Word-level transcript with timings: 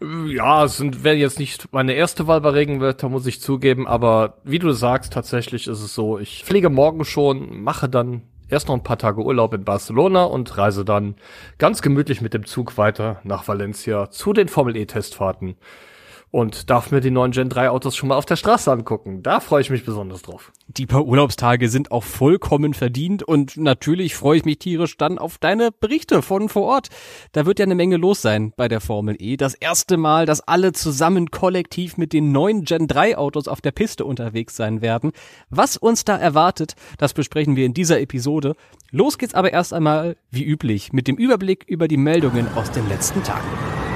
Ja, 0.00 0.64
es 0.64 0.80
wäre 0.80 1.16
jetzt 1.16 1.38
nicht 1.38 1.72
meine 1.72 1.94
erste 1.94 2.26
Wahl 2.26 2.42
bei 2.42 2.50
Regenwetter, 2.50 3.08
muss 3.08 3.26
ich 3.26 3.40
zugeben, 3.40 3.86
aber 3.86 4.34
wie 4.44 4.58
du 4.58 4.72
sagst, 4.72 5.12
tatsächlich 5.12 5.66
ist 5.68 5.80
es 5.80 5.94
so, 5.94 6.18
ich 6.18 6.44
fliege 6.44 6.68
morgen 6.68 7.04
schon, 7.04 7.62
mache 7.62 7.88
dann 7.88 8.22
erst 8.48 8.68
noch 8.68 8.74
ein 8.74 8.82
paar 8.82 8.98
Tage 8.98 9.22
Urlaub 9.22 9.54
in 9.54 9.64
Barcelona 9.64 10.24
und 10.24 10.56
reise 10.58 10.84
dann 10.84 11.16
ganz 11.58 11.80
gemütlich 11.80 12.20
mit 12.20 12.34
dem 12.34 12.44
Zug 12.44 12.76
weiter 12.76 13.20
nach 13.24 13.48
Valencia 13.48 14.10
zu 14.10 14.34
den 14.34 14.48
Formel 14.48 14.76
E 14.76 14.84
Testfahrten 14.84 15.56
und 16.36 16.68
darf 16.68 16.90
mir 16.90 17.00
die 17.00 17.10
neuen 17.10 17.32
Gen 17.32 17.48
3 17.48 17.70
Autos 17.70 17.96
schon 17.96 18.10
mal 18.10 18.16
auf 18.16 18.26
der 18.26 18.36
Straße 18.36 18.70
angucken. 18.70 19.22
Da 19.22 19.40
freue 19.40 19.62
ich 19.62 19.70
mich 19.70 19.86
besonders 19.86 20.20
drauf. 20.20 20.52
Die 20.68 20.84
paar 20.84 21.06
Urlaubstage 21.06 21.70
sind 21.70 21.90
auch 21.90 22.04
vollkommen 22.04 22.74
verdient 22.74 23.22
und 23.22 23.56
natürlich 23.56 24.14
freue 24.14 24.36
ich 24.36 24.44
mich 24.44 24.58
tierisch 24.58 24.98
dann 24.98 25.16
auf 25.16 25.38
deine 25.38 25.72
Berichte 25.72 26.20
von 26.20 26.50
vor 26.50 26.64
Ort. 26.64 26.88
Da 27.32 27.46
wird 27.46 27.58
ja 27.58 27.64
eine 27.64 27.74
Menge 27.74 27.96
los 27.96 28.20
sein 28.20 28.52
bei 28.54 28.68
der 28.68 28.82
Formel 28.82 29.16
E. 29.18 29.38
Das 29.38 29.54
erste 29.54 29.96
Mal, 29.96 30.26
dass 30.26 30.42
alle 30.42 30.72
zusammen 30.72 31.30
kollektiv 31.30 31.96
mit 31.96 32.12
den 32.12 32.32
neuen 32.32 32.64
Gen 32.64 32.86
3 32.86 33.16
Autos 33.16 33.48
auf 33.48 33.62
der 33.62 33.72
Piste 33.72 34.04
unterwegs 34.04 34.56
sein 34.56 34.82
werden. 34.82 35.12
Was 35.48 35.78
uns 35.78 36.04
da 36.04 36.18
erwartet, 36.18 36.74
das 36.98 37.14
besprechen 37.14 37.56
wir 37.56 37.64
in 37.64 37.72
dieser 37.72 37.98
Episode. 37.98 38.56
Los 38.90 39.16
geht's 39.16 39.32
aber 39.32 39.54
erst 39.54 39.72
einmal, 39.72 40.18
wie 40.30 40.44
üblich, 40.44 40.92
mit 40.92 41.08
dem 41.08 41.16
Überblick 41.16 41.64
über 41.66 41.88
die 41.88 41.96
Meldungen 41.96 42.46
aus 42.56 42.70
den 42.70 42.86
letzten 42.90 43.22
Tagen. 43.22 43.95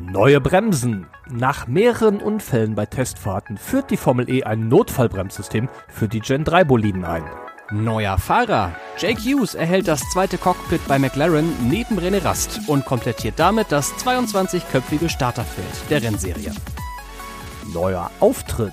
Neue 0.00 0.40
Bremsen. 0.40 1.06
Nach 1.30 1.66
mehreren 1.66 2.20
Unfällen 2.20 2.74
bei 2.74 2.86
Testfahrten 2.86 3.58
führt 3.58 3.90
die 3.90 3.98
Formel 3.98 4.30
E 4.30 4.44
ein 4.44 4.66
Notfallbremssystem 4.66 5.68
für 5.88 6.08
die 6.08 6.20
Gen 6.20 6.42
3 6.42 6.64
Boliden 6.64 7.04
ein. 7.04 7.22
Neuer 7.70 8.16
Fahrer. 8.16 8.72
Jake 8.96 9.20
Hughes 9.20 9.54
erhält 9.54 9.88
das 9.88 10.00
zweite 10.10 10.38
Cockpit 10.38 10.80
bei 10.88 10.98
McLaren 10.98 11.52
neben 11.68 11.98
René 11.98 12.24
Rast 12.24 12.62
und 12.66 12.86
komplettiert 12.86 13.34
damit 13.36 13.70
das 13.70 13.92
22-köpfige 13.96 15.10
Starterfeld 15.10 15.90
der 15.90 16.02
Rennserie. 16.02 16.52
Neuer 17.74 18.10
Auftritt. 18.20 18.72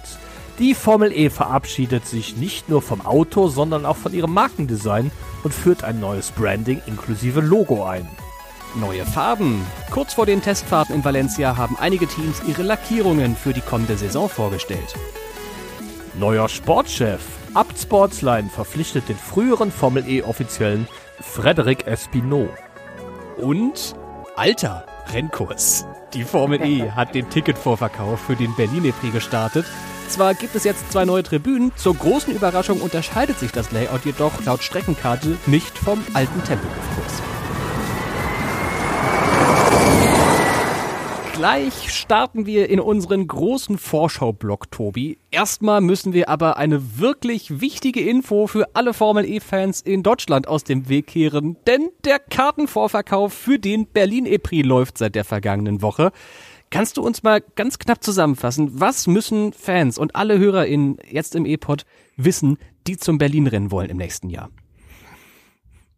Die 0.60 0.74
Formel 0.74 1.12
E 1.12 1.30
verabschiedet 1.30 2.08
sich 2.08 2.38
nicht 2.38 2.70
nur 2.70 2.82
vom 2.82 3.06
Auto, 3.06 3.50
sondern 3.50 3.86
auch 3.86 3.98
von 3.98 4.14
ihrem 4.14 4.34
Markendesign 4.34 5.12
und 5.44 5.54
führt 5.54 5.84
ein 5.84 6.00
neues 6.00 6.32
Branding 6.32 6.82
inklusive 6.88 7.42
Logo 7.42 7.84
ein. 7.84 8.08
Neue 8.76 9.06
Farben. 9.06 9.66
Kurz 9.92 10.14
vor 10.14 10.26
den 10.26 10.42
Testfahrten 10.42 10.94
in 10.94 11.04
Valencia 11.04 11.58
haben 11.58 11.78
einige 11.80 12.08
Teams 12.08 12.42
ihre 12.48 12.64
Lackierungen 12.64 13.36
für 13.36 13.54
die 13.54 13.62
kommende 13.62 13.98
Saison 13.98 14.30
vorgestellt. 14.30 14.94
Neuer 16.20 16.50
Sportchef. 16.50 17.22
Abt 17.54 17.80
Sportsline 17.80 18.50
verpflichtet 18.50 19.10
den 19.10 19.18
früheren 19.18 19.72
Formel 19.72 20.08
E-Offiziellen 20.08 20.88
Frederic 21.20 21.88
Espinot. 21.88 22.50
Und 23.38 23.96
alter 24.36 24.86
Rennkurs. 25.12 25.86
Die 26.14 26.24
Formel 26.24 26.62
E 26.62 26.92
hat 26.96 27.16
den 27.16 27.30
Ticketvorverkauf 27.30 28.20
für 28.20 28.36
den 28.36 28.56
Berlin 28.56 28.94
Prix 29.00 29.14
gestartet. 29.14 29.66
Zwar 30.10 30.36
gibt 30.36 30.56
es 30.56 30.64
jetzt 30.64 30.92
zwei 30.92 31.06
neue 31.06 31.24
Tribünen, 31.24 31.72
zur 31.76 31.96
großen 31.96 32.34
Überraschung 32.34 32.80
unterscheidet 32.82 33.40
sich 33.40 33.52
das 33.52 33.72
Layout 33.72 34.06
jedoch 34.06 34.44
laut 34.46 34.64
Streckenkarte 34.64 35.38
nicht 35.48 35.78
vom 35.78 36.02
alten 36.14 36.44
Tempelhofkurs. 36.44 37.37
Gleich 41.38 41.94
starten 41.94 42.48
wir 42.48 42.68
in 42.68 42.80
unseren 42.80 43.28
großen 43.28 43.78
Vorschau-Block, 43.78 44.72
Tobi. 44.72 45.20
Erstmal 45.30 45.82
müssen 45.82 46.12
wir 46.12 46.30
aber 46.30 46.58
eine 46.58 46.98
wirklich 46.98 47.62
wichtige 47.62 48.02
Info 48.02 48.48
für 48.48 48.74
alle 48.74 48.92
Formel 48.92 49.24
E-Fans 49.24 49.82
in 49.82 50.02
Deutschland 50.02 50.48
aus 50.48 50.64
dem 50.64 50.90
Weg 50.90 51.06
kehren, 51.06 51.56
denn 51.68 51.90
der 52.06 52.18
Kartenvorverkauf 52.18 53.34
für 53.34 53.60
den 53.60 53.86
Berlin 53.86 54.26
E-Prix 54.26 54.66
läuft 54.66 54.98
seit 54.98 55.14
der 55.14 55.26
vergangenen 55.26 55.84
Woche. 55.84 56.12
Kannst 56.72 56.98
du 56.98 57.04
uns 57.04 57.22
mal 57.22 57.44
ganz 57.54 57.78
knapp 57.78 58.04
zusammenfassen, 58.04 58.72
was 58.82 59.06
müssen 59.06 59.54
Fans 59.54 60.00
und 60.00 60.16
alle 60.16 60.40
HörerInnen 60.40 60.98
jetzt 61.08 61.36
im 61.36 61.46
E-Pod 61.46 61.86
wissen, 62.16 62.58
die 62.88 62.98
zum 62.98 63.20
Berlin-Rennen 63.20 63.70
wollen 63.70 63.92
im 63.92 63.98
nächsten 63.98 64.32
Jahr? 64.32 64.50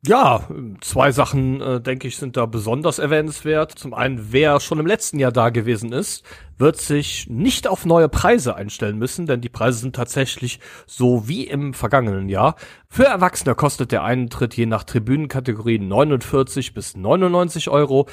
Ja, 0.07 0.47
zwei 0.79 1.11
Sachen, 1.11 1.59
äh, 1.61 1.81
denke 1.81 2.07
ich, 2.07 2.15
sind 2.15 2.37
da 2.37 2.45
besonders 2.45 2.99
erwähnenswert. 2.99 3.77
Zum 3.77 3.93
einen, 3.93 4.31
wer 4.31 4.61
schon 4.61 4.79
im 4.79 4.87
letzten 4.87 5.19
Jahr 5.19 5.33
da 5.33 5.49
gewesen 5.49 5.91
ist, 5.91 6.23
wird 6.59 6.77
sich 6.77 7.27
nicht 7.29 7.67
auf 7.67 7.85
neue 7.85 8.09
Preise 8.09 8.55
einstellen 8.55 8.97
müssen, 8.97 9.25
denn 9.25 9.41
die 9.41 9.49
Preise 9.49 9.79
sind 9.79 9.95
tatsächlich 9.95 10.59
so 10.85 11.27
wie 11.27 11.47
im 11.47 11.73
vergangenen 11.73 12.29
Jahr. 12.29 12.55
Für 12.89 13.05
Erwachsene 13.05 13.55
kostet 13.55 13.91
der 13.91 14.03
Eintritt 14.03 14.55
je 14.55 14.65
nach 14.65 14.83
Tribünenkategorie 14.83 15.79
49 15.79 16.73
bis 16.73 16.97
99 16.97 17.69
Euro. 17.69 18.07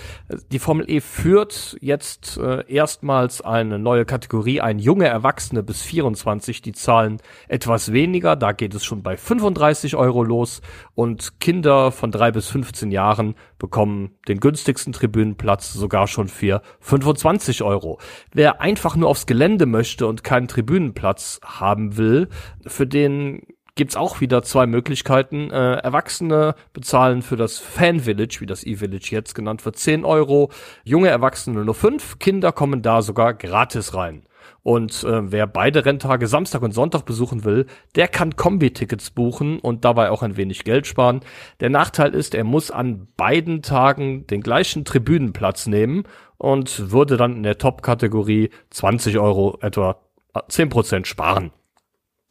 Die 0.52 0.58
Formel 0.58 0.88
E 0.90 1.00
führt 1.00 1.76
jetzt 1.80 2.36
äh, 2.36 2.62
erstmals 2.70 3.40
eine 3.40 3.78
neue 3.78 4.04
Kategorie 4.04 4.60
ein. 4.60 4.78
Junge 4.78 5.06
Erwachsene 5.06 5.62
bis 5.62 5.82
24, 5.82 6.62
die 6.62 6.72
zahlen 6.72 7.18
etwas 7.48 7.92
weniger. 7.92 8.36
Da 8.36 8.52
geht 8.52 8.74
es 8.74 8.84
schon 8.84 9.02
bei 9.02 9.16
35 9.16 9.96
Euro 9.96 10.22
los. 10.22 10.60
Und 10.94 11.40
Kinder 11.40 11.90
von 11.90 12.12
drei 12.12 12.30
bis 12.30 12.48
15 12.48 12.90
Jahren 12.90 13.34
bekommen 13.58 14.16
den 14.28 14.40
günstigsten 14.40 14.92
Tribünenplatz 14.92 15.72
sogar 15.72 16.06
schon 16.06 16.28
für 16.28 16.62
25 16.80 17.62
Euro. 17.62 17.98
Wer 18.32 18.60
einfach 18.60 18.96
nur 18.96 19.08
aufs 19.08 19.26
Gelände 19.26 19.66
möchte 19.66 20.06
und 20.06 20.24
keinen 20.24 20.48
Tribünenplatz 20.48 21.40
haben 21.44 21.96
will, 21.96 22.28
für 22.66 22.86
den 22.86 23.42
gibt's 23.76 23.94
auch 23.94 24.20
wieder 24.20 24.42
zwei 24.42 24.66
Möglichkeiten. 24.66 25.50
Äh, 25.50 25.74
Erwachsene 25.76 26.54
bezahlen 26.72 27.22
für 27.22 27.36
das 27.36 27.58
Fan 27.58 28.00
Village, 28.00 28.38
wie 28.40 28.46
das 28.46 28.64
E-Village 28.64 29.08
jetzt 29.10 29.34
genannt 29.34 29.64
wird, 29.64 29.76
10 29.76 30.04
Euro. 30.04 30.50
Junge 30.82 31.08
Erwachsene 31.08 31.64
nur 31.64 31.74
5. 31.74 32.18
Kinder 32.18 32.52
kommen 32.52 32.82
da 32.82 33.02
sogar 33.02 33.34
gratis 33.34 33.94
rein. 33.94 34.25
Und 34.66 35.04
äh, 35.04 35.30
wer 35.30 35.46
beide 35.46 35.84
Renntage 35.84 36.26
Samstag 36.26 36.60
und 36.62 36.72
Sonntag 36.72 37.04
besuchen 37.04 37.44
will, 37.44 37.66
der 37.94 38.08
kann 38.08 38.34
Kombi-Tickets 38.34 39.12
buchen 39.12 39.60
und 39.60 39.84
dabei 39.84 40.10
auch 40.10 40.24
ein 40.24 40.36
wenig 40.36 40.64
Geld 40.64 40.88
sparen. 40.88 41.20
Der 41.60 41.70
Nachteil 41.70 42.12
ist, 42.16 42.34
er 42.34 42.42
muss 42.42 42.72
an 42.72 43.06
beiden 43.16 43.62
Tagen 43.62 44.26
den 44.26 44.40
gleichen 44.40 44.84
Tribünenplatz 44.84 45.68
nehmen 45.68 46.02
und 46.36 46.90
würde 46.90 47.16
dann 47.16 47.36
in 47.36 47.42
der 47.44 47.58
Top-Kategorie 47.58 48.50
20 48.70 49.20
Euro 49.20 49.56
etwa 49.60 50.00
10% 50.34 51.04
sparen. 51.04 51.52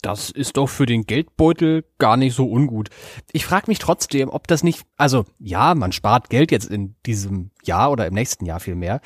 Das 0.01 0.29
ist 0.29 0.57
doch 0.57 0.67
für 0.67 0.85
den 0.85 1.05
Geldbeutel 1.05 1.85
gar 1.99 2.17
nicht 2.17 2.35
so 2.35 2.51
ungut. 2.51 2.89
Ich 3.31 3.45
frage 3.45 3.67
mich 3.67 3.79
trotzdem, 3.79 4.27
ob 4.27 4.47
das 4.47 4.61
nicht, 4.61 4.85
also 4.97 5.23
ja, 5.39 5.73
man 5.73 5.93
spart 5.93 6.29
Geld 6.29 6.51
jetzt 6.51 6.69
in 6.69 6.97
diesem 7.05 7.51
Jahr 7.63 7.91
oder 7.91 8.05
im 8.05 8.13
nächsten 8.13 8.45
Jahr 8.45 8.59
viel 8.59 8.75
mehr, 8.75 8.99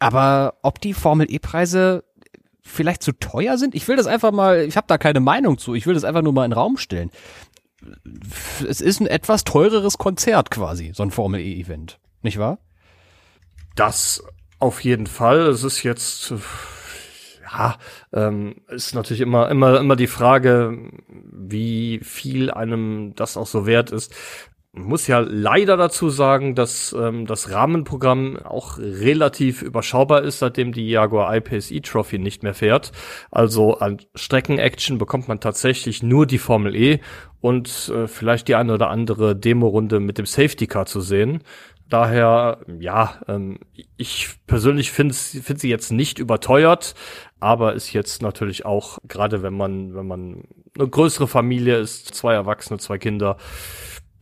aber 0.00 0.54
ob 0.62 0.80
die 0.80 0.92
Formel 0.92 1.32
E-Preise 1.32 2.02
vielleicht 2.64 3.02
zu 3.02 3.12
teuer 3.12 3.58
sind? 3.58 3.74
Ich 3.74 3.86
will 3.86 3.96
das 3.96 4.06
einfach 4.06 4.32
mal, 4.32 4.62
ich 4.62 4.76
habe 4.76 4.86
da 4.88 4.98
keine 4.98 5.20
Meinung 5.20 5.58
zu, 5.58 5.74
ich 5.74 5.86
will 5.86 5.94
das 5.94 6.04
einfach 6.04 6.22
nur 6.22 6.32
mal 6.32 6.44
in 6.44 6.50
den 6.50 6.58
Raum 6.58 6.76
stellen. 6.76 7.10
Es 8.66 8.80
ist 8.80 9.00
ein 9.00 9.06
etwas 9.06 9.44
teureres 9.44 9.98
Konzert 9.98 10.50
quasi, 10.50 10.92
so 10.94 11.02
ein 11.02 11.10
Formel 11.10 11.40
E-Event, 11.40 11.98
nicht 12.22 12.38
wahr? 12.38 12.58
Das 13.76 14.24
auf 14.58 14.82
jeden 14.82 15.06
Fall. 15.06 15.40
Es 15.40 15.64
ist 15.64 15.82
jetzt 15.82 16.32
ja, 17.42 17.76
ähm, 18.12 18.56
ist 18.68 18.94
natürlich 18.94 19.20
immer, 19.20 19.50
immer, 19.50 19.78
immer 19.78 19.96
die 19.96 20.06
Frage, 20.06 20.90
wie 21.08 22.00
viel 22.02 22.50
einem 22.50 23.14
das 23.14 23.36
auch 23.36 23.46
so 23.46 23.66
wert 23.66 23.90
ist. 23.90 24.14
Muss 24.76 25.06
ja 25.06 25.20
leider 25.20 25.76
dazu 25.76 26.10
sagen, 26.10 26.56
dass 26.56 26.92
ähm, 26.98 27.26
das 27.26 27.52
Rahmenprogramm 27.52 28.38
auch 28.38 28.78
relativ 28.78 29.62
überschaubar 29.62 30.22
ist, 30.22 30.40
seitdem 30.40 30.72
die 30.72 30.88
Jaguar 30.88 31.32
I-Pace 31.36 31.70
E-Trophy 31.70 32.18
nicht 32.18 32.42
mehr 32.42 32.54
fährt. 32.54 32.90
Also 33.30 33.78
an 33.78 33.98
Strecken-Action 34.16 34.98
bekommt 34.98 35.28
man 35.28 35.38
tatsächlich 35.38 36.02
nur 36.02 36.26
die 36.26 36.38
Formel 36.38 36.74
E 36.74 36.98
und 37.40 37.88
äh, 37.94 38.08
vielleicht 38.08 38.48
die 38.48 38.56
eine 38.56 38.74
oder 38.74 38.90
andere 38.90 39.36
Demo-Runde 39.36 40.00
mit 40.00 40.18
dem 40.18 40.26
Safety 40.26 40.66
Car 40.66 40.86
zu 40.86 41.00
sehen. 41.00 41.44
Daher, 41.88 42.58
ja, 42.80 43.20
ähm, 43.28 43.60
ich 43.96 44.30
persönlich 44.48 44.90
finde 44.90 45.14
find 45.14 45.60
sie 45.60 45.68
jetzt 45.68 45.92
nicht 45.92 46.18
überteuert, 46.18 46.94
aber 47.38 47.74
ist 47.74 47.92
jetzt 47.92 48.22
natürlich 48.22 48.64
auch, 48.64 48.98
gerade 49.06 49.42
wenn 49.42 49.54
man, 49.54 49.94
wenn 49.94 50.06
man 50.06 50.44
eine 50.76 50.88
größere 50.88 51.28
Familie 51.28 51.78
ist, 51.78 52.14
zwei 52.14 52.34
Erwachsene, 52.34 52.78
zwei 52.80 52.98
Kinder, 52.98 53.36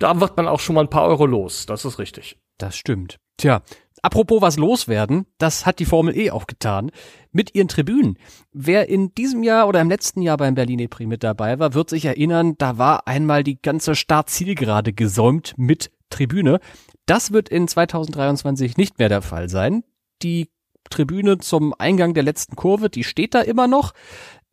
da 0.02 0.20
wird 0.20 0.36
man 0.36 0.48
auch 0.48 0.60
schon 0.60 0.74
mal 0.74 0.82
ein 0.82 0.90
paar 0.90 1.06
Euro 1.06 1.26
los. 1.26 1.66
Das 1.66 1.84
ist 1.84 1.98
richtig. 1.98 2.36
Das 2.58 2.76
stimmt. 2.76 3.18
Tja, 3.36 3.62
apropos 4.02 4.42
was 4.42 4.56
loswerden, 4.56 5.26
das 5.38 5.64
hat 5.64 5.78
die 5.78 5.84
Formel 5.84 6.16
E 6.16 6.30
auch 6.30 6.46
getan. 6.46 6.90
Mit 7.30 7.54
ihren 7.54 7.68
Tribünen. 7.68 8.18
Wer 8.52 8.88
in 8.88 9.14
diesem 9.14 9.42
Jahr 9.42 9.68
oder 9.68 9.80
im 9.80 9.88
letzten 9.88 10.20
Jahr 10.20 10.36
beim 10.36 10.54
Berlin 10.54 10.80
E-Prix 10.80 11.08
mit 11.08 11.22
dabei 11.22 11.58
war, 11.58 11.74
wird 11.74 11.88
sich 11.88 12.04
erinnern, 12.04 12.56
da 12.58 12.78
war 12.78 13.06
einmal 13.06 13.42
die 13.42 13.60
ganze 13.60 13.94
Startzielgerade 13.94 14.92
gesäumt 14.92 15.54
mit 15.56 15.90
Tribüne. 16.10 16.60
Das 17.06 17.32
wird 17.32 17.48
in 17.48 17.68
2023 17.68 18.76
nicht 18.76 18.98
mehr 18.98 19.08
der 19.08 19.22
Fall 19.22 19.48
sein. 19.48 19.82
Die 20.22 20.50
Tribüne 20.90 21.38
zum 21.38 21.74
Eingang 21.78 22.12
der 22.12 22.22
letzten 22.22 22.56
Kurve, 22.56 22.90
die 22.90 23.04
steht 23.04 23.34
da 23.34 23.40
immer 23.40 23.66
noch. 23.66 23.92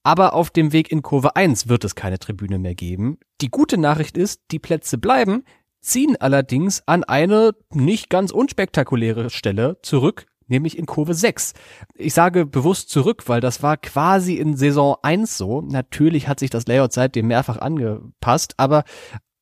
Aber 0.03 0.33
auf 0.33 0.49
dem 0.49 0.71
Weg 0.71 0.91
in 0.91 1.01
Kurve 1.01 1.35
1 1.35 1.67
wird 1.67 1.83
es 1.83 1.95
keine 1.95 2.19
Tribüne 2.19 2.57
mehr 2.57 2.75
geben. 2.75 3.17
Die 3.41 3.49
gute 3.49 3.77
Nachricht 3.77 4.17
ist, 4.17 4.41
die 4.51 4.59
Plätze 4.59 4.97
bleiben, 4.97 5.43
ziehen 5.81 6.15
allerdings 6.19 6.83
an 6.85 7.03
eine 7.03 7.51
nicht 7.73 8.09
ganz 8.09 8.31
unspektakuläre 8.31 9.29
Stelle 9.29 9.77
zurück, 9.81 10.25
nämlich 10.47 10.77
in 10.77 10.85
Kurve 10.85 11.13
6. 11.13 11.53
Ich 11.95 12.13
sage 12.13 12.45
bewusst 12.45 12.89
zurück, 12.89 13.23
weil 13.27 13.41
das 13.41 13.61
war 13.63 13.77
quasi 13.77 14.35
in 14.35 14.55
Saison 14.55 14.97
1 15.01 15.37
so. 15.37 15.61
Natürlich 15.61 16.27
hat 16.27 16.39
sich 16.39 16.49
das 16.49 16.67
Layout 16.67 16.93
seitdem 16.93 17.27
mehrfach 17.27 17.57
angepasst, 17.57 18.53
aber 18.57 18.83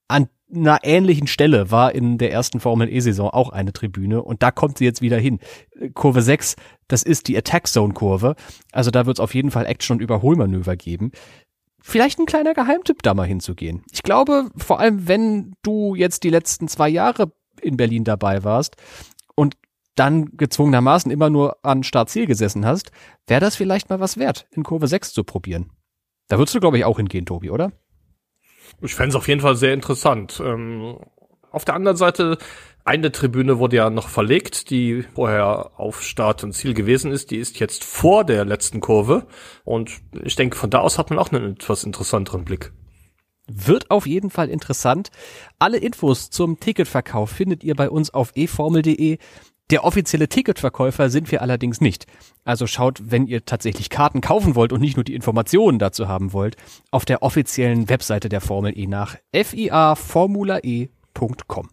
an 0.08 0.30
einer 0.54 0.80
ähnlichen 0.84 1.28
Stelle 1.28 1.72
war 1.72 1.94
in 1.94 2.18
der 2.18 2.32
ersten 2.32 2.60
Formel 2.60 2.90
E-Saison 2.90 3.30
auch 3.30 3.50
eine 3.50 3.74
Tribüne 3.74 4.22
und 4.22 4.44
da 4.44 4.52
kommt 4.52 4.78
sie 4.78 4.86
jetzt 4.86 5.02
wieder 5.02 5.18
hin. 5.18 5.40
Kurve 5.94 6.22
6, 6.22 6.56
das 6.88 7.04
ist 7.04 7.28
die 7.28 7.38
Attack 7.38 7.68
Zone 7.68 7.94
Kurve. 7.94 8.36
Also 8.72 8.92
da 8.92 9.06
wird 9.06 9.18
es 9.18 9.20
auf 9.20 9.36
jeden 9.36 9.52
Fall 9.52 9.66
Action 9.66 9.98
und 9.98 10.02
Überholmanöver 10.02 10.76
geben. 10.76 11.12
Vielleicht 11.82 12.20
ein 12.20 12.26
kleiner 12.26 12.54
Geheimtipp, 12.54 13.04
da 13.04 13.14
mal 13.14 13.28
hinzugehen. 13.28 13.84
Ich 13.92 14.04
glaube, 14.04 14.50
vor 14.58 14.80
allem 14.80 15.08
wenn 15.08 15.54
du 15.64 15.96
jetzt 15.96 16.24
die 16.24 16.30
letzten 16.30 16.68
zwei 16.68 16.90
Jahre 16.90 17.32
in 17.62 17.78
Berlin 17.78 18.04
dabei 18.04 18.44
warst 18.44 18.76
und 19.36 19.58
dann 19.96 20.38
gezwungenermaßen 20.38 21.12
immer 21.12 21.30
nur 21.30 21.58
an 21.66 21.84
Startziel 21.84 22.26
gesessen 22.26 22.66
hast, 22.66 22.92
wäre 23.26 23.42
das 23.42 23.56
vielleicht 23.56 23.90
mal 23.90 24.00
was 24.00 24.18
wert, 24.18 24.48
in 24.52 24.64
Kurve 24.64 24.88
6 24.88 25.14
zu 25.14 25.24
probieren. 25.24 25.72
Da 26.28 26.38
würdest 26.38 26.56
du, 26.56 26.60
glaube 26.60 26.78
ich, 26.78 26.86
auch 26.86 26.98
hingehen, 26.98 27.26
Tobi, 27.26 27.50
oder? 27.50 27.72
Ich 28.82 28.96
fände 28.96 29.10
es 29.10 29.16
auf 29.16 29.28
jeden 29.28 29.42
Fall 29.42 29.56
sehr 29.56 29.74
interessant. 29.74 30.42
Ähm, 30.44 30.98
auf 31.52 31.66
der 31.66 31.76
anderen 31.76 31.98
Seite, 31.98 32.38
eine 32.86 33.12
Tribüne 33.12 33.60
wurde 33.60 33.78
ja 33.78 33.90
noch 33.90 34.08
verlegt, 34.08 34.70
die 34.70 35.04
vorher 35.16 35.72
auf 35.78 36.04
Start 36.04 36.44
und 36.44 36.54
Ziel 36.54 36.74
gewesen 36.74 37.12
ist. 37.12 37.32
Die 37.32 37.38
ist 37.38 37.60
jetzt 37.60 37.84
vor 37.84 38.24
der 38.24 38.46
letzten 38.46 38.80
Kurve. 38.80 39.28
Und 39.66 40.00
ich 40.24 40.36
denke, 40.36 40.56
von 40.56 40.70
da 40.70 40.80
aus 40.80 40.98
hat 40.98 41.10
man 41.10 41.20
auch 41.20 41.32
einen 41.32 41.54
etwas 41.54 41.84
interessanteren 41.84 42.46
Blick. 42.46 42.72
Wird 43.50 43.92
auf 43.92 44.06
jeden 44.06 44.30
Fall 44.30 44.50
interessant. 44.50 45.10
Alle 45.58 45.78
Infos 45.78 46.30
zum 46.30 46.60
Ticketverkauf 46.60 47.30
findet 47.30 47.64
ihr 47.64 47.76
bei 47.76 47.90
uns 47.90 48.14
auf 48.14 48.32
eformel.de. 48.36 49.18
Der 49.70 49.84
offizielle 49.84 50.30
Ticketverkäufer 50.30 51.10
sind 51.10 51.30
wir 51.30 51.42
allerdings 51.42 51.82
nicht. 51.82 52.06
Also 52.46 52.68
schaut, 52.68 53.12
wenn 53.12 53.28
ihr 53.28 53.44
tatsächlich 53.44 53.90
Karten 53.90 54.22
kaufen 54.22 54.56
wollt 54.56 54.72
und 54.72 54.80
nicht 54.80 54.96
nur 54.96 55.04
die 55.04 55.16
Informationen 55.16 55.78
dazu 55.78 56.08
haben 56.08 56.32
wollt, 56.32 56.56
auf 56.90 57.04
der 57.04 57.22
offiziellen 57.22 57.90
Webseite 57.90 58.30
der 58.30 58.40
Formel 58.40 58.78
E 58.78 58.88
nach 58.88 59.18
fiaformulae.com. 59.34 61.70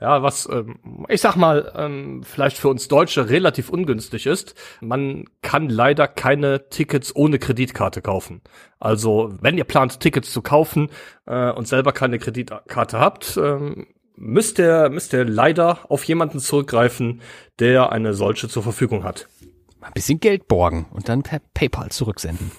Ja, 0.00 0.24
was 0.24 0.48
ähm, 0.50 1.06
ich 1.08 1.20
sag 1.20 1.36
mal, 1.36 1.72
ähm, 1.76 2.24
vielleicht 2.24 2.58
für 2.58 2.68
uns 2.68 2.88
Deutsche 2.88 3.28
relativ 3.28 3.68
ungünstig 3.68 4.26
ist, 4.26 4.56
man 4.80 5.26
kann 5.42 5.68
leider 5.68 6.08
keine 6.08 6.68
Tickets 6.70 7.14
ohne 7.14 7.38
Kreditkarte 7.38 8.02
kaufen. 8.02 8.40
Also 8.80 9.32
wenn 9.40 9.56
ihr 9.56 9.62
plant, 9.62 10.00
Tickets 10.00 10.32
zu 10.32 10.42
kaufen 10.42 10.90
äh, 11.26 11.52
und 11.52 11.68
selber 11.68 11.92
keine 11.92 12.18
Kreditkarte 12.18 12.98
habt, 12.98 13.36
ähm, 13.36 13.86
müsst 14.16 14.58
ihr, 14.58 14.88
müsst 14.90 15.12
ihr 15.12 15.24
leider 15.24 15.90
auf 15.90 16.04
jemanden 16.04 16.40
zurückgreifen, 16.40 17.20
der 17.58 17.92
eine 17.92 18.14
solche 18.14 18.48
zur 18.48 18.62
Verfügung 18.62 19.04
hat. 19.04 19.28
Ein 19.80 19.92
bisschen 19.92 20.20
Geld 20.20 20.48
borgen 20.48 20.86
und 20.90 21.08
dann 21.08 21.22
per 21.22 21.40
PayPal 21.54 21.90
zurücksenden. 21.90 22.52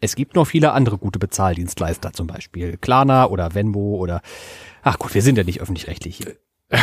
Es 0.00 0.14
gibt 0.14 0.34
noch 0.34 0.46
viele 0.46 0.72
andere 0.72 0.98
gute 0.98 1.18
Bezahldienstleister, 1.18 2.12
zum 2.12 2.26
Beispiel 2.26 2.76
Klarna 2.76 3.26
oder 3.26 3.54
Venmo 3.54 3.96
oder, 3.96 4.20
ach 4.82 4.98
gut, 4.98 5.14
wir 5.14 5.22
sind 5.22 5.38
ja 5.38 5.44
nicht 5.44 5.62
öffentlich-rechtlich 5.62 6.18
hier. 6.18 6.36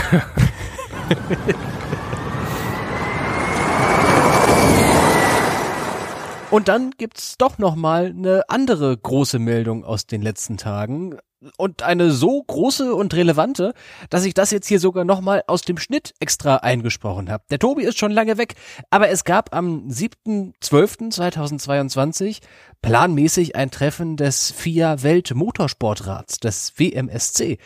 Und 6.53 6.68
dann 6.68 6.92
gibt's 7.00 7.36
doch 7.39 7.58
noch 7.58 7.75
mal 7.75 8.13
eine 8.15 8.44
andere 8.48 8.96
große 8.96 9.39
Meldung 9.39 9.84
aus 9.84 10.06
den 10.06 10.22
letzten 10.22 10.58
Tagen 10.58 11.18
und 11.58 11.84
eine 11.84 12.12
so 12.12 12.42
große 12.42 12.96
und 12.96 13.14
relevante, 13.14 13.74
dass 14.10 14.24
ich 14.26 14.34
das 14.34 14.50
jetzt 14.52 14.68
hier 14.68 14.80
sogar 14.80 15.04
nochmal 15.06 15.44
aus 15.48 15.62
dem 15.62 15.78
Schnitt 15.78 16.14
extra 16.20 16.58
eingesprochen 16.58 17.30
habe. 17.30 17.46
Der 17.50 17.60
Tobi 17.60 17.84
ist 17.84 17.98
schon 18.00 18.12
lange 18.12 18.38
weg, 18.38 18.56
aber 18.90 19.08
es 19.10 19.24
gab 19.24 19.56
am 19.56 19.88
7.12.2022 19.88 22.40
planmäßig 22.82 23.56
ein 23.56 23.72
Treffen 23.72 24.18
des 24.18 24.52
FIA 24.52 25.04
Weltmotorsportrats, 25.04 26.40
des 26.40 26.74
WMSC. 26.78 27.60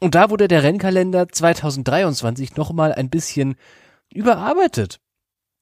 Und 0.00 0.14
da 0.14 0.28
wurde 0.30 0.48
der 0.48 0.62
Rennkalender 0.62 1.28
2023 1.28 2.56
nochmal 2.56 2.94
ein 2.94 3.10
bisschen 3.10 3.56
überarbeitet. 4.12 5.00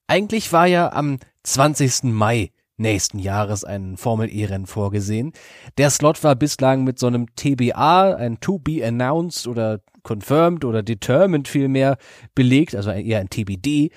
Eigentlich 0.07 0.53
war 0.53 0.67
ja 0.67 0.93
am 0.93 1.19
20. 1.43 2.05
Mai 2.05 2.53
nächsten 2.79 3.19
Jahres 3.19 3.65
ein 3.65 3.97
Formel-E-Rennen 3.97 4.67
vorgesehen. 4.67 5.33
Der 5.77 5.91
Slot 5.91 6.23
war 6.25 6.37
bislang 6.37 6.85
mit 6.85 6.99
so 6.99 7.07
einem 7.07 7.27
TBA, 7.35 8.15
ein 8.15 8.41
To 8.41 8.59
Be 8.59 8.85
Announced 8.87 9.47
oder 9.47 9.81
Confirmed 10.03 10.65
oder 10.65 10.83
Determined 10.83 11.49
vielmehr 11.49 11.99
belegt, 12.35 12.75
also 12.75 12.91
eher 12.91 13.21
ein 13.21 13.31
TBD. 13.31 13.91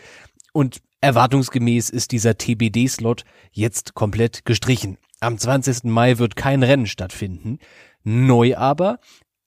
Und 0.53 0.81
erwartungsgemäß 0.99 1.89
ist 1.89 2.11
dieser 2.11 2.37
TBD-Slot 2.37 3.23
jetzt 3.51 3.93
komplett 3.93 4.45
gestrichen. 4.45 4.97
Am 5.19 5.37
20. 5.37 5.85
Mai 5.85 6.17
wird 6.17 6.35
kein 6.35 6.63
Rennen 6.63 6.87
stattfinden. 6.87 7.59
Neu 8.03 8.57
aber, 8.57 8.99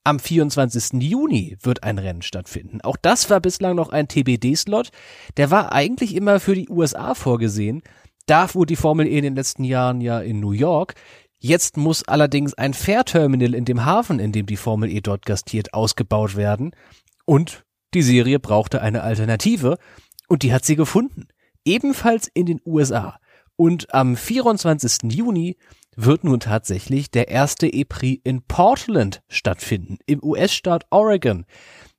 am 0.05 0.19
24. 0.21 1.03
Juni 1.03 1.57
wird 1.63 1.83
ein 1.83 1.99
Rennen 1.99 2.23
stattfinden. 2.23 2.81
Auch 2.83 2.97
das 3.01 3.31
war 3.31 3.41
bislang 3.41 3.75
noch 3.75 3.89
ein 3.89 4.07
TBD-Slot. 4.07 4.91
Der 5.39 5.51
war 5.51 5.73
eigentlich 5.73 6.15
immer 6.15 6.41
für 6.41 6.55
die 6.55 6.69
USA 6.69 7.15
vorgesehen, 7.15 7.83
da 8.27 8.49
fuhr 8.49 8.67
die 8.67 8.77
Formel 8.77 9.07
E 9.07 9.19
in 9.19 9.25
den 9.25 9.35
letzten 9.35 9.65
Jahren 9.65 10.01
ja 10.01 10.21
in 10.21 10.41
New 10.41 10.53
York. 10.53 10.95
Jetzt 11.39 11.77
muss 11.77 12.09
allerdings 12.09 12.55
ein 12.55 12.73
Fährterminal 12.73 13.55
in 13.55 13.65
dem 13.65 13.85
Hafen, 13.85 14.19
in 14.19 14.33
dem 14.33 14.47
die 14.47 14.57
Formel 14.57 14.91
E 14.91 15.01
dort 15.01 15.27
gastiert, 15.27 15.75
ausgebaut 15.75 16.37
werden. 16.37 16.75
Und 17.27 17.65
die 17.93 18.03
Serie 18.03 18.39
brauchte 18.41 18.81
eine 18.81 19.03
Alternative. 19.03 19.79
Und 20.27 20.43
die 20.43 20.53
hat 20.53 20.65
sie 20.65 20.77
gefunden. 20.77 21.29
Ebenfalls 21.65 22.29
in 22.33 22.47
den 22.47 22.61
USA. 22.65 23.19
Und 23.57 23.93
am 23.93 24.17
24. 24.17 25.13
Juni 25.13 25.57
wird 25.97 26.25
nun 26.25 26.41
tatsächlich 26.41 27.11
der 27.11 27.29
erste 27.29 27.67
E-Prix 27.67 28.21
in 28.25 28.43
Portland 28.43 29.23
stattfinden, 29.29 29.99
im 30.07 30.23
US-Staat 30.23 30.87
Oregon. 30.91 31.45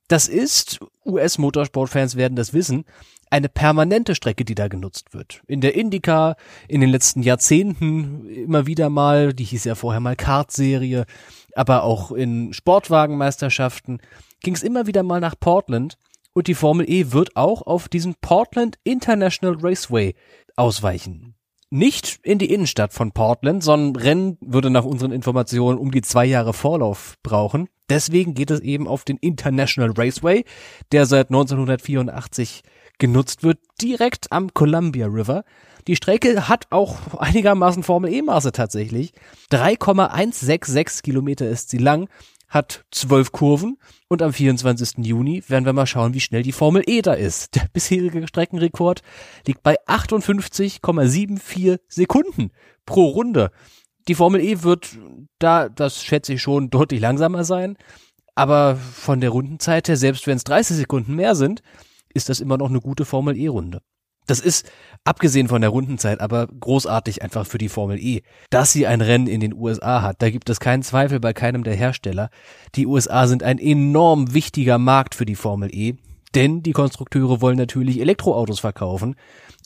Das 0.08 0.28
ist, 0.28 0.78
US-Motorsportfans 1.04 2.16
werden 2.16 2.36
das 2.36 2.52
wissen, 2.52 2.84
eine 3.30 3.48
permanente 3.48 4.14
Strecke, 4.14 4.44
die 4.44 4.54
da 4.54 4.68
genutzt 4.68 5.12
wird. 5.12 5.42
In 5.46 5.60
der 5.60 5.74
Indycar 5.74 6.36
in 6.68 6.80
den 6.80 6.90
letzten 6.90 7.22
Jahrzehnten 7.22 8.26
immer 8.26 8.66
wieder 8.66 8.88
mal, 8.88 9.32
die 9.32 9.44
hieß 9.44 9.64
ja 9.64 9.74
vorher 9.74 10.00
mal 10.00 10.16
Kart-Serie, 10.16 11.06
aber 11.54 11.82
auch 11.82 12.12
in 12.12 12.52
Sportwagenmeisterschaften 12.52 14.00
ging 14.40 14.54
es 14.54 14.62
immer 14.62 14.86
wieder 14.86 15.02
mal 15.02 15.20
nach 15.20 15.34
Portland 15.38 15.98
und 16.32 16.48
die 16.48 16.54
Formel 16.54 16.88
E 16.88 17.12
wird 17.12 17.36
auch 17.36 17.62
auf 17.62 17.88
diesen 17.88 18.14
Portland 18.20 18.78
International 18.84 19.56
Raceway 19.60 20.14
ausweichen. 20.54 21.34
Nicht 21.70 22.20
in 22.22 22.38
die 22.38 22.52
Innenstadt 22.52 22.92
von 22.92 23.10
Portland, 23.10 23.64
sondern 23.64 24.00
Rennen 24.00 24.38
würde 24.40 24.70
nach 24.70 24.84
unseren 24.84 25.10
Informationen 25.10 25.78
um 25.78 25.90
die 25.90 26.02
zwei 26.02 26.24
Jahre 26.24 26.52
Vorlauf 26.52 27.16
brauchen. 27.24 27.68
Deswegen 27.88 28.34
geht 28.34 28.50
es 28.50 28.60
eben 28.60 28.86
auf 28.86 29.04
den 29.04 29.16
International 29.16 29.92
Raceway, 29.96 30.44
der 30.92 31.06
seit 31.06 31.28
1984 31.30 32.62
genutzt 32.98 33.42
wird, 33.42 33.58
direkt 33.80 34.32
am 34.32 34.52
Columbia 34.54 35.06
River. 35.06 35.44
Die 35.86 35.96
Strecke 35.96 36.48
hat 36.48 36.66
auch 36.70 37.14
einigermaßen 37.18 37.82
Formel 37.82 38.12
E-Maße 38.12 38.52
tatsächlich. 38.52 39.12
3,166 39.50 41.02
Kilometer 41.02 41.48
ist 41.48 41.70
sie 41.70 41.78
lang, 41.78 42.08
hat 42.48 42.84
zwölf 42.90 43.32
Kurven 43.32 43.78
und 44.08 44.22
am 44.22 44.32
24. 44.32 45.04
Juni 45.04 45.42
werden 45.48 45.64
wir 45.64 45.72
mal 45.72 45.86
schauen, 45.86 46.14
wie 46.14 46.20
schnell 46.20 46.42
die 46.42 46.52
Formel 46.52 46.82
E 46.86 47.02
da 47.02 47.12
ist. 47.14 47.54
Der 47.56 47.68
bisherige 47.72 48.26
Streckenrekord 48.26 49.02
liegt 49.46 49.62
bei 49.62 49.76
58,74 49.86 51.80
Sekunden 51.88 52.50
pro 52.84 53.06
Runde. 53.06 53.50
Die 54.08 54.14
Formel 54.14 54.40
E 54.40 54.62
wird 54.62 54.98
da, 55.38 55.68
das 55.68 56.02
schätze 56.02 56.34
ich 56.34 56.42
schon, 56.42 56.70
deutlich 56.70 57.00
langsamer 57.00 57.44
sein. 57.44 57.76
Aber 58.34 58.76
von 58.76 59.20
der 59.20 59.30
Rundenzeit 59.30 59.88
her, 59.88 59.96
selbst 59.96 60.26
wenn 60.26 60.36
es 60.36 60.44
30 60.44 60.76
Sekunden 60.76 61.14
mehr 61.14 61.34
sind, 61.34 61.62
ist 62.16 62.28
das 62.28 62.40
immer 62.40 62.58
noch 62.58 62.70
eine 62.70 62.80
gute 62.80 63.04
Formel 63.04 63.36
E-Runde. 63.36 63.82
Das 64.26 64.40
ist, 64.40 64.68
abgesehen 65.04 65.46
von 65.46 65.60
der 65.60 65.70
Rundenzeit, 65.70 66.20
aber 66.20 66.48
großartig 66.48 67.22
einfach 67.22 67.46
für 67.46 67.58
die 67.58 67.68
Formel 67.68 67.98
E. 68.00 68.22
Dass 68.50 68.72
sie 68.72 68.86
ein 68.86 69.00
Rennen 69.00 69.28
in 69.28 69.40
den 69.40 69.54
USA 69.54 70.02
hat, 70.02 70.20
da 70.20 70.30
gibt 70.30 70.50
es 70.50 70.58
keinen 70.58 70.82
Zweifel 70.82 71.20
bei 71.20 71.32
keinem 71.32 71.62
der 71.62 71.76
Hersteller. 71.76 72.30
Die 72.74 72.86
USA 72.86 73.28
sind 73.28 73.44
ein 73.44 73.58
enorm 73.58 74.34
wichtiger 74.34 74.78
Markt 74.78 75.14
für 75.14 75.26
die 75.26 75.36
Formel 75.36 75.72
E, 75.72 75.94
denn 76.34 76.62
die 76.62 76.72
Konstrukteure 76.72 77.40
wollen 77.40 77.56
natürlich 77.56 78.00
Elektroautos 78.00 78.58
verkaufen 78.58 79.14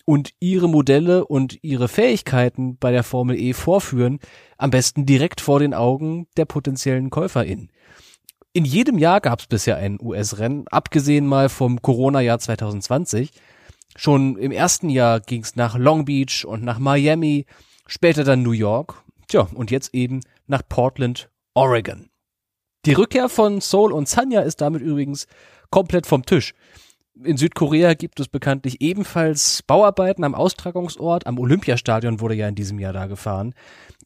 und 0.05 0.35
ihre 0.41 0.69
Modelle 0.69 1.25
und 1.25 1.59
ihre 1.63 1.89
Fähigkeiten 1.89 2.77
bei 2.77 2.93
der 2.93 3.03
Formel 3.03 3.37
E 3.39 3.55
vorführen, 3.55 4.19
am 4.59 4.71
besten 4.71 5.07
direkt 5.07 5.41
vor 5.41 5.59
den 5.59 5.73
Augen 5.73 6.27
der 6.37 6.45
potenziellen 6.45 7.09
KäuferInnen 7.09 7.71
in 8.53 8.65
jedem 8.65 8.99
Jahr 8.99 9.21
gab 9.21 9.41
es 9.41 9.47
bisher 9.47 9.77
ein 9.77 9.99
US-Rennen, 10.01 10.67
abgesehen 10.71 11.27
mal 11.27 11.49
vom 11.49 11.81
Corona-Jahr 11.83 12.39
2020. 12.39 13.31
Schon 13.97 14.37
im 14.37 14.51
ersten 14.53 14.89
Jahr 14.89 15.21
ging 15.21 15.43
es 15.43 15.57
nach 15.57 15.77
Long 15.77 16.05
Beach 16.05 16.45
und 16.45 16.65
nach 16.65 16.79
Miami, 16.79 17.47
später 17.87 18.25
dann 18.25 18.43
New 18.43 18.53
York, 18.53 19.03
tja, 19.29 19.49
und 19.55 19.71
jetzt 19.71 19.95
eben 19.95 20.21
nach 20.47 20.63
Portland, 20.69 21.31
Oregon. 21.55 22.09
Die 22.87 22.93
Rückkehr 22.93 23.29
von 23.29 23.61
Seoul 23.61 23.93
und 23.93 24.09
Sanya 24.09 24.41
ist 24.41 24.61
damit 24.61 24.83
übrigens 24.83 25.27
komplett 25.71 26.07
vom 26.07 26.25
Tisch. 26.25 26.55
In 27.23 27.37
Südkorea 27.37 27.95
gibt 27.95 28.19
es 28.21 28.29
bekanntlich 28.29 28.81
ebenfalls 28.81 29.63
Bauarbeiten 29.67 30.25
am 30.25 30.35
Austragungsort. 30.35 31.27
Am 31.27 31.39
Olympiastadion 31.39 32.21
wurde 32.21 32.35
ja 32.35 32.49
in 32.49 32.55
diesem 32.55 32.79
Jahr 32.79 32.95
da 32.95 33.07
gefahren. 33.07 33.55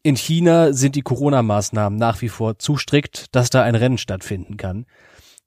In 0.02 0.16
China 0.16 0.72
sind 0.72 0.96
die 0.96 1.02
Corona-Maßnahmen 1.02 1.96
nach 1.98 2.22
wie 2.22 2.28
vor 2.28 2.58
zu 2.58 2.76
strikt, 2.76 3.34
dass 3.34 3.50
da 3.50 3.62
ein 3.62 3.76
Rennen 3.76 3.98
stattfinden 3.98 4.56
kann. 4.56 4.86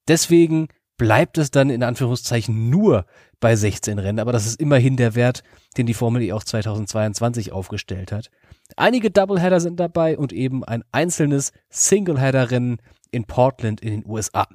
Deswegen 0.08 0.70
bleibt 0.98 1.38
es 1.38 1.52
dann 1.52 1.70
in 1.70 1.84
Anführungszeichen 1.84 2.70
nur 2.70 3.06
bei 3.40 3.56
16 3.56 4.00
Rennen, 4.00 4.20
aber 4.20 4.32
das 4.32 4.48
ist 4.48 4.60
immerhin 4.62 4.96
der 4.96 5.16
Wert, 5.16 5.44
den 5.78 5.86
die 5.86 5.94
Formel 5.94 6.22
E 6.22 6.32
auch 6.32 6.44
2022 6.44 7.52
aufgestellt 7.52 8.12
hat. 8.12 8.30
Einige 8.78 9.12
Doubleheader 9.12 9.60
sind 9.60 9.80
dabei 9.80 10.18
und 10.18 10.32
eben 10.32 10.64
ein 10.64 10.84
einzelnes 10.92 11.52
Singleheader-Rennen 11.70 12.78
in 13.12 13.26
Portland 13.26 13.82
in 13.82 13.92
den 13.92 14.10
USA. 14.10 14.48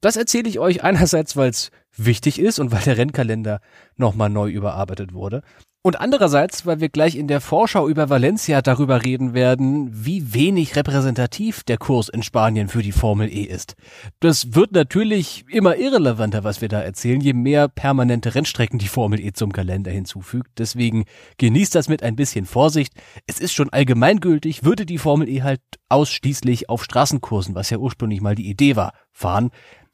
Das 0.00 0.16
erzähle 0.16 0.48
ich 0.48 0.58
euch 0.58 0.84
einerseits, 0.84 1.36
weil 1.36 1.50
es 1.50 1.70
wichtig 1.96 2.38
ist 2.38 2.58
und 2.58 2.72
weil 2.72 2.82
der 2.82 2.96
Rennkalender 2.96 3.60
nochmal 3.96 4.30
neu 4.30 4.50
überarbeitet 4.50 5.12
wurde. 5.12 5.42
Und 5.80 6.00
andererseits, 6.00 6.66
weil 6.66 6.80
wir 6.80 6.88
gleich 6.88 7.14
in 7.14 7.28
der 7.28 7.40
Vorschau 7.40 7.88
über 7.88 8.10
Valencia 8.10 8.62
darüber 8.62 9.04
reden 9.04 9.32
werden, 9.32 9.88
wie 9.92 10.34
wenig 10.34 10.74
repräsentativ 10.74 11.62
der 11.62 11.78
Kurs 11.78 12.08
in 12.08 12.24
Spanien 12.24 12.68
für 12.68 12.82
die 12.82 12.92
Formel 12.92 13.32
E 13.32 13.42
ist. 13.42 13.74
Das 14.18 14.54
wird 14.54 14.72
natürlich 14.72 15.44
immer 15.48 15.76
irrelevanter, 15.76 16.42
was 16.42 16.60
wir 16.60 16.68
da 16.68 16.80
erzählen, 16.80 17.20
je 17.20 17.32
mehr 17.32 17.68
permanente 17.68 18.34
Rennstrecken 18.34 18.80
die 18.80 18.88
Formel 18.88 19.20
E 19.20 19.32
zum 19.32 19.52
Kalender 19.52 19.92
hinzufügt. 19.92 20.50
Deswegen 20.58 21.04
genießt 21.38 21.76
das 21.76 21.88
mit 21.88 22.02
ein 22.02 22.16
bisschen 22.16 22.44
Vorsicht. 22.44 22.92
Es 23.28 23.38
ist 23.38 23.54
schon 23.54 23.70
allgemeingültig, 23.70 24.64
würde 24.64 24.84
die 24.84 24.98
Formel 24.98 25.28
E 25.28 25.42
halt 25.42 25.62
ausschließlich 25.88 26.68
auf 26.68 26.82
Straßenkursen, 26.82 27.54
was 27.54 27.70
ja 27.70 27.78
ursprünglich 27.78 28.20
mal 28.20 28.34
die 28.34 28.50
Idee 28.50 28.74
war, 28.74 28.92
fahren, 29.12 29.50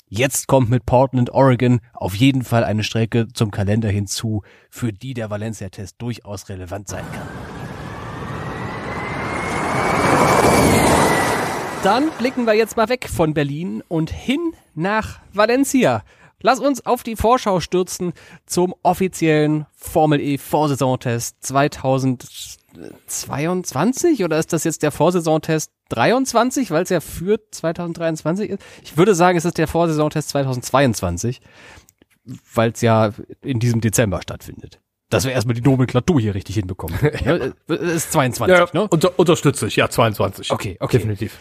Jetzt 0.08 0.48
kommt 0.48 0.68
mit 0.68 0.84
Portland, 0.84 1.30
Oregon 1.30 1.80
auf 1.94 2.14
jeden 2.14 2.44
Fall 2.44 2.62
eine 2.62 2.84
Strecke 2.84 3.26
zum 3.32 3.50
Kalender 3.50 3.88
hinzu, 3.88 4.42
für 4.70 4.92
die 4.92 5.14
der 5.14 5.30
Valencia-Test 5.30 5.96
durchaus 5.98 6.48
relevant 6.48 6.88
sein 6.88 7.04
kann. 7.12 7.28
Dann 11.82 12.10
blicken 12.18 12.46
wir 12.46 12.54
jetzt 12.54 12.76
mal 12.76 12.88
weg 12.88 13.08
von 13.08 13.34
Berlin 13.34 13.82
und 13.88 14.10
hin 14.10 14.54
nach 14.74 15.20
Valencia. 15.32 16.02
Lass 16.40 16.60
uns 16.60 16.84
auf 16.84 17.02
die 17.02 17.16
Vorschau 17.16 17.60
stürzen 17.60 18.12
zum 18.44 18.74
offiziellen 18.82 19.66
Formel 19.74 20.20
E 20.20 20.36
Vorsaisontest 20.36 21.36
2022 23.06 24.24
oder 24.24 24.38
ist 24.38 24.52
das 24.52 24.64
jetzt 24.64 24.82
der 24.82 24.90
Vorsaisontest 24.90 25.72
23, 25.90 26.70
weil 26.70 26.82
es 26.82 26.90
ja 26.90 27.00
für 27.00 27.38
2023 27.50 28.50
ist. 28.50 28.62
Ich 28.82 28.96
würde 28.96 29.14
sagen, 29.14 29.38
es 29.38 29.44
ist 29.44 29.58
der 29.58 29.68
Vorsaisontest 29.68 30.28
2022, 30.30 31.40
weil 32.54 32.70
es 32.70 32.80
ja 32.80 33.12
in 33.42 33.58
diesem 33.58 33.80
Dezember 33.80 34.22
stattfindet. 34.22 34.80
Dass 35.10 35.24
wir 35.24 35.32
erstmal 35.32 35.54
die 35.54 35.60
Nomenklatur 35.60 36.20
hier 36.20 36.34
richtig 36.34 36.56
hinbekommen. 36.56 36.98
ja, 37.24 37.36
es 37.68 37.80
ist 37.92 38.12
22, 38.12 38.56
ja, 38.56 38.66
ne? 38.72 38.88
Unter, 38.88 39.18
unterstütze 39.18 39.66
ich, 39.66 39.76
ja, 39.76 39.88
22. 39.88 40.50
Okay, 40.50 40.76
okay. 40.80 40.98
Definitiv. 40.98 41.38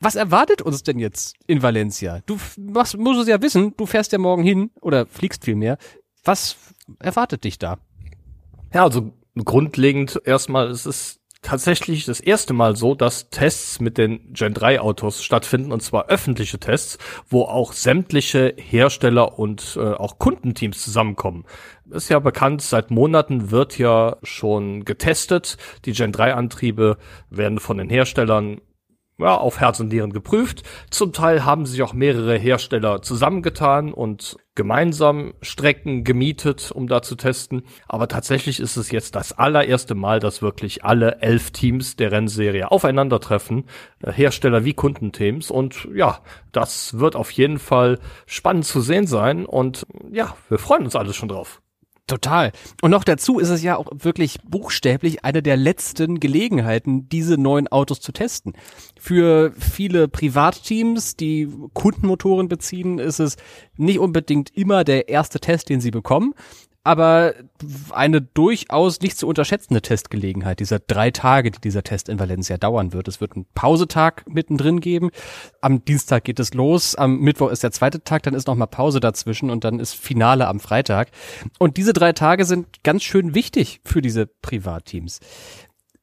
Was 0.00 0.14
erwartet 0.14 0.62
uns 0.62 0.84
denn 0.84 0.98
jetzt 0.98 1.34
in 1.46 1.62
Valencia? 1.62 2.20
Du 2.26 2.38
machst, 2.56 2.96
musst 2.96 3.22
es 3.22 3.28
ja 3.28 3.42
wissen, 3.42 3.74
du 3.76 3.86
fährst 3.86 4.12
ja 4.12 4.18
morgen 4.18 4.44
hin 4.44 4.70
oder 4.80 5.06
fliegst 5.06 5.44
vielmehr. 5.44 5.76
Was 6.22 6.56
erwartet 7.00 7.42
dich 7.44 7.58
da? 7.58 7.78
Ja, 8.72 8.84
also 8.84 9.12
grundlegend 9.44 10.20
erstmal 10.24 10.70
ist 10.70 10.86
es 10.86 11.20
tatsächlich 11.42 12.04
das 12.04 12.20
erste 12.20 12.52
Mal 12.52 12.76
so, 12.76 12.94
dass 12.94 13.30
Tests 13.30 13.80
mit 13.80 13.96
den 13.96 14.32
Gen 14.32 14.54
3 14.54 14.80
Autos 14.80 15.22
stattfinden 15.22 15.72
und 15.72 15.82
zwar 15.82 16.08
öffentliche 16.08 16.58
Tests, 16.58 16.98
wo 17.28 17.42
auch 17.42 17.72
sämtliche 17.72 18.54
Hersteller 18.56 19.38
und 19.38 19.78
äh, 19.80 19.92
auch 19.92 20.18
Kundenteams 20.18 20.82
zusammenkommen. 20.82 21.44
Ist 21.90 22.10
ja 22.10 22.18
bekannt, 22.18 22.62
seit 22.62 22.90
Monaten 22.90 23.50
wird 23.50 23.78
ja 23.78 24.16
schon 24.22 24.84
getestet. 24.84 25.56
Die 25.84 25.92
Gen 25.92 26.12
3 26.12 26.34
Antriebe 26.34 26.98
werden 27.30 27.60
von 27.60 27.78
den 27.78 27.88
Herstellern 27.88 28.60
ja, 29.18 29.36
auf 29.36 29.60
Herz 29.60 29.80
und 29.80 29.88
Nieren 29.88 30.12
geprüft. 30.12 30.62
Zum 30.90 31.12
Teil 31.12 31.44
haben 31.44 31.66
sich 31.66 31.82
auch 31.82 31.92
mehrere 31.92 32.36
Hersteller 32.36 33.02
zusammengetan 33.02 33.92
und 33.92 34.36
gemeinsam 34.54 35.34
Strecken 35.42 36.04
gemietet, 36.04 36.70
um 36.72 36.88
da 36.88 37.02
zu 37.02 37.16
testen. 37.16 37.62
Aber 37.86 38.08
tatsächlich 38.08 38.60
ist 38.60 38.76
es 38.76 38.90
jetzt 38.90 39.14
das 39.14 39.32
allererste 39.32 39.94
Mal, 39.94 40.20
dass 40.20 40.42
wirklich 40.42 40.84
alle 40.84 41.20
elf 41.20 41.50
Teams 41.50 41.96
der 41.96 42.12
Rennserie 42.12 42.70
aufeinandertreffen, 42.70 43.64
äh, 44.02 44.12
Hersteller 44.12 44.64
wie 44.64 44.74
Kundenteams. 44.74 45.50
Und 45.50 45.88
ja, 45.94 46.20
das 46.52 46.98
wird 46.98 47.16
auf 47.16 47.30
jeden 47.32 47.58
Fall 47.58 47.98
spannend 48.26 48.64
zu 48.64 48.80
sehen 48.80 49.06
sein. 49.06 49.46
Und 49.46 49.86
ja, 50.10 50.36
wir 50.48 50.58
freuen 50.58 50.84
uns 50.84 50.96
alles 50.96 51.16
schon 51.16 51.28
drauf. 51.28 51.60
Total. 52.08 52.52
Und 52.80 52.90
noch 52.90 53.04
dazu 53.04 53.38
ist 53.38 53.50
es 53.50 53.62
ja 53.62 53.76
auch 53.76 53.86
wirklich 53.92 54.38
buchstäblich 54.42 55.26
eine 55.26 55.42
der 55.42 55.58
letzten 55.58 56.20
Gelegenheiten, 56.20 57.06
diese 57.10 57.36
neuen 57.36 57.68
Autos 57.68 58.00
zu 58.00 58.12
testen. 58.12 58.54
Für 58.98 59.52
viele 59.58 60.08
Privatteams, 60.08 61.16
die 61.16 61.48
Kundenmotoren 61.74 62.48
beziehen, 62.48 62.98
ist 62.98 63.20
es 63.20 63.36
nicht 63.76 63.98
unbedingt 63.98 64.56
immer 64.56 64.84
der 64.84 65.10
erste 65.10 65.38
Test, 65.38 65.68
den 65.68 65.82
sie 65.82 65.90
bekommen. 65.90 66.32
Aber 66.84 67.34
eine 67.90 68.22
durchaus 68.22 69.00
nicht 69.00 69.18
zu 69.18 69.26
unterschätzende 69.26 69.82
Testgelegenheit, 69.82 70.60
dieser 70.60 70.78
drei 70.78 71.10
Tage, 71.10 71.50
die 71.50 71.60
dieser 71.60 71.82
Test 71.82 72.08
in 72.08 72.18
Valencia 72.18 72.56
dauern 72.56 72.92
wird. 72.92 73.08
Es 73.08 73.20
wird 73.20 73.34
einen 73.34 73.46
Pausetag 73.54 74.24
mittendrin 74.28 74.80
geben. 74.80 75.10
Am 75.60 75.84
Dienstag 75.84 76.24
geht 76.24 76.40
es 76.40 76.54
los, 76.54 76.94
am 76.94 77.18
Mittwoch 77.18 77.50
ist 77.50 77.62
der 77.62 77.72
zweite 77.72 78.02
Tag, 78.02 78.22
dann 78.22 78.34
ist 78.34 78.46
noch 78.46 78.54
mal 78.54 78.66
Pause 78.66 79.00
dazwischen 79.00 79.50
und 79.50 79.64
dann 79.64 79.80
ist 79.80 79.94
Finale 79.94 80.48
am 80.48 80.60
Freitag. 80.60 81.10
Und 81.58 81.76
diese 81.76 81.92
drei 81.92 82.12
Tage 82.12 82.44
sind 82.44 82.82
ganz 82.84 83.02
schön 83.02 83.34
wichtig 83.34 83.80
für 83.84 84.00
diese 84.00 84.26
Privatteams. 84.26 85.20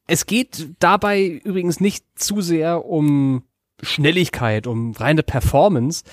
Es 0.06 0.26
geht 0.26 0.76
dabei 0.78 1.26
übrigens 1.26 1.80
nicht 1.80 2.04
zu 2.14 2.40
sehr 2.40 2.84
um 2.84 3.42
Schnelligkeit, 3.82 4.66
um 4.66 4.92
reine 4.92 5.22
Performance. 5.22 6.04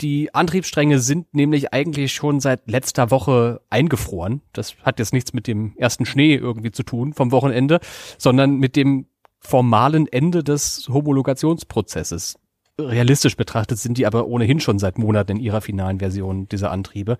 Die 0.00 0.32
Antriebsstränge 0.32 1.00
sind 1.00 1.34
nämlich 1.34 1.72
eigentlich 1.72 2.12
schon 2.12 2.38
seit 2.38 2.70
letzter 2.70 3.10
Woche 3.10 3.60
eingefroren. 3.68 4.42
Das 4.52 4.76
hat 4.82 5.00
jetzt 5.00 5.12
nichts 5.12 5.32
mit 5.32 5.48
dem 5.48 5.72
ersten 5.76 6.06
Schnee 6.06 6.36
irgendwie 6.36 6.70
zu 6.70 6.84
tun 6.84 7.14
vom 7.14 7.32
Wochenende, 7.32 7.80
sondern 8.16 8.58
mit 8.58 8.76
dem 8.76 9.06
formalen 9.40 10.06
Ende 10.06 10.44
des 10.44 10.88
Homologationsprozesses. 10.88 12.38
Realistisch 12.80 13.36
betrachtet 13.36 13.78
sind 13.78 13.98
die 13.98 14.06
aber 14.06 14.28
ohnehin 14.28 14.60
schon 14.60 14.78
seit 14.78 14.98
Monaten 14.98 15.32
in 15.32 15.40
ihrer 15.40 15.60
finalen 15.60 15.98
Version 15.98 16.48
dieser 16.48 16.70
Antriebe. 16.70 17.18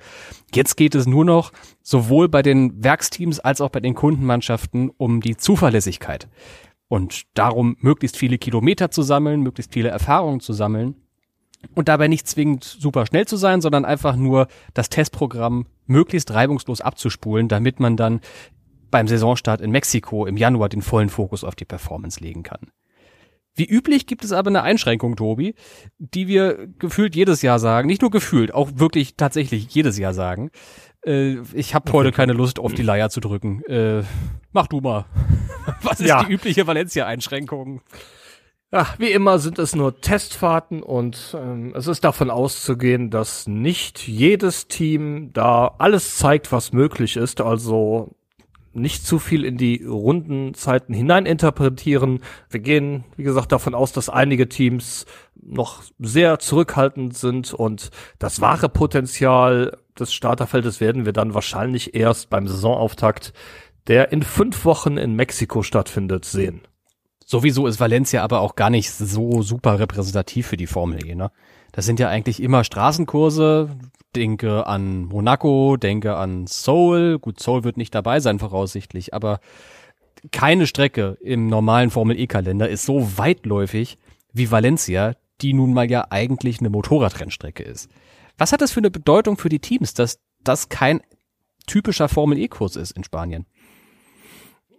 Jetzt 0.55 0.77
geht 0.77 0.95
es 0.95 1.09
nur 1.09 1.25
noch 1.25 1.51
sowohl 1.83 2.29
bei 2.29 2.43
den 2.43 2.85
Werksteams 2.85 3.41
als 3.41 3.61
auch 3.61 3.71
bei 3.71 3.81
den 3.81 3.95
Kundenmannschaften 3.95 4.93
um 4.97 5.21
die 5.21 5.37
Zuverlässigkeit. 5.37 6.29
Und 6.87 7.23
darum, 7.35 7.77
möglichst 7.81 8.17
viele 8.17 8.39
Kilometer 8.39 8.93
zu 8.93 9.03
sammeln, 9.03 9.41
möglichst 9.41 9.73
viele 9.73 9.89
Erfahrungen 9.89 10.39
zu 10.39 10.53
sammeln 10.53 10.95
und 11.75 11.89
dabei 11.89 12.09
nicht 12.09 12.29
zwingend 12.29 12.65
super 12.65 13.07
schnell 13.07 13.27
zu 13.27 13.37
sein, 13.37 13.61
sondern 13.61 13.85
einfach 13.85 14.17
nur 14.17 14.49
das 14.75 14.91
Testprogramm 14.91 15.67
möglichst 15.87 16.33
reibungslos 16.33 16.81
abzuspulen, 16.81 17.49
damit 17.49 17.81
man 17.81 17.97
dann 17.97 18.21
beim 18.91 19.09
Saisonstart 19.09 19.61
in 19.61 19.71
Mexiko 19.71 20.27
im 20.27 20.37
Januar 20.37 20.69
den 20.69 20.83
vollen 20.83 21.09
Fokus 21.09 21.45
auf 21.45 21.55
die 21.55 21.65
Performance 21.65 22.21
legen 22.21 22.43
kann. 22.43 22.71
Wie 23.55 23.67
üblich 23.67 24.07
gibt 24.07 24.25
es 24.25 24.31
aber 24.31 24.51
eine 24.51 24.63
Einschränkung, 24.63 25.17
Tobi, 25.17 25.57
die 25.99 26.29
wir 26.29 26.69
gefühlt 26.79 27.17
jedes 27.17 27.43
Jahr 27.43 27.59
sagen, 27.59 27.89
nicht 27.89 28.03
nur 28.03 28.11
gefühlt, 28.13 28.55
auch 28.55 28.71
wirklich 28.75 29.17
tatsächlich 29.17 29.75
jedes 29.75 29.99
Jahr 29.99 30.15
sagen. 30.15 30.51
Äh, 31.05 31.39
ich 31.55 31.75
habe 31.75 31.93
heute 31.93 32.13
keine 32.13 32.35
Lust, 32.35 32.61
auf 32.61 32.73
die 32.73 32.83
Leier 32.83 33.11
zu 33.11 33.19
drücken. 33.19 33.65
Äh, 33.65 34.05
mach 34.53 34.69
du 34.69 34.81
mal. 34.81 35.07
Was 35.83 35.99
ist 35.99 36.07
ja. 36.07 36.23
die 36.23 36.33
übliche 36.33 36.69
Valencia-Einschränkung? 36.69 37.83
Ja, 38.71 38.87
wie 38.99 39.11
immer 39.13 39.39
sind 39.39 39.59
es 39.59 39.75
nur 39.75 39.99
Testfahrten 40.03 40.83
und 40.83 41.35
ähm, 41.35 41.73
es 41.75 41.87
ist 41.87 42.05
davon 42.05 42.29
auszugehen, 42.31 43.09
dass 43.09 43.47
nicht 43.47 44.07
jedes 44.07 44.69
Team 44.69 45.33
da 45.33 45.75
alles 45.79 46.19
zeigt, 46.19 46.53
was 46.53 46.75
möglich 46.75 47.17
ist. 47.17 47.41
Also 47.41 48.15
nicht 48.75 49.07
zu 49.07 49.19
viel 49.19 49.47
in 49.47 49.57
die 49.57 49.85
Rundenzeiten 49.85 50.95
hineininterpretieren. 50.95 52.21
Wir 52.51 52.61
gehen, 52.61 53.05
wie 53.17 53.23
gesagt, 53.23 53.53
davon 53.53 53.75
aus, 53.75 53.93
dass 53.93 54.11
einige 54.11 54.51
Teams 54.51 55.07
noch 55.35 55.83
sehr 55.99 56.39
zurückhaltend 56.39 57.17
sind 57.17 57.55
und 57.55 57.91
das 58.19 58.43
wahre 58.43 58.69
Potenzial 58.69 59.79
des 59.99 60.13
Starterfeldes 60.13 60.79
werden 60.79 61.07
wir 61.07 61.15
dann 61.15 61.33
wahrscheinlich 61.33 61.95
erst 61.95 62.29
beim 62.29 62.47
Saisonauftakt, 62.47 63.33
der 63.87 64.13
in 64.13 64.23
fünf 64.23 64.67
Wochen 64.67 64.99
in 64.99 65.15
Mexiko 65.15 65.63
stattfindet, 65.63 66.27
sehen. 66.27 66.68
Sowieso 67.31 67.67
ist 67.67 67.79
Valencia 67.79 68.25
aber 68.25 68.41
auch 68.41 68.57
gar 68.57 68.71
nicht 68.71 68.91
so 68.91 69.43
super 69.43 69.79
repräsentativ 69.79 70.47
für 70.47 70.57
die 70.57 70.67
Formel 70.67 71.07
E, 71.07 71.15
ne? 71.15 71.31
Das 71.73 71.85
sind 71.85 72.01
ja 72.01 72.09
eigentlich 72.09 72.43
immer 72.43 72.65
Straßenkurse. 72.65 73.69
Denke 74.17 74.67
an 74.67 75.05
Monaco, 75.05 75.77
denke 75.77 76.17
an 76.17 76.47
Seoul. 76.47 77.19
Gut, 77.19 77.39
Seoul 77.39 77.65
wird 77.65 77.77
nicht 77.77 77.95
dabei 77.95 78.21
sein 78.21 78.39
voraussichtlich, 78.39 79.13
aber 79.13 79.41
keine 80.33 80.67
Strecke 80.67 81.19
im 81.21 81.49
normalen 81.49 81.91
Formel 81.91 82.19
E-Kalender 82.19 82.67
ist 82.71 82.87
so 82.87 83.19
weitläufig 83.19 83.99
wie 84.33 84.51
Valencia, 84.51 85.13
die 85.43 85.53
nun 85.53 85.75
mal 85.75 85.91
ja 85.91 86.07
eigentlich 86.09 86.61
eine 86.61 86.71
Motorradrennstrecke 86.71 87.63
ist. 87.63 87.91
Was 88.39 88.53
hat 88.53 88.63
das 88.63 88.73
für 88.73 88.81
eine 88.81 88.91
Bedeutung 88.91 89.37
für 89.37 89.51
die 89.51 89.61
Teams, 89.61 89.93
dass 89.93 90.19
das 90.45 90.71
kein 90.71 91.03
typischer 91.67 92.09
Formel 92.09 92.39
E-Kurs 92.39 92.77
ist 92.77 92.93
in 92.93 93.05
Spanien? 93.05 93.45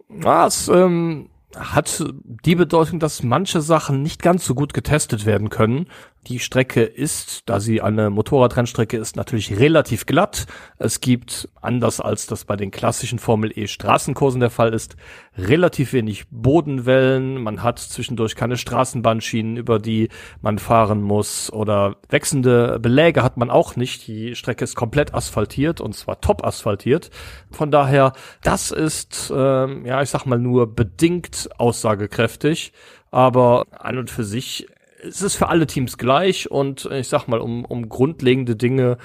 Was, 0.08 0.66
ähm, 0.66 1.30
hat 1.56 2.04
die 2.24 2.54
Bedeutung, 2.54 3.00
dass 3.00 3.22
manche 3.22 3.60
Sachen 3.60 4.02
nicht 4.02 4.22
ganz 4.22 4.44
so 4.44 4.54
gut 4.54 4.72
getestet 4.72 5.26
werden 5.26 5.48
können. 5.48 5.86
Die 6.26 6.38
Strecke 6.38 6.82
ist, 6.82 7.48
da 7.48 7.60
sie 7.60 7.80
eine 7.80 8.10
Motorradrennstrecke 8.10 8.98
ist, 8.98 9.16
natürlich 9.16 9.58
relativ 9.58 10.04
glatt. 10.04 10.46
Es 10.76 11.00
gibt, 11.00 11.48
anders 11.62 11.98
als 11.98 12.26
das 12.26 12.44
bei 12.44 12.56
den 12.56 12.70
klassischen 12.70 13.18
Formel 13.18 13.50
E 13.56 13.66
Straßenkursen 13.66 14.38
der 14.38 14.50
Fall 14.50 14.74
ist, 14.74 14.96
relativ 15.38 15.94
wenig 15.94 16.26
Bodenwellen. 16.30 17.42
Man 17.42 17.62
hat 17.62 17.78
zwischendurch 17.78 18.36
keine 18.36 18.58
Straßenbahnschienen, 18.58 19.56
über 19.56 19.78
die 19.78 20.10
man 20.42 20.58
fahren 20.58 21.00
muss 21.00 21.50
oder 21.50 21.96
wechselnde 22.10 22.78
Beläge 22.80 23.22
hat 23.22 23.38
man 23.38 23.48
auch 23.50 23.76
nicht. 23.76 24.06
Die 24.06 24.34
Strecke 24.34 24.64
ist 24.64 24.74
komplett 24.74 25.14
asphaltiert 25.14 25.80
und 25.80 25.94
zwar 25.94 26.20
top 26.20 26.44
asphaltiert. 26.44 27.10
Von 27.50 27.70
daher, 27.70 28.12
das 28.42 28.72
ist, 28.72 29.32
ähm, 29.34 29.86
ja, 29.86 30.02
ich 30.02 30.10
sag 30.10 30.26
mal 30.26 30.38
nur 30.38 30.74
bedingt 30.74 31.48
aussagekräftig. 31.56 32.74
Aber 33.10 33.66
an 33.72 33.98
und 33.98 34.08
für 34.08 34.22
sich 34.22 34.68
es 35.02 35.22
ist 35.22 35.36
für 35.36 35.48
alle 35.48 35.66
Teams 35.66 35.98
gleich 35.98 36.50
und 36.50 36.86
ich 36.86 37.08
sag 37.08 37.26
mal, 37.26 37.40
um, 37.40 37.64
um 37.64 37.88
grundlegende 37.88 38.56
Dinge 38.56 38.98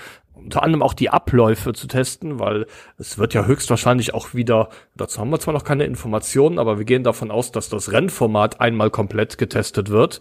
unter 0.45 0.63
anderem 0.63 0.83
auch 0.83 0.93
die 0.93 1.09
Abläufe 1.09 1.73
zu 1.73 1.87
testen, 1.87 2.39
weil 2.39 2.67
es 2.97 3.17
wird 3.17 3.33
ja 3.33 3.45
höchstwahrscheinlich 3.45 4.13
auch 4.13 4.33
wieder, 4.33 4.69
dazu 4.95 5.19
haben 5.19 5.31
wir 5.31 5.39
zwar 5.39 5.53
noch 5.53 5.63
keine 5.63 5.85
Informationen, 5.85 6.59
aber 6.59 6.77
wir 6.77 6.85
gehen 6.85 7.03
davon 7.03 7.31
aus, 7.31 7.51
dass 7.51 7.69
das 7.69 7.91
Rennformat 7.91 8.61
einmal 8.61 8.91
komplett 8.91 9.37
getestet 9.37 9.89
wird. 9.89 10.19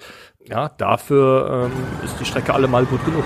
Ja, 0.48 0.70
dafür 0.70 1.70
ähm, 1.70 1.72
ist 2.04 2.18
die 2.20 2.24
Strecke 2.24 2.54
allemal 2.54 2.86
gut 2.86 3.04
genug. 3.04 3.24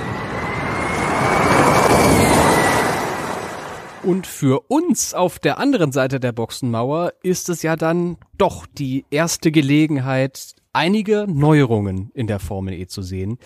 Und 4.08 4.26
für 4.26 4.70
uns 4.70 5.12
auf 5.12 5.38
der 5.38 5.58
anderen 5.58 5.92
Seite 5.92 6.18
der 6.18 6.32
Boxenmauer 6.32 7.12
ist 7.22 7.50
es 7.50 7.60
ja 7.60 7.76
dann 7.76 8.16
doch 8.38 8.64
die 8.64 9.04
erste 9.10 9.52
Gelegenheit, 9.52 10.54
einige 10.72 11.26
Neuerungen 11.28 12.10
in 12.14 12.26
der 12.26 12.38
Formel 12.38 12.72
E 12.72 12.86
zu 12.86 13.02
sehen. 13.02 13.36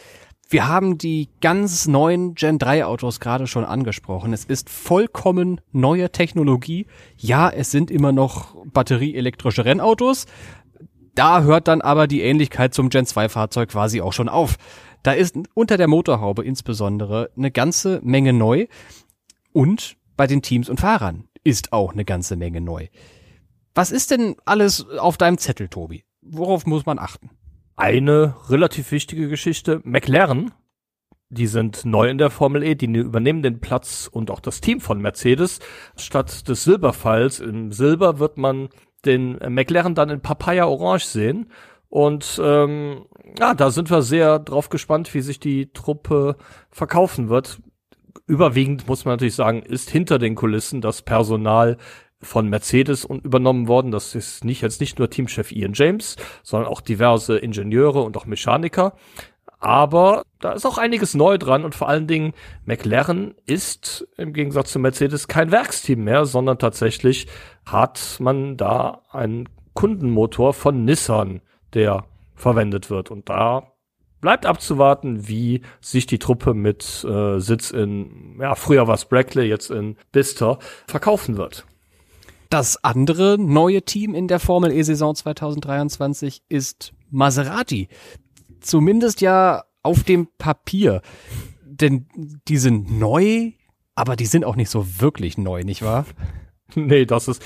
Wir 0.48 0.68
haben 0.68 0.98
die 0.98 1.31
ganz 1.40 1.88
neuen 1.88 2.37
Gen 2.37 2.61
3 2.61 2.85
Autos 2.85 3.18
gerade 3.18 3.48
schon 3.48 3.64
angesprochen. 3.64 4.33
Es 4.33 4.44
ist 4.44 4.70
vollkommen 4.70 5.61
neue 5.72 6.12
Technologie. 6.12 6.87
Ja, 7.16 7.51
es 7.51 7.72
sind 7.72 7.90
immer 7.90 8.12
noch 8.12 8.55
batterieelektrische 8.64 9.64
Rennautos. 9.64 10.27
Da 11.16 11.42
hört 11.42 11.66
dann 11.66 11.81
aber 11.81 12.07
die 12.07 12.22
Ähnlichkeit 12.22 12.72
zum 12.72 12.88
Gen 12.88 13.05
2 13.05 13.29
Fahrzeug 13.31 13.70
quasi 13.70 14.01
auch 14.01 14.12
schon 14.12 14.29
auf. 14.29 14.55
Da 15.03 15.11
ist 15.11 15.35
unter 15.55 15.77
der 15.77 15.88
Motorhaube 15.88 16.44
insbesondere 16.44 17.31
eine 17.37 17.51
ganze 17.51 17.98
Menge 18.05 18.33
neu. 18.33 18.68
Und 19.53 19.96
bei 20.16 20.27
den 20.27 20.42
Teams 20.42 20.68
und 20.68 20.81
Fahrern 20.81 21.29
ist 21.44 21.72
auch 21.72 21.92
eine 21.92 22.05
ganze 22.05 22.37
Menge 22.37 22.61
neu. 22.61 22.88
Was 23.75 23.90
ist 23.90 24.11
denn 24.11 24.37
alles 24.44 24.88
auf 24.88 25.16
deinem 25.16 25.38
Zettel, 25.38 25.68
Tobi? 25.68 26.05
Worauf 26.20 26.66
muss 26.66 26.87
man 26.87 26.98
achten? 26.98 27.31
Eine 27.77 28.35
relativ 28.48 28.92
wichtige 28.92 29.29
Geschichte. 29.29 29.81
McLaren, 29.85 30.53
die 31.31 31.46
sind 31.46 31.85
neu 31.85 32.11
in 32.11 32.18
der 32.18 32.31
Formel 32.31 32.62
E, 32.62 32.75
die 32.75 32.87
übernehmen 32.87 33.42
den 33.42 33.61
Platz 33.61 34.09
und 34.12 34.31
auch 34.31 34.40
das 34.40 34.61
Team 34.61 34.81
von 34.81 35.01
Mercedes. 35.01 35.61
Statt 35.96 36.46
des 36.48 36.64
Silberpfeils 36.64 37.40
im 37.40 37.72
Silber 37.72 38.18
wird 38.18 38.37
man 38.37 38.68
den 39.07 39.38
McLaren 39.48 39.94
dann 39.94 40.11
in 40.11 40.20
Papaya 40.20 40.66
Orange 40.66 41.07
sehen. 41.07 41.51
Und 41.88 42.40
ähm, 42.42 43.07
ja, 43.38 43.55
da 43.55 43.70
sind 43.70 43.90
wir 43.90 44.03
sehr 44.03 44.38
drauf 44.38 44.68
gespannt, 44.68 45.12
wie 45.14 45.22
sich 45.22 45.40
die 45.40 45.72
Truppe 45.72 46.37
verkaufen 46.70 47.29
wird. 47.29 47.61
Überwiegend 48.27 48.87
muss 48.88 49.05
man 49.05 49.14
natürlich 49.14 49.35
sagen, 49.35 49.62
ist 49.62 49.90
hinter 49.90 50.18
den 50.18 50.35
Kulissen 50.35 50.81
das 50.81 51.03
Personal 51.03 51.77
von 52.20 52.48
Mercedes 52.48 53.05
übernommen 53.05 53.68
worden. 53.68 53.90
Das 53.90 54.14
ist 54.14 54.44
nicht 54.44 54.62
jetzt 54.62 54.81
nicht 54.81 54.98
nur 54.98 55.11
Teamchef 55.11 55.53
Ian 55.53 55.72
James, 55.75 56.16
sondern 56.42 56.70
auch 56.70 56.81
diverse 56.81 57.37
Ingenieure 57.37 58.03
und 58.03 58.16
auch 58.16 58.27
Mechaniker. 58.27 58.94
Aber 59.59 60.22
da 60.40 60.53
ist 60.53 60.66
auch 60.66 60.79
einiges 60.79 61.14
neu 61.14 61.38
dran 61.38 61.64
und 61.64 61.75
vor 61.75 61.88
allen 61.88 62.09
Dingen 62.09 62.33
McLaren 62.64 63.35
ist 63.46 64.09
im 64.16 64.33
Gegensatz 64.33 64.72
zu 64.72 64.81
Mercedes 64.81 65.29
kein 65.29 65.53
Werksteam 65.53 66.03
mehr, 66.03 66.25
sondern 66.25 66.59
tatsächlich 66.59 67.29
hat 67.64 68.16
man 68.18 68.57
da 68.57 69.03
einen 69.11 69.48
Kundenmotor 69.75 70.53
von 70.53 70.85
Nissan, 70.85 71.42
der 71.75 72.05
verwendet 72.35 72.90
wird. 72.90 73.11
Und 73.11 73.29
da 73.29 73.71
bleibt 74.22 74.46
abzuwarten, 74.46 75.28
wie 75.28 75.61
sich 75.82 76.06
die 76.06 76.18
Truppe 76.18 76.54
mit 76.54 77.04
äh, 77.04 77.38
Sitz 77.38 77.70
in, 77.70 78.38
ja, 78.40 78.54
früher 78.54 78.87
war 78.87 78.94
es 78.94 79.04
Brackley, 79.04 79.46
jetzt 79.46 79.70
in 79.70 79.96
Bister, 80.12 80.58
verkaufen 80.87 81.37
wird. 81.37 81.66
Das 82.48 82.82
andere 82.82 83.37
neue 83.38 83.82
Team 83.82 84.14
in 84.14 84.28
der 84.28 84.38
Formel 84.38 84.72
E-Saison 84.72 85.14
2023 85.14 86.42
ist 86.48 86.94
Maserati. 87.11 87.88
Zumindest 88.61 89.20
ja 89.20 89.64
auf 89.82 90.04
dem 90.04 90.28
Papier. 90.38 91.02
Denn 91.64 92.06
die 92.46 92.58
sind 92.58 92.96
neu, 92.96 93.52
aber 93.94 94.16
die 94.16 94.26
sind 94.26 94.44
auch 94.44 94.56
nicht 94.56 94.70
so 94.70 95.00
wirklich 95.00 95.37
neu, 95.37 95.62
nicht 95.64 95.82
wahr? 95.82 96.06
nee, 96.74 97.06
das 97.06 97.26
ist, 97.26 97.42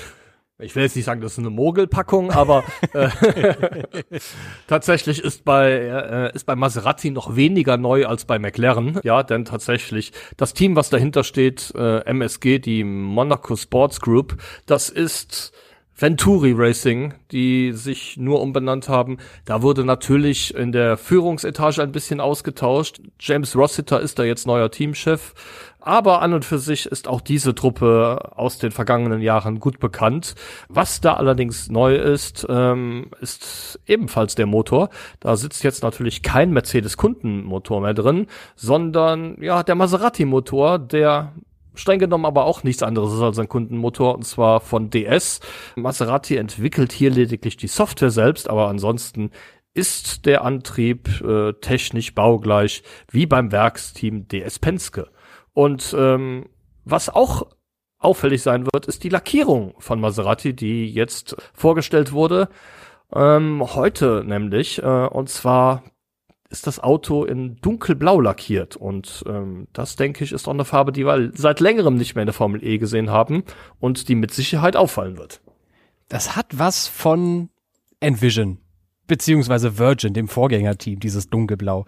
ich 0.59 0.75
will 0.75 0.83
jetzt 0.83 0.95
nicht 0.95 1.05
sagen, 1.05 1.21
das 1.21 1.33
ist 1.33 1.39
eine 1.39 1.51
Mogelpackung, 1.51 2.31
aber 2.31 2.63
äh, 2.93 3.09
tatsächlich 4.67 5.23
ist 5.23 5.45
bei 5.45 5.71
äh, 5.71 6.35
ist 6.35 6.45
bei 6.45 6.55
Maserati 6.55 7.11
noch 7.11 7.35
weniger 7.35 7.77
neu 7.77 8.07
als 8.07 8.25
bei 8.25 8.39
McLaren. 8.39 8.99
Ja, 9.03 9.21
denn 9.21 9.45
tatsächlich 9.45 10.13
das 10.35 10.53
Team, 10.53 10.75
was 10.75 10.89
dahinter 10.89 11.23
steht, 11.23 11.73
äh, 11.75 11.99
MSG, 11.99 12.57
die 12.57 12.83
Monaco 12.83 13.55
Sports 13.55 14.01
Group, 14.01 14.37
das 14.65 14.89
ist 14.89 15.53
Venturi 15.99 16.53
Racing, 16.55 17.15
die 17.31 17.71
sich 17.71 18.17
nur 18.17 18.41
umbenannt 18.41 18.87
haben. 18.87 19.17
Da 19.45 19.63
wurde 19.63 19.83
natürlich 19.83 20.53
in 20.53 20.71
der 20.71 20.95
Führungsetage 20.95 21.81
ein 21.81 21.91
bisschen 21.91 22.19
ausgetauscht. 22.19 23.01
James 23.19 23.55
Rossiter 23.55 23.99
ist 23.99 24.19
da 24.19 24.23
jetzt 24.23 24.45
neuer 24.45 24.69
Teamchef. 24.69 25.33
Aber 25.87 26.21
an 26.21 26.33
und 26.33 26.43
für 26.43 26.59
sich 26.59 26.85
ist 26.85 27.07
auch 27.07 27.21
diese 27.21 27.55
Truppe 27.55 28.33
aus 28.35 28.57
den 28.57 28.71
vergangenen 28.71 29.21
Jahren 29.21 29.61
gut 29.61 29.79
bekannt. 29.79 30.35
Was 30.67 30.99
da 30.99 31.13
allerdings 31.13 31.69
neu 31.69 31.95
ist, 31.95 32.45
ähm, 32.49 33.09
ist 33.21 33.79
ebenfalls 33.87 34.35
der 34.35 34.47
Motor. 34.47 34.89
Da 35.21 35.37
sitzt 35.37 35.63
jetzt 35.63 35.83
natürlich 35.83 36.23
kein 36.23 36.51
Mercedes-Kundenmotor 36.51 37.79
mehr 37.79 37.93
drin, 37.93 38.27
sondern 38.57 39.41
ja 39.41 39.63
der 39.63 39.75
Maserati-Motor, 39.75 40.77
der 40.77 41.31
streng 41.73 41.99
genommen 41.99 42.25
aber 42.25 42.43
auch 42.43 42.63
nichts 42.63 42.83
anderes 42.83 43.13
ist 43.13 43.21
als 43.21 43.39
ein 43.39 43.47
Kundenmotor 43.47 44.13
und 44.13 44.23
zwar 44.23 44.59
von 44.59 44.89
DS. 44.89 45.39
Maserati 45.77 46.35
entwickelt 46.35 46.91
hier 46.91 47.11
lediglich 47.11 47.55
die 47.55 47.67
Software 47.67 48.11
selbst, 48.11 48.49
aber 48.49 48.67
ansonsten 48.67 49.31
ist 49.73 50.25
der 50.25 50.43
Antrieb 50.43 51.21
äh, 51.21 51.53
technisch 51.61 52.13
baugleich 52.13 52.83
wie 53.09 53.25
beim 53.25 53.53
Werksteam 53.53 54.27
DS 54.27 54.59
Penske. 54.59 55.07
Und 55.57 55.95
ähm, 55.97 56.45
was 56.85 57.09
auch 57.09 57.47
auffällig 57.97 58.43
sein 58.43 58.67
wird, 58.71 58.85
ist 58.85 59.03
die 59.03 59.09
Lackierung 59.09 59.73
von 59.79 59.99
Maserati, 59.99 60.55
die 60.55 60.87
jetzt 60.87 61.35
vorgestellt 61.51 62.11
wurde. 62.11 62.49
Ähm, 63.11 63.63
heute 63.73 64.23
nämlich, 64.23 64.83
äh, 64.83 65.07
und 65.07 65.29
zwar 65.29 65.81
ist 66.51 66.67
das 66.67 66.79
Auto 66.79 67.25
in 67.25 67.55
dunkelblau 67.55 68.21
lackiert. 68.21 68.75
Und 68.75 69.23
ähm, 69.27 69.67
das, 69.73 69.95
denke 69.95 70.23
ich, 70.23 70.31
ist 70.31 70.47
auch 70.47 70.53
eine 70.53 70.63
Farbe, 70.63 70.91
die 70.91 71.07
wir 71.07 71.31
seit 71.33 71.59
längerem 71.59 71.95
nicht 71.95 72.13
mehr 72.13 72.21
in 72.21 72.27
der 72.27 72.35
Formel 72.35 72.63
E 72.63 72.77
gesehen 72.77 73.09
haben 73.09 73.43
und 73.79 74.09
die 74.09 74.15
mit 74.15 74.31
Sicherheit 74.31 74.75
auffallen 74.75 75.17
wird. 75.17 75.41
Das 76.07 76.35
hat 76.35 76.59
was 76.59 76.87
von 76.87 77.49
Envision, 77.99 78.59
beziehungsweise 79.07 79.79
Virgin, 79.79 80.13
dem 80.13 80.27
Vorgängerteam, 80.27 80.99
dieses 80.99 81.31
dunkelblau. 81.31 81.87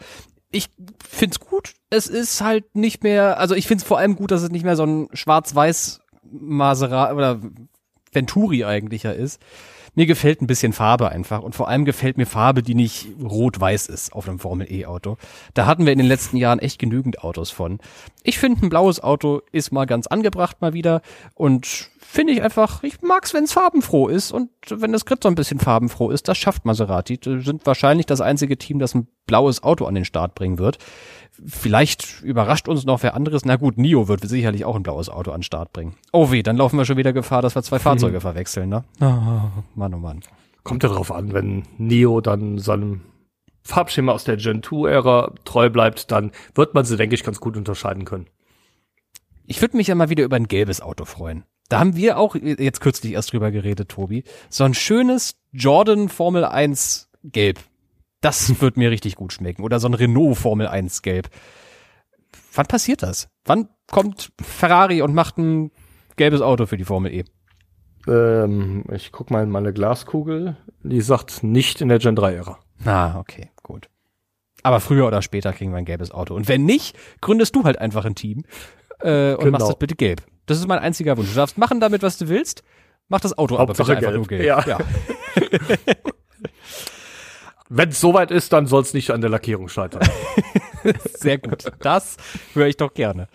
Ich 0.51 0.69
find's 1.07 1.39
gut. 1.39 1.73
Es 1.89 2.07
ist 2.07 2.41
halt 2.41 2.75
nicht 2.75 3.03
mehr, 3.03 3.39
also 3.39 3.55
ich 3.55 3.67
find's 3.67 3.83
vor 3.83 3.99
allem 3.99 4.15
gut, 4.15 4.31
dass 4.31 4.41
es 4.41 4.49
nicht 4.49 4.63
mehr 4.63 4.75
so 4.75 4.83
ein 4.83 5.09
schwarz-weiß 5.13 6.01
Maserati 6.23 7.13
oder 7.13 7.39
Venturi 8.11 8.65
eigentlicher 8.65 9.15
ist 9.15 9.39
mir 9.95 10.05
gefällt 10.05 10.41
ein 10.41 10.47
bisschen 10.47 10.73
Farbe 10.73 11.09
einfach 11.09 11.41
und 11.41 11.55
vor 11.55 11.67
allem 11.67 11.85
gefällt 11.85 12.17
mir 12.17 12.25
Farbe, 12.25 12.63
die 12.63 12.75
nicht 12.75 13.07
rot-weiß 13.21 13.87
ist 13.87 14.13
auf 14.13 14.27
einem 14.27 14.39
Formel 14.39 14.71
E-Auto. 14.71 15.17
Da 15.53 15.65
hatten 15.65 15.85
wir 15.85 15.93
in 15.93 15.99
den 15.99 16.07
letzten 16.07 16.37
Jahren 16.37 16.59
echt 16.59 16.79
genügend 16.79 17.23
Autos 17.23 17.51
von. 17.51 17.79
Ich 18.23 18.39
finde, 18.39 18.65
ein 18.65 18.69
blaues 18.69 19.01
Auto 19.01 19.41
ist 19.51 19.71
mal 19.71 19.85
ganz 19.85 20.07
angebracht 20.07 20.61
mal 20.61 20.73
wieder 20.73 21.01
und 21.35 21.89
finde 21.99 22.33
ich 22.33 22.41
einfach, 22.41 22.81
ich 22.83 23.01
mag's, 23.01 23.33
wenn 23.33 23.43
es 23.43 23.51
farbenfroh 23.51 24.07
ist 24.07 24.31
und 24.31 24.49
wenn 24.69 24.91
das 24.91 25.05
Grid 25.05 25.21
so 25.21 25.29
ein 25.29 25.35
bisschen 25.35 25.59
farbenfroh 25.59 26.09
ist, 26.09 26.27
das 26.27 26.37
schafft 26.37 26.65
Maserati. 26.65 27.17
Die 27.17 27.41
sind 27.41 27.65
wahrscheinlich 27.65 28.05
das 28.05 28.21
einzige 28.21 28.57
Team, 28.57 28.79
das 28.79 28.95
ein 28.95 29.07
blaues 29.27 29.61
Auto 29.63 29.85
an 29.85 29.95
den 29.95 30.05
Start 30.05 30.33
bringen 30.33 30.57
wird. 30.57 30.77
Vielleicht 31.45 32.21
überrascht 32.21 32.67
uns 32.67 32.85
noch 32.85 33.03
wer 33.03 33.13
anderes. 33.13 33.45
Na 33.45 33.57
gut, 33.57 33.77
Nio 33.77 34.07
wird 34.07 34.27
sicherlich 34.27 34.65
auch 34.65 34.75
ein 34.75 34.83
blaues 34.83 35.09
Auto 35.09 35.31
an 35.31 35.39
den 35.39 35.43
Start 35.43 35.73
bringen. 35.73 35.95
Oh 36.11 36.31
weh, 36.31 36.41
dann 36.41 36.57
laufen 36.57 36.77
wir 36.77 36.85
schon 36.85 36.97
wieder 36.97 37.13
Gefahr, 37.13 37.41
dass 37.41 37.55
wir 37.55 37.63
zwei 37.63 37.79
Fahrzeuge 37.79 38.15
hm. 38.15 38.21
verwechseln, 38.21 38.69
ne? 38.69 38.83
Oh, 39.01 39.61
Mann, 39.75 39.93
oh 39.93 39.99
Mann. 39.99 40.21
Kommt 40.63 40.83
ja 40.83 40.89
drauf 40.89 41.11
an, 41.11 41.33
wenn 41.33 41.63
Nio 41.77 42.21
dann 42.21 42.57
seinem 42.57 43.01
Farbschema 43.63 44.13
aus 44.13 44.23
der 44.23 44.37
Gen 44.37 44.61
2-Ära 44.61 45.33
treu 45.45 45.69
bleibt, 45.69 46.11
dann 46.11 46.31
wird 46.55 46.73
man 46.73 46.85
sie, 46.85 46.97
denke 46.97 47.15
ich, 47.15 47.23
ganz 47.23 47.39
gut 47.39 47.55
unterscheiden 47.55 48.05
können. 48.05 48.27
Ich 49.45 49.61
würde 49.61 49.77
mich 49.77 49.87
ja 49.87 49.95
mal 49.95 50.09
wieder 50.09 50.23
über 50.23 50.35
ein 50.35 50.47
gelbes 50.47 50.81
Auto 50.81 51.05
freuen. 51.05 51.43
Da 51.69 51.79
haben 51.79 51.95
wir 51.95 52.17
auch 52.17 52.35
jetzt 52.35 52.81
kürzlich 52.81 53.13
erst 53.13 53.31
drüber 53.31 53.51
geredet, 53.51 53.89
Tobi. 53.89 54.23
So 54.49 54.63
ein 54.63 54.73
schönes 54.73 55.35
Jordan 55.51 56.09
Formel 56.09 56.43
1 56.43 57.09
Gelb. 57.23 57.59
Das 58.21 58.59
wird 58.61 58.75
mir 58.75 58.91
richtig 58.91 59.15
gut 59.15 59.31
schmecken. 59.33 59.63
Oder 59.63 59.79
so 59.79 59.87
ein 59.87 59.93
Renault 59.93 60.37
Formel 60.37 60.67
1 60.67 61.03
Gelb. 61.03 61.29
Wann 62.53 62.65
passiert 62.65 63.03
das? 63.03 63.29
Wann 63.45 63.69
kommt 63.91 64.31
Ferrari 64.41 65.01
und 65.03 65.13
macht 65.13 65.37
ein 65.37 65.71
gelbes 66.15 66.41
Auto 66.41 66.65
für 66.65 66.77
die 66.77 66.85
Formel 66.85 67.13
E? 67.13 67.23
Ähm, 68.07 68.85
ich 68.91 69.11
guck 69.11 69.29
mal 69.29 69.43
in 69.43 69.51
meine 69.51 69.71
Glaskugel. 69.71 70.57
Die 70.83 71.01
sagt 71.01 71.43
nicht 71.43 71.81
in 71.81 71.89
der 71.89 71.99
Gen 71.99 72.15
3 72.15 72.33
Ära. 72.33 72.59
Ah, 72.85 73.19
okay, 73.19 73.51
gut. 73.61 73.89
Aber 74.63 74.79
früher 74.79 75.05
oder 75.07 75.21
später 75.21 75.53
kriegen 75.53 75.71
wir 75.71 75.77
ein 75.77 75.85
gelbes 75.85 76.11
Auto. 76.11 76.33
Und 76.33 76.47
wenn 76.47 76.65
nicht, 76.65 76.97
gründest 77.21 77.55
du 77.55 77.63
halt 77.63 77.77
einfach 77.77 78.05
ein 78.05 78.15
Team 78.15 78.43
äh, 79.01 79.33
und 79.33 79.45
genau. 79.45 79.51
machst 79.51 79.69
das 79.69 79.79
bitte 79.79 79.95
gelb. 79.95 80.23
Das 80.49 80.57
ist 80.57 80.67
mein 80.67 80.79
einziger 80.79 81.15
Wunsch. 81.15 81.29
Du 81.29 81.35
darfst 81.35 81.59
machen 81.59 81.79
damit, 81.79 82.01
was 82.01 82.17
du 82.17 82.27
willst. 82.27 82.63
Mach 83.07 83.21
das 83.21 83.37
Auto 83.37 83.59
Hauptsache 83.59 83.91
aber 83.91 83.99
bitte 83.99 84.07
einfach 84.07 84.45
gelb. 84.45 84.65
nur 84.65 84.65
gelb. 84.65 84.67
Ja. 84.67 84.77
ja. 84.77 85.95
Wenn 87.69 87.89
es 87.89 88.01
soweit 88.01 88.31
ist, 88.31 88.51
dann 88.51 88.65
soll 88.65 88.81
es 88.81 88.95
nicht 88.95 89.11
an 89.11 89.21
der 89.21 89.29
Lackierung 89.29 89.69
scheitern. 89.69 90.01
Sehr 91.19 91.37
gut. 91.37 91.65
Das 91.81 92.17
höre 92.55 92.65
ich 92.65 92.77
doch 92.77 92.95
gerne. 92.95 93.27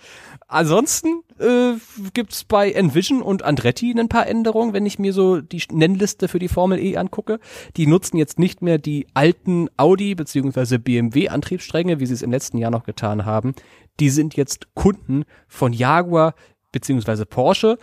Ansonsten 0.49 1.23
äh, 1.39 1.75
gibt 2.13 2.49
bei 2.49 2.73
Envision 2.73 3.23
und 3.23 3.45
Andretti 3.45 3.95
ein 3.97 4.09
paar 4.09 4.27
Änderungen, 4.27 4.73
wenn 4.73 4.87
ich 4.87 4.99
mir 4.99 5.13
so 5.13 5.41
die 5.41 5.63
Nennliste 5.71 6.27
für 6.27 6.41
die 6.41 6.49
Formel 6.49 6.81
E 6.81 6.97
angucke. 6.97 7.39
Die 7.77 7.87
nutzen 7.87 8.17
jetzt 8.17 8.41
nicht 8.41 8.61
mehr 8.61 8.79
die 8.79 9.07
alten 9.15 9.69
Audi 9.77 10.17
bzw. 10.17 10.79
BMW 10.79 11.29
Antriebsstränge, 11.29 12.01
wie 12.01 12.07
sie 12.07 12.15
es 12.15 12.23
im 12.23 12.33
letzten 12.33 12.59
Jahr 12.59 12.73
noch 12.73 12.85
getan 12.85 13.25
haben. 13.25 13.55
Die 14.01 14.11
sind 14.11 14.35
jetzt 14.35 14.75
Kunden 14.75 15.25
von 15.47 15.73
Jaguar 15.73 16.35
bzw. 16.75 17.25
Porsche 17.25 17.79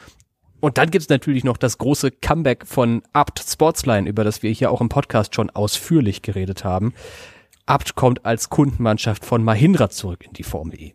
und 0.61 0.77
dann 0.77 0.91
gibt's 0.91 1.09
natürlich 1.09 1.43
noch 1.43 1.57
das 1.57 1.79
große 1.79 2.11
Comeback 2.11 2.67
von 2.67 3.01
Abt 3.13 3.43
Sportsline, 3.45 4.07
über 4.07 4.23
das 4.23 4.43
wir 4.43 4.51
hier 4.51 4.71
auch 4.71 4.79
im 4.79 4.89
Podcast 4.89 5.33
schon 5.33 5.49
ausführlich 5.49 6.21
geredet 6.21 6.63
haben. 6.63 6.93
Abt 7.65 7.95
kommt 7.95 8.25
als 8.25 8.49
Kundenmannschaft 8.49 9.25
von 9.25 9.43
Mahindra 9.43 9.89
zurück 9.89 10.23
in 10.23 10.33
die 10.33 10.43
Formel 10.43 10.79
E. 10.79 10.93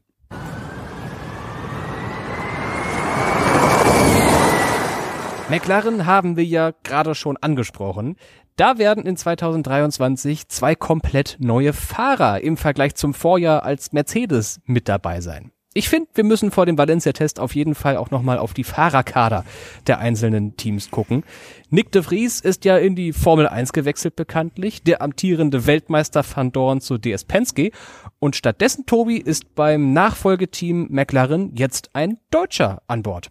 McLaren 5.49 6.07
haben 6.07 6.37
wir 6.37 6.45
ja 6.45 6.73
gerade 6.85 7.15
schon 7.15 7.37
angesprochen. 7.37 8.17
Da 8.57 8.79
werden 8.79 9.05
in 9.05 9.17
2023 9.17 10.49
zwei 10.49 10.75
komplett 10.75 11.37
neue 11.41 11.73
Fahrer 11.73 12.41
im 12.41 12.57
Vergleich 12.57 12.95
zum 12.95 13.15
Vorjahr 13.15 13.65
als 13.65 13.93
Mercedes 13.93 14.61
mit 14.65 14.89
dabei 14.89 15.21
sein 15.21 15.53
ich 15.77 15.91
finde, 15.91 16.09
wir 16.15 16.25
müssen 16.25 16.51
vor 16.51 16.65
dem 16.65 16.79
Valencia-Test 16.79 17.39
auf 17.39 17.55
jeden 17.55 17.75
Fall 17.75 17.99
auch 17.99 18.11
nochmal 18.11 18.39
auf 18.39 18.55
die 18.55 18.65
Fahrerkader 18.65 19.45
der 19.87 19.99
einzelnen 19.99 20.57
Teams 20.57 20.91
gucken. 20.91 21.23
Nick 21.69 21.93
de 21.93 22.03
Vries 22.03 22.41
ist 22.41 22.65
ja 22.65 22.79
in 22.79 22.97
die 22.97 23.13
Formel 23.13 23.47
1 23.47 23.75
gewechselt 23.75 24.17
bekanntlich, 24.17 24.83
der 24.83 25.03
amtierende 25.03 25.67
Weltmeister 25.67 26.25
Van 26.25 26.51
Dorn 26.51 26.81
zu 26.81 26.97
DS 26.97 27.25
Penske 27.25 27.73
und 28.19 28.37
stattdessen 28.37 28.87
Tobi 28.87 29.19
ist 29.19 29.55
beim 29.55 29.93
Nachfolgeteam 29.93 30.87
McLaren 30.91 31.55
jetzt 31.55 31.91
ein 31.93 32.19
Deutscher 32.31 32.83
an 32.87 33.03
Bord. 33.03 33.31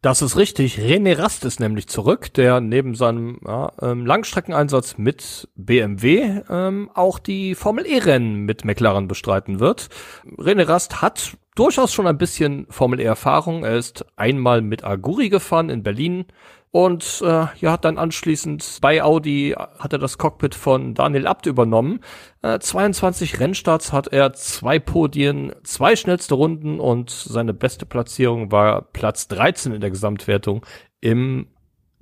Das 0.00 0.22
ist 0.22 0.36
richtig. 0.36 0.78
René 0.78 1.18
Rast 1.18 1.44
ist 1.44 1.58
nämlich 1.58 1.88
zurück, 1.88 2.32
der 2.34 2.60
neben 2.60 2.94
seinem 2.94 3.40
ja, 3.44 3.72
ähm, 3.82 4.06
Langstreckeneinsatz 4.06 4.96
mit 4.96 5.48
BMW 5.56 6.42
ähm, 6.48 6.90
auch 6.94 7.18
die 7.18 7.54
Formel 7.56 7.84
E-Rennen 7.84 8.44
mit 8.44 8.64
McLaren 8.64 9.08
bestreiten 9.08 9.58
wird. 9.58 9.88
René 10.36 10.68
Rast 10.68 11.02
hat 11.02 11.36
durchaus 11.56 11.92
schon 11.92 12.06
ein 12.06 12.18
bisschen 12.18 12.66
Formel 12.70 13.00
E-Erfahrung. 13.00 13.64
Er 13.64 13.76
ist 13.76 14.06
einmal 14.14 14.62
mit 14.62 14.84
Aguri 14.84 15.28
gefahren 15.28 15.68
in 15.68 15.82
Berlin, 15.82 16.26
und 16.70 17.22
äh, 17.22 17.46
ja, 17.60 17.72
hat 17.72 17.84
dann 17.84 17.96
anschließend 17.96 18.78
bei 18.82 19.02
Audi 19.02 19.54
hat 19.78 19.92
er 19.92 19.98
das 19.98 20.18
Cockpit 20.18 20.54
von 20.54 20.94
Daniel 20.94 21.26
Abt 21.26 21.46
übernommen. 21.46 22.00
Äh, 22.42 22.58
22 22.58 23.40
Rennstarts 23.40 23.92
hat 23.92 24.08
er, 24.08 24.34
zwei 24.34 24.78
Podien, 24.78 25.54
zwei 25.62 25.96
schnellste 25.96 26.34
Runden 26.34 26.78
und 26.78 27.10
seine 27.10 27.54
beste 27.54 27.86
Platzierung 27.86 28.52
war 28.52 28.82
Platz 28.82 29.28
13 29.28 29.72
in 29.72 29.80
der 29.80 29.90
Gesamtwertung 29.90 30.64
im 31.00 31.48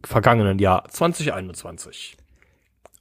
vergangenen 0.04 0.58
Jahr 0.58 0.88
2021. 0.88 2.16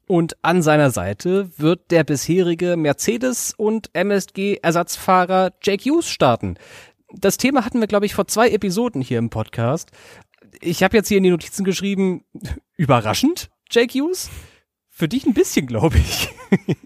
Und 0.08 0.38
an 0.44 0.62
seiner 0.62 0.92
Seite 0.92 1.50
wird 1.58 1.90
der 1.90 2.04
bisherige 2.04 2.78
Mercedes 2.78 3.54
und 3.58 3.90
MSG 3.94 4.60
Ersatzfahrer 4.62 5.54
Jake 5.64 5.90
Hughes 5.90 6.08
starten. 6.08 6.58
Das 7.12 7.38
Thema 7.38 7.66
hatten 7.66 7.80
wir, 7.80 7.88
glaube 7.88 8.06
ich, 8.06 8.14
vor 8.14 8.28
zwei 8.28 8.50
Episoden 8.50 9.02
hier 9.02 9.20
im 9.20 9.30
Podcast 9.30 9.92
ich 10.62 10.84
habe 10.84 10.98
jetzt 10.98 11.08
hier 11.08 11.18
in 11.18 11.24
die 11.24 11.30
Notizen 11.30 11.64
geschrieben, 11.64 12.24
überraschend, 12.78 13.50
Jake 13.70 13.98
Hughes. 14.00 14.30
Für 14.90 15.08
dich 15.10 15.26
ein 15.26 15.34
bisschen, 15.34 15.68
glaube 15.68 15.98
ich. 15.98 16.30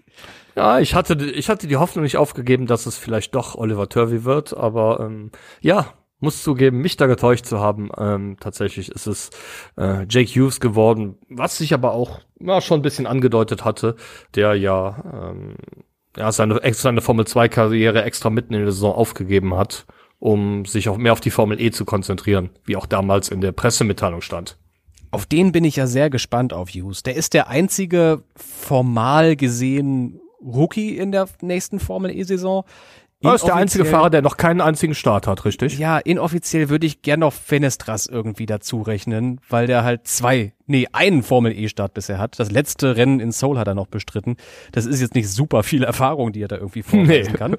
ja, 0.56 0.80
ich 0.80 0.94
hatte, 0.94 1.14
ich 1.30 1.48
hatte 1.48 1.68
die 1.68 1.76
Hoffnung 1.76 2.02
nicht 2.02 2.16
aufgegeben, 2.16 2.66
dass 2.66 2.86
es 2.86 2.98
vielleicht 2.98 3.36
doch 3.36 3.54
Oliver 3.54 3.88
Turvey 3.88 4.24
wird, 4.24 4.56
aber 4.56 4.98
ähm, 5.00 5.30
ja, 5.60 5.94
muss 6.20 6.42
zugeben, 6.42 6.80
mich 6.80 6.96
da 6.96 7.06
getäuscht 7.06 7.46
zu 7.46 7.60
haben. 7.60 7.90
Ähm, 7.96 8.36
tatsächlich 8.38 8.90
ist 8.90 9.06
es 9.06 9.30
äh, 9.76 10.04
Jake 10.08 10.30
Hughes 10.30 10.60
geworden, 10.60 11.18
was 11.28 11.58
sich 11.58 11.72
aber 11.72 11.92
auch 11.92 12.20
ja, 12.38 12.60
schon 12.60 12.80
ein 12.80 12.82
bisschen 12.82 13.06
angedeutet 13.06 13.64
hatte, 13.64 13.96
der 14.34 14.54
ja, 14.54 15.30
ähm, 15.30 15.56
ja 16.16 16.30
seine, 16.30 16.60
seine 16.72 17.00
Formel 17.00 17.26
2 17.26 17.48
Karriere 17.48 18.02
extra 18.02 18.30
mitten 18.30 18.54
in 18.54 18.62
der 18.62 18.72
Saison 18.72 18.94
aufgegeben 18.94 19.54
hat, 19.56 19.86
um 20.20 20.66
sich 20.66 20.88
auch 20.88 20.98
mehr 20.98 21.12
auf 21.12 21.20
die 21.20 21.30
Formel 21.30 21.60
E 21.60 21.70
zu 21.72 21.84
konzentrieren, 21.84 22.50
wie 22.64 22.76
auch 22.76 22.86
damals 22.86 23.30
in 23.30 23.40
der 23.40 23.52
Pressemitteilung 23.52 24.20
stand. 24.20 24.56
Auf 25.10 25.26
den 25.26 25.50
bin 25.50 25.64
ich 25.64 25.76
ja 25.76 25.88
sehr 25.88 26.08
gespannt 26.08 26.52
auf 26.52 26.70
Hughes. 26.70 27.02
Der 27.02 27.16
ist 27.16 27.34
der 27.34 27.48
einzige 27.48 28.22
formal 28.36 29.34
gesehen 29.34 30.20
Rookie 30.40 30.96
in 30.96 31.10
der 31.10 31.28
nächsten 31.40 31.80
Formel 31.80 32.16
E-Saison. 32.16 32.64
Er 33.22 33.34
ist 33.34 33.46
der 33.46 33.54
einzige 33.54 33.84
Fahrer, 33.84 34.08
der 34.08 34.22
noch 34.22 34.38
keinen 34.38 34.62
einzigen 34.62 34.94
Start 34.94 35.26
hat, 35.26 35.44
richtig? 35.44 35.78
Ja, 35.78 35.98
inoffiziell 35.98 36.70
würde 36.70 36.86
ich 36.86 37.02
gern 37.02 37.20
noch 37.20 37.34
Fenestras 37.34 38.06
irgendwie 38.06 38.46
dazu 38.46 38.80
rechnen, 38.80 39.40
weil 39.48 39.66
der 39.66 39.84
halt 39.84 40.08
zwei, 40.08 40.54
nee, 40.66 40.86
einen 40.92 41.22
Formel 41.22 41.52
E-Start 41.52 41.92
bisher 41.92 42.18
hat. 42.18 42.38
Das 42.38 42.50
letzte 42.50 42.96
Rennen 42.96 43.20
in 43.20 43.30
Seoul 43.30 43.58
hat 43.58 43.68
er 43.68 43.74
noch 43.74 43.88
bestritten. 43.88 44.36
Das 44.72 44.86
ist 44.86 45.02
jetzt 45.02 45.14
nicht 45.14 45.28
super 45.28 45.62
viel 45.62 45.84
Erfahrung, 45.84 46.32
die 46.32 46.42
er 46.42 46.48
da 46.48 46.56
irgendwie 46.56 46.82
vorweisen 46.82 47.32
nee. 47.32 47.38
kann. 47.38 47.56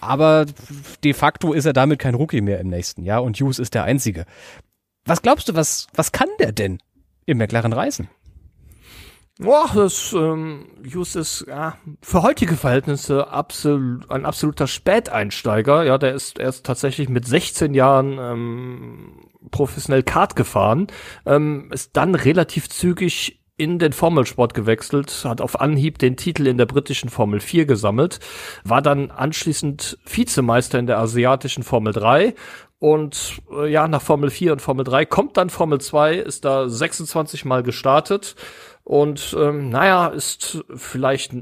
Aber 0.00 0.46
de 1.02 1.12
facto 1.14 1.52
ist 1.52 1.64
er 1.64 1.72
damit 1.72 1.98
kein 1.98 2.14
Rookie 2.14 2.40
mehr 2.40 2.60
im 2.60 2.68
nächsten 2.68 3.02
Jahr 3.02 3.24
und 3.24 3.36
Hughes 3.40 3.58
ist 3.58 3.74
der 3.74 3.82
einzige. 3.82 4.24
Was 5.04 5.20
glaubst 5.20 5.48
du, 5.48 5.56
was, 5.56 5.88
was 5.94 6.12
kann 6.12 6.28
der 6.38 6.52
denn 6.52 6.78
im 7.26 7.38
McLaren 7.38 7.72
reißen? 7.72 8.08
Boah, 9.38 9.70
das 9.74 10.12
ähm, 10.12 10.66
Hughes 10.84 11.16
ist 11.16 11.46
ja, 11.48 11.78
für 12.02 12.22
heutige 12.22 12.56
Verhältnisse 12.56 13.28
absolut, 13.28 14.10
ein 14.10 14.26
absoluter 14.26 14.66
Späteinsteiger. 14.66 15.84
Ja, 15.84 15.96
der 15.96 16.14
ist 16.14 16.38
erst 16.38 16.66
tatsächlich 16.66 17.08
mit 17.08 17.26
16 17.26 17.72
Jahren 17.72 18.18
ähm, 18.18 19.30
professionell 19.50 20.02
Kart 20.02 20.36
gefahren, 20.36 20.88
ähm, 21.24 21.70
ist 21.72 21.96
dann 21.96 22.14
relativ 22.14 22.68
zügig 22.68 23.40
in 23.56 23.78
den 23.78 23.92
Formelsport 23.92 24.54
gewechselt, 24.54 25.24
hat 25.24 25.40
auf 25.40 25.60
Anhieb 25.60 25.98
den 25.98 26.16
Titel 26.16 26.46
in 26.46 26.58
der 26.58 26.66
britischen 26.66 27.10
Formel 27.10 27.40
4 27.40 27.64
gesammelt, 27.64 28.18
war 28.64 28.82
dann 28.82 29.10
anschließend 29.10 29.98
Vizemeister 30.04 30.78
in 30.78 30.86
der 30.86 30.98
asiatischen 30.98 31.62
Formel 31.62 31.92
3 31.92 32.34
und 32.78 33.40
äh, 33.52 33.70
ja, 33.70 33.86
nach 33.86 34.02
Formel 34.02 34.30
4 34.30 34.52
und 34.52 34.62
Formel 34.62 34.84
3 34.84 35.06
kommt 35.06 35.36
dann 35.36 35.50
Formel 35.50 35.80
2, 35.80 36.16
ist 36.16 36.44
da 36.44 36.68
26 36.68 37.44
Mal 37.44 37.62
gestartet 37.62 38.34
und 38.84 39.36
ähm, 39.38 39.68
naja, 39.68 40.08
ist 40.08 40.64
vielleicht, 40.74 41.34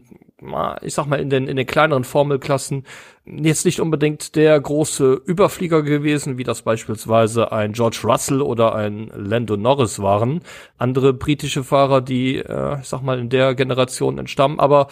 ich 0.82 0.94
sag 0.94 1.06
mal, 1.06 1.20
in 1.20 1.30
den, 1.30 1.48
in 1.48 1.56
den 1.56 1.66
kleineren 1.66 2.04
Formelklassen 2.04 2.84
jetzt 3.24 3.64
nicht 3.64 3.80
unbedingt 3.80 4.36
der 4.36 4.60
große 4.60 5.22
Überflieger 5.24 5.82
gewesen, 5.82 6.36
wie 6.36 6.44
das 6.44 6.62
beispielsweise 6.62 7.50
ein 7.50 7.72
George 7.72 8.00
Russell 8.04 8.42
oder 8.42 8.74
ein 8.74 9.10
Lando 9.14 9.56
Norris 9.56 10.00
waren. 10.00 10.40
Andere 10.76 11.14
britische 11.14 11.64
Fahrer, 11.64 12.02
die, 12.02 12.36
äh, 12.36 12.80
ich 12.80 12.88
sag 12.88 13.02
mal, 13.02 13.18
in 13.18 13.30
der 13.30 13.54
Generation 13.54 14.18
entstammen, 14.18 14.60
aber 14.60 14.88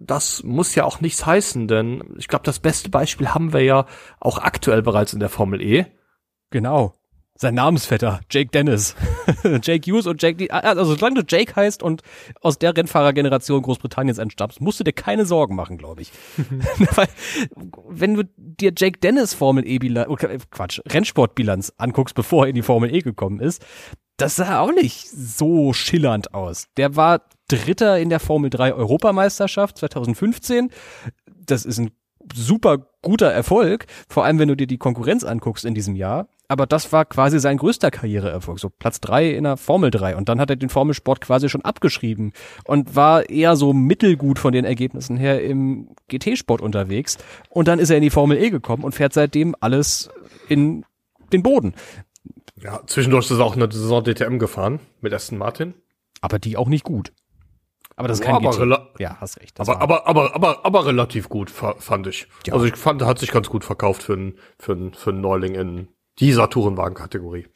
das 0.00 0.42
muss 0.42 0.74
ja 0.74 0.84
auch 0.84 1.00
nichts 1.00 1.24
heißen, 1.24 1.66
denn 1.68 2.02
ich 2.18 2.28
glaube, 2.28 2.44
das 2.44 2.58
beste 2.58 2.90
Beispiel 2.90 3.28
haben 3.28 3.52
wir 3.52 3.62
ja 3.62 3.86
auch 4.20 4.38
aktuell 4.38 4.82
bereits 4.82 5.12
in 5.12 5.20
der 5.20 5.30
Formel 5.30 5.62
E. 5.62 5.86
Genau 6.50 6.94
sein 7.38 7.54
Namensvetter, 7.54 8.20
Jake 8.30 8.50
Dennis. 8.50 8.96
Jake 9.62 9.90
Hughes 9.90 10.06
und 10.06 10.20
Jake, 10.20 10.52
also 10.52 10.96
solange 10.96 11.22
du 11.22 11.36
Jake 11.36 11.54
heißt 11.54 11.82
und 11.82 12.02
aus 12.40 12.58
der 12.58 12.76
Rennfahrergeneration 12.76 13.62
Großbritanniens 13.62 14.18
entstammst, 14.18 14.60
musst 14.60 14.80
du 14.80 14.84
dir 14.84 14.92
keine 14.92 15.24
Sorgen 15.24 15.54
machen, 15.54 15.78
glaube 15.78 16.02
ich. 16.02 16.10
Weil, 16.94 17.08
wenn 17.88 18.14
du 18.14 18.24
dir 18.36 18.72
Jake 18.76 18.98
Dennis 18.98 19.34
Formel 19.34 19.66
E 19.66 19.78
Bilanz, 19.78 20.08
oh, 20.10 20.16
Quatsch, 20.50 20.80
Rennsportbilanz 20.88 21.72
anguckst, 21.78 22.16
bevor 22.16 22.44
er 22.44 22.50
in 22.50 22.56
die 22.56 22.62
Formel 22.62 22.92
E 22.92 23.00
gekommen 23.00 23.38
ist, 23.38 23.64
das 24.16 24.34
sah 24.34 24.58
auch 24.58 24.72
nicht 24.72 25.08
so 25.08 25.72
schillernd 25.72 26.34
aus. 26.34 26.66
Der 26.76 26.96
war 26.96 27.22
Dritter 27.46 28.00
in 28.00 28.10
der 28.10 28.18
Formel 28.18 28.50
3 28.50 28.74
Europameisterschaft 28.74 29.78
2015. 29.78 30.70
Das 31.46 31.64
ist 31.64 31.78
ein 31.78 31.92
super 32.34 32.78
guter 33.00 33.30
Erfolg, 33.30 33.86
vor 34.08 34.24
allem 34.24 34.40
wenn 34.40 34.48
du 34.48 34.56
dir 34.56 34.66
die 34.66 34.76
Konkurrenz 34.76 35.22
anguckst 35.22 35.64
in 35.64 35.74
diesem 35.74 35.94
Jahr. 35.94 36.28
Aber 36.50 36.66
das 36.66 36.90
war 36.92 37.04
quasi 37.04 37.38
sein 37.38 37.58
größter 37.58 37.90
Karriereerfolg, 37.90 38.58
so 38.58 38.70
Platz 38.70 39.00
drei 39.00 39.30
in 39.30 39.44
der 39.44 39.58
Formel 39.58 39.90
3. 39.90 40.16
Und 40.16 40.30
dann 40.30 40.40
hat 40.40 40.48
er 40.48 40.56
den 40.56 40.70
Formelsport 40.70 41.20
quasi 41.20 41.50
schon 41.50 41.62
abgeschrieben 41.62 42.32
und 42.64 42.96
war 42.96 43.28
eher 43.28 43.54
so 43.54 43.74
mittelgut 43.74 44.38
von 44.38 44.52
den 44.52 44.64
Ergebnissen 44.64 45.18
her 45.18 45.42
im 45.42 45.90
GT-Sport 46.08 46.62
unterwegs. 46.62 47.18
Und 47.50 47.68
dann 47.68 47.78
ist 47.78 47.90
er 47.90 47.96
in 47.96 48.02
die 48.02 48.10
Formel 48.10 48.38
E 48.38 48.48
gekommen 48.48 48.82
und 48.82 48.94
fährt 48.94 49.12
seitdem 49.12 49.54
alles 49.60 50.08
in 50.48 50.86
den 51.34 51.42
Boden. 51.42 51.74
Ja, 52.56 52.80
zwischendurch 52.86 53.30
ist 53.30 53.38
er 53.38 53.44
auch 53.44 53.54
eine 53.54 53.70
Saison 53.70 54.02
DTM 54.02 54.38
gefahren 54.38 54.80
mit 55.02 55.12
Aston 55.12 55.36
Martin. 55.36 55.74
Aber 56.22 56.38
die 56.38 56.56
auch 56.56 56.68
nicht 56.68 56.82
gut. 56.82 57.12
Aber 57.94 58.08
das 58.08 58.20
ist 58.20 58.24
kein 58.24 58.36
aber 58.36 58.50
GT. 58.50 59.00
Ja, 59.00 59.18
hast 59.20 59.38
recht. 59.40 59.60
Aber, 59.60 59.82
aber, 59.82 60.06
aber, 60.06 60.34
aber, 60.34 60.64
aber 60.64 60.86
relativ 60.86 61.28
gut, 61.28 61.50
fand 61.50 62.06
ich. 62.06 62.26
Ja. 62.46 62.54
Also 62.54 62.64
ich 62.64 62.76
fand, 62.76 63.02
er 63.02 63.06
hat 63.06 63.18
sich 63.18 63.32
ganz 63.32 63.50
gut 63.50 63.64
verkauft 63.64 64.02
für 64.02 64.14
einen 64.14 64.38
für 64.58 64.72
einen 64.72 64.94
für 64.94 65.10
einen 65.10 65.20
Neuling 65.20 65.54
in 65.54 65.88
dieser 66.20 66.50
Tourenwagen-Kategorie. 66.50 67.46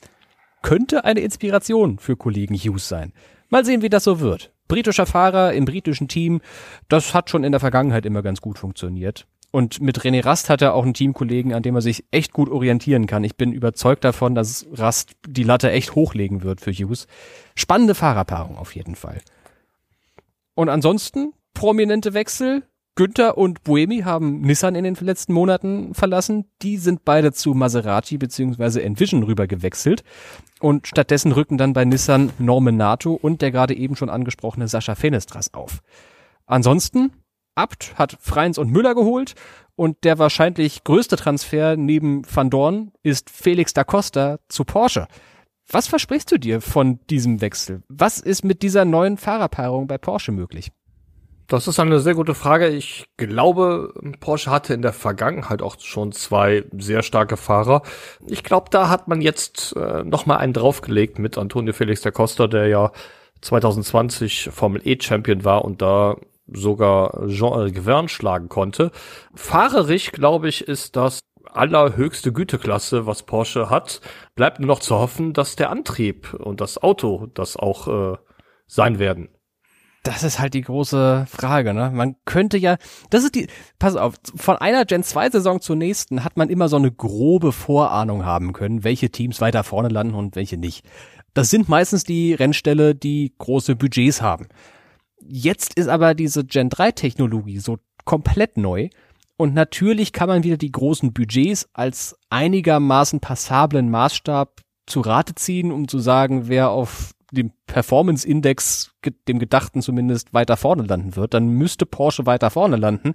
Könnte 0.63 1.05
eine 1.05 1.21
Inspiration 1.21 1.99
für 1.99 2.17
Kollegen 2.17 2.55
Hughes 2.55 2.89
sein. 2.89 3.13
Mal 3.49 3.65
sehen, 3.65 3.83
wie 3.83 3.89
das 3.89 4.05
so 4.05 4.21
wird. 4.21 4.53
Britischer 4.69 5.07
Fahrer 5.07 5.53
im 5.53 5.65
britischen 5.65 6.09
Team, 6.09 6.41
das 6.89 7.15
hat 7.15 7.29
schon 7.29 7.45
in 7.45 7.53
der 7.53 7.61
Vergangenheit 7.61 8.07
immer 8.07 8.23
ganz 8.23 8.41
gut 8.41 8.59
funktioniert. 8.59 9.27
Und 9.51 9.83
mit 9.83 10.01
René 10.01 10.25
Rast 10.25 10.49
hat 10.49 10.63
er 10.63 10.73
auch 10.73 10.85
einen 10.85 10.95
Teamkollegen, 10.95 11.53
an 11.53 11.63
dem 11.63 11.75
er 11.75 11.83
sich 11.83 12.07
echt 12.11 12.33
gut 12.33 12.49
orientieren 12.49 13.07
kann. 13.07 13.23
Ich 13.23 13.37
bin 13.37 13.53
überzeugt 13.53 14.03
davon, 14.03 14.35
dass 14.35 14.67
Rast 14.73 15.13
die 15.29 15.43
Latte 15.43 15.71
echt 15.71 15.95
hochlegen 15.95 16.43
wird 16.43 16.63
für 16.63 16.73
Hughes. 16.73 17.07
Spannende 17.55 17.95
Fahrerpaarung 17.95 18.57
auf 18.57 18.75
jeden 18.75 18.95
Fall. 18.95 19.21
Und 20.55 20.71
ansonsten 20.71 21.35
prominente 21.53 22.15
Wechsel. 22.15 22.63
Günther 22.95 23.39
und 23.39 23.65
Buemi 23.65 24.01
haben 24.01 24.43
Nissan 24.43 24.75
in 24.75 24.85
den 24.85 24.95
letzten 24.95 25.33
Monaten 25.33 25.95
verlassen. 25.95 26.45
Die 26.61 26.77
sind 26.77 27.07
beide 27.07 27.33
zu 27.33 27.55
Maserati 27.55 28.19
bzw. 28.19 28.81
Envision 28.81 29.23
rüber 29.23 29.47
gewechselt. 29.47 30.05
Und 30.61 30.87
stattdessen 30.87 31.33
rücken 31.33 31.57
dann 31.57 31.73
bei 31.73 31.87
Nissan 31.87 32.33
Norman 32.39 32.77
Nato 32.77 33.15
und 33.15 33.41
der 33.41 33.51
gerade 33.51 33.75
eben 33.75 33.97
schon 33.97 34.11
angesprochene 34.11 34.69
Sascha 34.69 34.95
Fenestras 34.95 35.55
auf. 35.55 35.81
Ansonsten, 36.45 37.13
Abt 37.55 37.95
hat 37.97 38.19
Freins 38.21 38.59
und 38.59 38.71
Müller 38.71 38.95
geholt 38.95 39.35
und 39.75 40.05
der 40.05 40.19
wahrscheinlich 40.19 40.85
größte 40.85 41.17
Transfer 41.17 41.77
neben 41.77 42.23
Van 42.31 42.51
Dorn 42.51 42.93
ist 43.03 43.31
Felix 43.31 43.73
da 43.73 43.85
Costa 43.85 44.39
zu 44.49 44.65
Porsche. 44.65 45.07
Was 45.71 45.87
versprichst 45.87 46.31
du 46.31 46.39
dir 46.39 46.61
von 46.61 47.01
diesem 47.09 47.41
Wechsel? 47.41 47.83
Was 47.89 48.19
ist 48.19 48.45
mit 48.45 48.63
dieser 48.63 48.85
neuen 48.85 49.17
Fahrerpaarung 49.17 49.87
bei 49.87 49.97
Porsche 49.97 50.33
möglich? 50.33 50.73
Das 51.53 51.69
ist 51.69 51.79
eine 51.79 52.01
sehr 52.01 52.15
gute 52.15 52.35
Frage. 52.35 52.69
Ich 52.69 53.05
glaube, 53.19 53.93
Porsche 54.21 54.51
hatte 54.51 54.73
in 54.73 54.81
der 54.81 54.95
Vergangenheit 54.95 55.61
auch 55.61 55.79
schon 55.79 56.11
zwei 56.11 56.65
sehr 56.79 57.03
starke 57.03 57.37
Fahrer. 57.37 57.83
Ich 58.27 58.43
glaube, 58.43 58.71
da 58.71 58.89
hat 58.89 59.07
man 59.07 59.21
jetzt 59.21 59.77
äh, 59.77 60.03
noch 60.03 60.25
mal 60.25 60.39
einen 60.39 60.55
draufgelegt 60.55 61.19
mit 61.19 61.37
Antonio 61.37 61.75
Felix 61.75 62.01
da 62.01 62.11
Costa, 62.11 62.47
der 62.47 62.69
ja 62.69 62.91
2020 63.43 64.49
Formel 64.51 64.81
E 64.87 64.97
Champion 64.99 65.45
war 65.45 65.63
und 65.67 65.83
da 65.83 66.17
sogar 66.51 67.29
Jean 67.29 67.71
Gvern 67.71 68.09
schlagen 68.09 68.49
konnte. 68.49 68.91
Fahrerisch, 69.35 70.11
glaube 70.11 70.49
ich, 70.49 70.67
ist 70.67 70.97
das 70.97 71.21
allerhöchste 71.45 72.33
Güteklasse, 72.33 73.05
was 73.05 73.25
Porsche 73.25 73.69
hat. 73.69 74.01
Bleibt 74.37 74.59
nur 74.59 74.69
noch 74.69 74.81
zu 74.81 74.95
hoffen, 74.95 75.35
dass 75.35 75.55
der 75.55 75.69
Antrieb 75.69 76.33
und 76.33 76.63
das 76.63 76.83
Auto 76.83 77.27
das 77.35 77.59
auch 77.59 78.15
äh, 78.15 78.17
sein 78.67 78.99
werden. 78.99 79.29
Das 80.05 80.25
ist 80.25 80.41
halt 80.41 80.55
die 80.55 80.63
große 80.63 81.27
Frage, 81.29 81.75
ne? 81.75 81.91
Man 81.95 82.17
könnte 82.25 82.59
ja, 82.59 82.77
das 83.11 83.23
ist 83.23 83.37
die, 83.37 83.47
pass 83.79 83.95
auf, 83.95 84.15
von 84.35 84.57
einer 84.57 84.85
Gen 84.85 85.05
2 85.05 85.31
Saison 85.31 85.61
zur 85.61 85.77
nächsten 85.77 86.25
hat 86.25 86.37
man 86.37 86.49
immer 86.49 86.69
so 86.69 86.77
eine 86.77 86.91
grobe 86.91 87.53
Vorahnung 87.53 88.25
haben 88.25 88.53
können, 88.53 88.83
welche 88.83 89.11
Teams 89.11 89.41
weiter 89.41 89.63
vorne 89.63 89.89
landen 89.89 90.15
und 90.15 90.35
welche 90.35 90.57
nicht. 90.57 90.85
Das 91.35 91.51
sind 91.51 91.69
meistens 91.69 92.03
die 92.03 92.35
Rennställe, 92.35 92.97
die 92.97 93.33
große 93.39 93.77
Budgets 93.77 94.21
haben. 94.21 94.49
Jetzt 95.21 95.75
ist 95.75 95.89
aber 95.89 96.15
diese 96.15 96.45
Gen 96.45 96.69
3 96.69 96.91
Technologie 96.93 97.61
so 97.61 97.79
komplett 98.05 98.57
neu 98.57 98.89
und 99.37 99.55
natürlich 99.55 100.13
kann 100.13 100.29
man 100.29 100.43
wieder 100.43 100.57
die 100.57 100.73
großen 100.73 101.13
Budgets 101.13 101.69
als 101.73 102.17
einigermaßen 102.29 103.21
passablen 103.21 103.91
Maßstab 103.91 104.61
zu 104.87 105.01
Rate 105.01 105.35
ziehen, 105.37 105.71
um 105.71 105.89
zu 105.89 106.01
sagen, 106.01 106.49
wer 106.49 106.71
auf 106.71 107.13
dem 107.33 107.53
Performance 107.67 108.27
Index, 108.27 108.93
dem 109.27 109.39
Gedachten 109.39 109.83
zumindest, 109.83 110.33
weiter 110.33 110.57
vorne 110.57 110.85
landen 110.85 111.17
wird, 111.17 111.35
dann 111.35 111.49
müsste 111.49 111.87
Porsche 111.87 112.27
weiter 112.27 112.51
vorne 112.51 112.77
landen. 112.77 113.15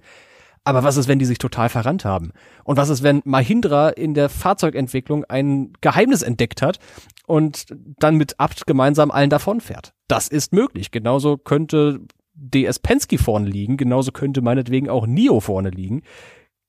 Aber 0.63 0.83
was 0.83 0.97
ist, 0.97 1.07
wenn 1.07 1.19
die 1.19 1.25
sich 1.25 1.37
total 1.37 1.69
verrannt 1.69 2.03
haben? 2.03 2.33
Und 2.65 2.75
was 2.75 2.89
ist, 2.89 3.01
wenn 3.01 3.21
Mahindra 3.23 3.89
in 3.89 4.13
der 4.13 4.27
Fahrzeugentwicklung 4.27 5.23
ein 5.25 5.71
Geheimnis 5.79 6.23
entdeckt 6.23 6.61
hat 6.61 6.79
und 7.25 7.67
dann 7.99 8.15
mit 8.15 8.37
Abt 8.39 8.67
gemeinsam 8.67 9.09
allen 9.09 9.29
davonfährt? 9.29 9.93
Das 10.09 10.27
ist 10.27 10.51
möglich. 10.51 10.91
Genauso 10.91 11.37
könnte 11.37 12.01
DS 12.33 12.79
Penske 12.79 13.17
vorne 13.17 13.47
liegen, 13.47 13.77
genauso 13.77 14.11
könnte 14.11 14.41
meinetwegen 14.41 14.89
auch 14.89 15.07
Nio 15.07 15.39
vorne 15.39 15.69
liegen. 15.69 16.01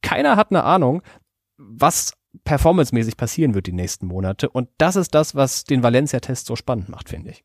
Keiner 0.00 0.36
hat 0.36 0.50
eine 0.50 0.62
Ahnung, 0.62 1.02
was 1.56 2.12
performancemäßig 2.44 3.16
passieren 3.16 3.54
wird 3.54 3.66
die 3.66 3.72
nächsten 3.72 4.06
Monate. 4.06 4.48
Und 4.48 4.68
das 4.78 4.96
ist 4.96 5.14
das, 5.14 5.34
was 5.34 5.64
den 5.64 5.82
Valencia-Test 5.82 6.46
so 6.46 6.56
spannend 6.56 6.88
macht, 6.88 7.08
finde 7.08 7.30
ich. 7.30 7.44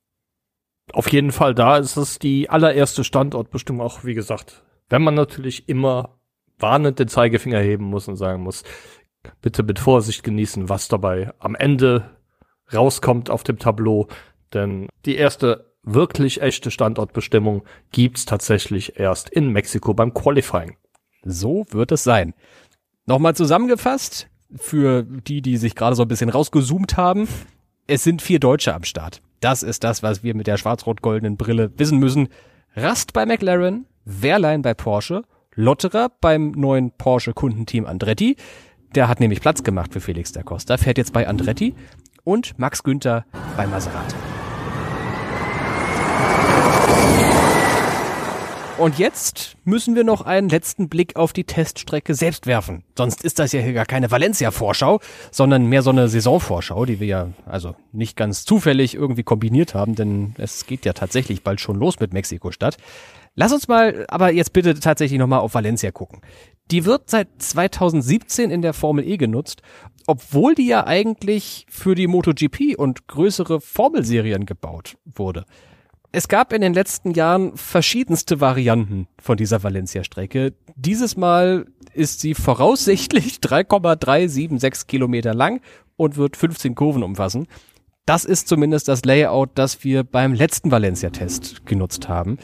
Auf 0.91 1.12
jeden 1.12 1.32
Fall, 1.32 1.56
da 1.56 1.77
ist 1.77 1.97
es 1.97 2.19
die 2.19 2.49
allererste 2.49 3.03
Standortbestimmung 3.03 3.82
auch, 3.82 4.03
wie 4.03 4.13
gesagt, 4.13 4.63
wenn 4.89 5.01
man 5.01 5.15
natürlich 5.15 5.69
immer 5.69 6.17
warnend 6.60 6.99
den 6.99 7.08
Zeigefinger 7.08 7.60
heben 7.60 7.86
muss 7.86 8.08
und 8.08 8.15
sagen 8.15 8.43
muss, 8.43 8.63
bitte 9.41 9.63
mit 9.63 9.79
Vorsicht 9.79 10.23
genießen, 10.23 10.69
was 10.69 10.88
dabei 10.88 11.34
am 11.39 11.56
Ende 11.56 12.10
rauskommt 12.73 13.29
auf 13.29 13.43
dem 13.43 13.60
Tableau, 13.60 14.08
denn 14.53 14.88
die 15.06 15.15
erste 15.15 15.73
wirklich 15.84 16.41
echte 16.41 16.71
Standortbestimmung 16.71 17.63
gibt's 17.91 18.25
tatsächlich 18.25 18.99
erst 18.99 19.29
in 19.29 19.49
Mexiko 19.49 19.93
beim 19.93 20.13
Qualifying. 20.13 20.77
So 21.23 21.65
wird 21.71 21.91
es 21.91 22.03
sein. 22.03 22.34
Nochmal 23.06 23.36
zusammengefasst, 23.36 24.29
für 24.56 25.04
die, 25.04 25.42
die 25.42 25.58
sich 25.58 25.76
gerade 25.76 25.96
so 25.96 26.04
ein 26.04 26.08
bisschen 26.08 26.30
rausgezoomt 26.30 26.98
haben, 26.98 27.28
es 27.88 28.04
sind 28.04 28.22
vier 28.22 28.39
Deutsche 28.39 28.74
am 28.74 28.84
Start. 28.84 29.22
Das 29.39 29.63
ist 29.63 29.84
das, 29.84 30.04
was 30.04 30.24
wir 30.24 30.36
mit 30.36 30.48
der 30.48 30.58
schwarz-rot-goldenen 30.58 31.38
Brille 31.38 31.72
wissen 31.78 32.00
müssen. 32.00 32.30
Rast 32.76 33.13
bei 33.13 33.26
McLaren, 33.26 33.86
Wehrlein 34.06 34.62
bei 34.62 34.74
Porsche, 34.74 35.24
Lotterer 35.56 36.10
beim 36.22 36.52
neuen 36.52 36.92
Porsche-Kundenteam 36.92 37.86
Andretti. 37.86 38.38
Der 38.96 39.08
hat 39.08 39.20
nämlich 39.20 39.42
Platz 39.42 39.63
gemacht 39.63 39.94
für 39.94 40.02
Felix 40.02 40.32
da 40.32 40.44
Costa, 40.44 40.78
fährt 40.78 40.98
jetzt 40.98 41.13
bei 41.13 41.28
Andretti 41.28 41.76
und 42.24 42.58
Max 42.58 42.84
Günther 42.84 43.26
bei 43.58 43.68
Maserati. 43.68 44.33
Und 48.84 49.00
jetzt 49.00 49.56
müssen 49.63 49.96
wir 49.96 50.04
noch 50.04 50.24
einen 50.24 50.50
letzten 50.50 50.89
Blick 50.89 51.15
auf 51.15 51.32
die 51.32 51.46
Teststrecke 51.46 52.15
selbst 52.15 52.48
werfen. 52.48 52.84
Sonst 52.98 53.24
ist 53.24 53.39
das 53.39 53.54
ja 53.54 53.62
hier 53.62 53.72
gar 53.72 53.86
keine 53.86 54.12
Valencia-Vorschau, 54.12 55.00
sondern 55.32 55.67
mehr 55.67 55.82
so 55.84 55.91
eine 55.91 56.10
Saisonvorschau, 56.10 56.84
die 56.84 57.00
wir 57.00 57.08
ja 57.08 57.30
also 57.46 57.76
nicht 57.93 58.17
ganz 58.17 58.43
zufällig 58.43 58.93
irgendwie 58.93 59.24
kombiniert 59.24 59.74
haben, 59.74 59.96
denn 59.96 60.36
es 60.38 60.65
geht 60.65 60.84
ja 60.84 60.91
tatsächlich 60.91 61.43
bald 61.43 61.62
schon 61.62 61.78
los 61.78 62.02
mit 62.02 62.12
Mexiko-Stadt. 62.12 62.76
Lass 63.36 63.54
uns 63.54 63.69
mal 63.69 64.04
aber 64.10 64.34
jetzt 64.34 64.52
bitte 64.52 64.78
tatsächlich 64.78 65.17
nochmal 65.17 65.39
auf 65.39 65.54
Valencia 65.54 65.91
gucken. 65.91 66.19
Die 66.69 66.84
wird 66.84 67.10
seit 67.10 67.30
2017 67.38 68.52
in 68.52 68.62
der 68.62 68.74
Formel 68.74 69.08
E 69.08 69.15
genutzt, 69.15 69.62
obwohl 70.08 70.56
die 70.56 70.67
ja 70.67 70.86
eigentlich 70.86 71.65
für 71.69 71.96
die 71.96 72.08
MotoGP 72.08 72.78
und 72.78 73.08
größere 73.08 73.62
Formelserien 73.62 74.46
gebaut 74.46 74.98
wurde. 75.06 75.46
Es 76.15 76.28
gab 76.28 76.54
in 76.54 76.62
den 76.62 76.76
letzten 76.76 77.12
Jahren 77.12 77.58
verschiedenste 77.58 78.39
Varianten 78.39 79.08
von 79.19 79.36
dieser 79.36 79.63
Valencia-Strecke. 79.63 80.54
Dieses 80.76 81.17
Mal 81.17 81.65
ist 81.91 82.21
sie 82.21 82.36
voraussichtlich 82.36 83.39
3,376 83.41 84.86
Kilometer 84.86 85.34
lang 85.34 85.60
und 85.97 86.15
wird 86.15 86.38
15 86.38 86.76
Kurven 86.76 87.02
umfassen. 87.02 87.47
Das 88.06 88.26
ist 88.26 88.47
zumindest 88.47 88.89
das 88.89 89.04
Layout, 89.06 89.49
das 89.56 89.84
wir 89.84 90.04
beim 90.04 90.36
letzten 90.36 90.69
Valencia-Test 90.69 91.65
genutzt 91.65 92.08
haben. 92.08 92.38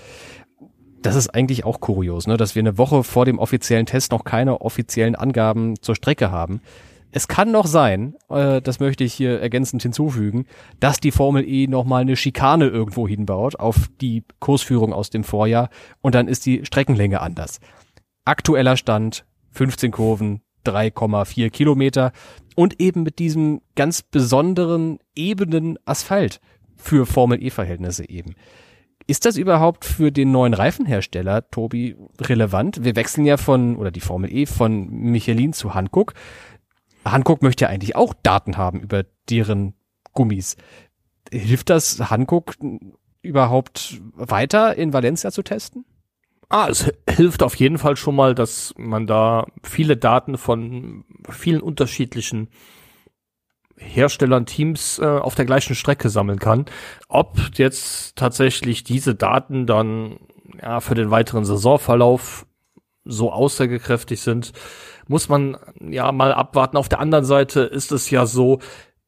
Das 1.03 1.15
ist 1.15 1.29
eigentlich 1.35 1.63
auch 1.63 1.79
kurios, 1.79 2.25
ne? 2.25 2.37
dass 2.37 2.55
wir 2.55 2.63
eine 2.63 2.79
Woche 2.79 3.03
vor 3.03 3.25
dem 3.25 3.37
offiziellen 3.37 3.85
Test 3.85 4.11
noch 4.11 4.23
keine 4.23 4.61
offiziellen 4.61 5.15
Angaben 5.15 5.79
zur 5.79 5.95
Strecke 5.95 6.31
haben. 6.31 6.61
Es 7.11 7.27
kann 7.27 7.51
noch 7.51 7.65
sein, 7.65 8.15
äh, 8.29 8.61
das 8.61 8.79
möchte 8.79 9.03
ich 9.03 9.13
hier 9.13 9.39
ergänzend 9.39 9.81
hinzufügen, 9.81 10.45
dass 10.79 10.99
die 10.99 11.11
Formel 11.11 11.47
E 11.47 11.67
nochmal 11.67 12.01
eine 12.01 12.15
Schikane 12.15 12.67
irgendwo 12.67 13.07
hinbaut 13.07 13.59
auf 13.59 13.89
die 13.99 14.23
Kursführung 14.39 14.93
aus 14.93 15.09
dem 15.09 15.23
Vorjahr 15.23 15.69
und 16.01 16.13
dann 16.13 16.27
ist 16.27 16.45
die 16.45 16.65
Streckenlänge 16.65 17.21
anders. 17.21 17.59
Aktueller 18.25 18.77
Stand 18.77 19.25
15 19.51 19.91
Kurven, 19.91 20.41
3,4 20.65 21.49
Kilometer 21.49 22.11
und 22.55 22.79
eben 22.79 23.03
mit 23.03 23.17
diesem 23.19 23.61
ganz 23.75 24.03
besonderen 24.03 24.99
ebenen 25.15 25.79
Asphalt 25.85 26.39
für 26.75 27.05
Formel 27.05 27.43
E-Verhältnisse 27.43 28.07
eben. 28.07 28.35
Ist 29.07 29.25
das 29.25 29.37
überhaupt 29.37 29.85
für 29.85 30.11
den 30.11 30.31
neuen 30.31 30.53
Reifenhersteller, 30.53 31.49
Tobi, 31.49 31.95
relevant? 32.21 32.83
Wir 32.83 32.95
wechseln 32.95 33.25
ja 33.25 33.37
von, 33.37 33.75
oder 33.75 33.89
die 33.89 34.01
Formel 34.01 34.31
E 34.31 34.45
von 34.45 34.87
Michelin 34.87 35.53
zu 35.53 35.73
Hankook. 35.73 36.13
Hankook 37.11 37.41
möchte 37.41 37.65
ja 37.65 37.69
eigentlich 37.69 37.95
auch 37.95 38.13
Daten 38.13 38.57
haben 38.57 38.79
über 38.81 39.05
deren 39.29 39.73
Gummis. 40.13 40.57
Hilft 41.31 41.69
das 41.69 42.09
Hankook 42.09 42.55
überhaupt 43.21 44.01
weiter 44.15 44.75
in 44.75 44.93
Valencia 44.93 45.31
zu 45.31 45.43
testen? 45.43 45.85
Ah, 46.49 46.67
es 46.67 46.91
hilft 47.07 47.43
auf 47.43 47.55
jeden 47.55 47.77
Fall 47.77 47.95
schon 47.95 48.15
mal, 48.15 48.33
dass 48.33 48.73
man 48.75 49.05
da 49.05 49.45
viele 49.63 49.97
Daten 49.97 50.37
von 50.37 51.05
vielen 51.29 51.61
unterschiedlichen 51.61 52.49
Herstellern, 53.77 54.45
Teams 54.45 54.99
äh, 54.99 55.05
auf 55.05 55.35
der 55.35 55.45
gleichen 55.45 55.75
Strecke 55.75 56.09
sammeln 56.09 56.39
kann. 56.39 56.65
Ob 57.07 57.37
jetzt 57.53 58.15
tatsächlich 58.15 58.83
diese 58.83 59.15
Daten 59.15 59.67
dann 59.67 60.19
ja, 60.61 60.79
für 60.79 60.95
den 60.95 61.11
weiteren 61.11 61.45
Saisonverlauf 61.45 62.45
so 63.09 63.31
aussagekräftig 63.31 64.21
sind, 64.21 64.53
muss 65.07 65.29
man 65.29 65.57
ja 65.81 66.11
mal 66.11 66.33
abwarten. 66.33 66.77
Auf 66.77 66.89
der 66.89 66.99
anderen 66.99 67.25
Seite 67.25 67.61
ist 67.61 67.91
es 67.91 68.09
ja 68.09 68.25
so, 68.25 68.59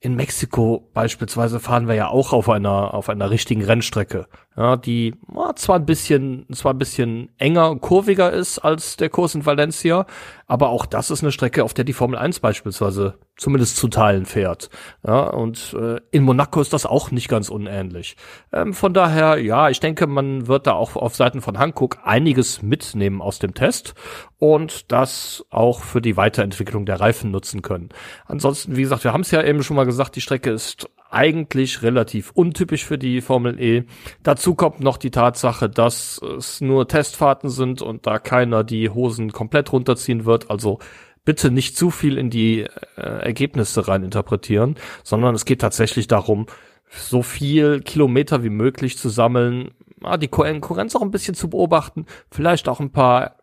in 0.04 0.16
Mexiko 0.16 0.90
beispielsweise 0.96 1.60
fahren 1.60 1.88
wir 1.88 1.94
ja 1.94 2.08
auch 2.08 2.34
auf 2.34 2.50
einer 2.50 2.96
auf 2.96 3.08
einer 3.08 3.30
richtigen 3.30 3.64
Rennstrecke, 3.64 4.26
ja, 4.58 4.76
die 4.76 5.14
ja, 5.34 5.56
zwar 5.56 5.76
ein 5.76 5.86
bisschen 5.86 6.48
zwar 6.52 6.74
ein 6.74 6.80
bisschen 6.80 7.30
enger 7.38 7.70
und 7.70 7.82
kurviger 7.82 8.34
ist 8.34 8.58
als 8.58 8.98
der 8.98 9.10
Kurs 9.10 9.36
in 9.36 9.46
Valencia, 9.46 10.08
aber 10.48 10.70
auch 10.70 10.88
das 10.88 11.12
ist 11.12 11.22
eine 11.22 11.32
Strecke, 11.32 11.64
auf 11.64 11.76
der 11.76 11.86
die 11.86 11.94
Formel 11.94 12.18
1 12.18 12.40
beispielsweise 12.40 13.20
zumindest 13.42 13.76
zu 13.76 13.88
Teilen 13.88 14.28
fährt. 14.28 14.70
Ja, 15.06 15.22
und 15.22 15.74
äh, 15.74 16.00
in 16.12 16.22
Monaco 16.22 16.62
ist 16.62 16.74
das 16.74 16.86
auch 16.86 17.10
nicht 17.10 17.28
ganz 17.28 17.50
unähnlich. 17.50 18.16
Ähm, 18.54 18.76
von 18.76 18.94
daher, 18.94 19.42
ja, 19.42 19.70
ich 19.70 19.80
denke, 19.80 20.06
man 20.06 20.48
wird 20.48 20.68
da 20.68 20.74
auch 20.74 20.96
auf 20.96 21.16
Seiten 21.16 21.42
von 21.42 21.58
Hankook 21.58 21.98
einiges 22.04 22.62
mitnehmen 22.62 23.20
aus 23.20 23.40
dem 23.40 23.56
Test 23.56 23.96
und 24.38 24.92
das 24.92 25.44
auch 25.50 25.82
für 25.82 26.04
die 26.04 26.18
Weiterentwicklung 26.18 26.86
der 26.86 27.00
Reifen 27.00 27.32
nutzen 27.32 27.64
können. 27.64 27.90
Ansonsten, 28.28 28.76
wie 28.76 28.84
gesagt, 28.84 29.04
wir 29.04 29.12
haben 29.12 29.22
es 29.22 29.32
ja 29.32 29.42
eben 29.44 29.64
schon 29.64 29.76
mal 29.76 29.86
gesagt, 29.86 30.16
die 30.16 30.22
Strecke 30.22 30.52
ist 30.52 30.88
eigentlich 31.10 31.82
relativ 31.82 32.32
untypisch 32.36 32.86
für 32.86 33.00
die 33.00 33.22
Formel 33.22 33.60
E. 33.60 33.86
Dazu 34.22 34.54
kommt 34.54 34.82
noch 34.82 34.98
die 34.98 35.12
Tatsache, 35.12 35.68
dass 35.68 36.22
es 36.38 36.62
nur 36.62 36.88
Testfahrten 36.88 37.50
sind 37.50 37.82
und 37.82 38.06
da 38.06 38.20
keiner 38.20 38.64
die 38.64 38.90
Hosen 38.90 39.32
komplett 39.32 39.74
runterziehen 39.74 40.26
wird. 40.26 40.52
Also 40.52 40.78
bitte 41.26 41.52
nicht 41.52 41.78
zu 41.78 41.92
viel 41.92 42.18
in 42.18 42.30
die 42.30 42.62
äh, 42.62 42.70
Ergebnisse 42.96 43.88
rein 43.88 44.04
interpretieren, 44.04 44.76
sondern 45.04 45.36
es 45.36 45.46
geht 45.46 45.62
tatsächlich 45.62 46.08
darum, 46.08 46.48
so 46.90 47.24
viel 47.24 47.82
Kilometer 47.82 48.44
wie 48.44 48.50
möglich 48.50 48.98
zu 48.98 49.10
sammeln, 49.10 49.72
ah, 50.02 50.18
die 50.18 50.28
Konkurrenz 50.28 50.96
auch 50.96 51.02
ein 51.02 51.12
bisschen 51.12 51.36
zu 51.36 51.50
beobachten, 51.50 52.06
vielleicht 52.30 52.68
auch 52.68 52.80
ein 52.80 52.92
paar 52.92 53.38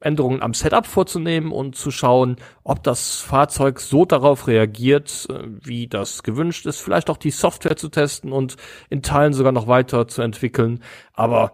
Änderungen 0.00 0.42
am 0.42 0.54
Setup 0.54 0.86
vorzunehmen 0.86 1.50
und 1.50 1.76
zu 1.76 1.90
schauen, 1.90 2.36
ob 2.62 2.82
das 2.82 3.20
Fahrzeug 3.20 3.80
so 3.80 4.04
darauf 4.04 4.46
reagiert, 4.46 5.26
äh, 5.30 5.42
wie 5.46 5.88
das 5.88 6.22
gewünscht 6.22 6.66
ist, 6.66 6.80
vielleicht 6.80 7.10
auch 7.10 7.16
die 7.16 7.30
Software 7.30 7.76
zu 7.76 7.88
testen 7.88 8.32
und 8.32 8.56
in 8.90 9.02
Teilen 9.02 9.32
sogar 9.32 9.52
noch 9.52 9.66
weiter 9.66 10.06
zu 10.06 10.22
entwickeln. 10.22 10.82
Aber 11.12 11.52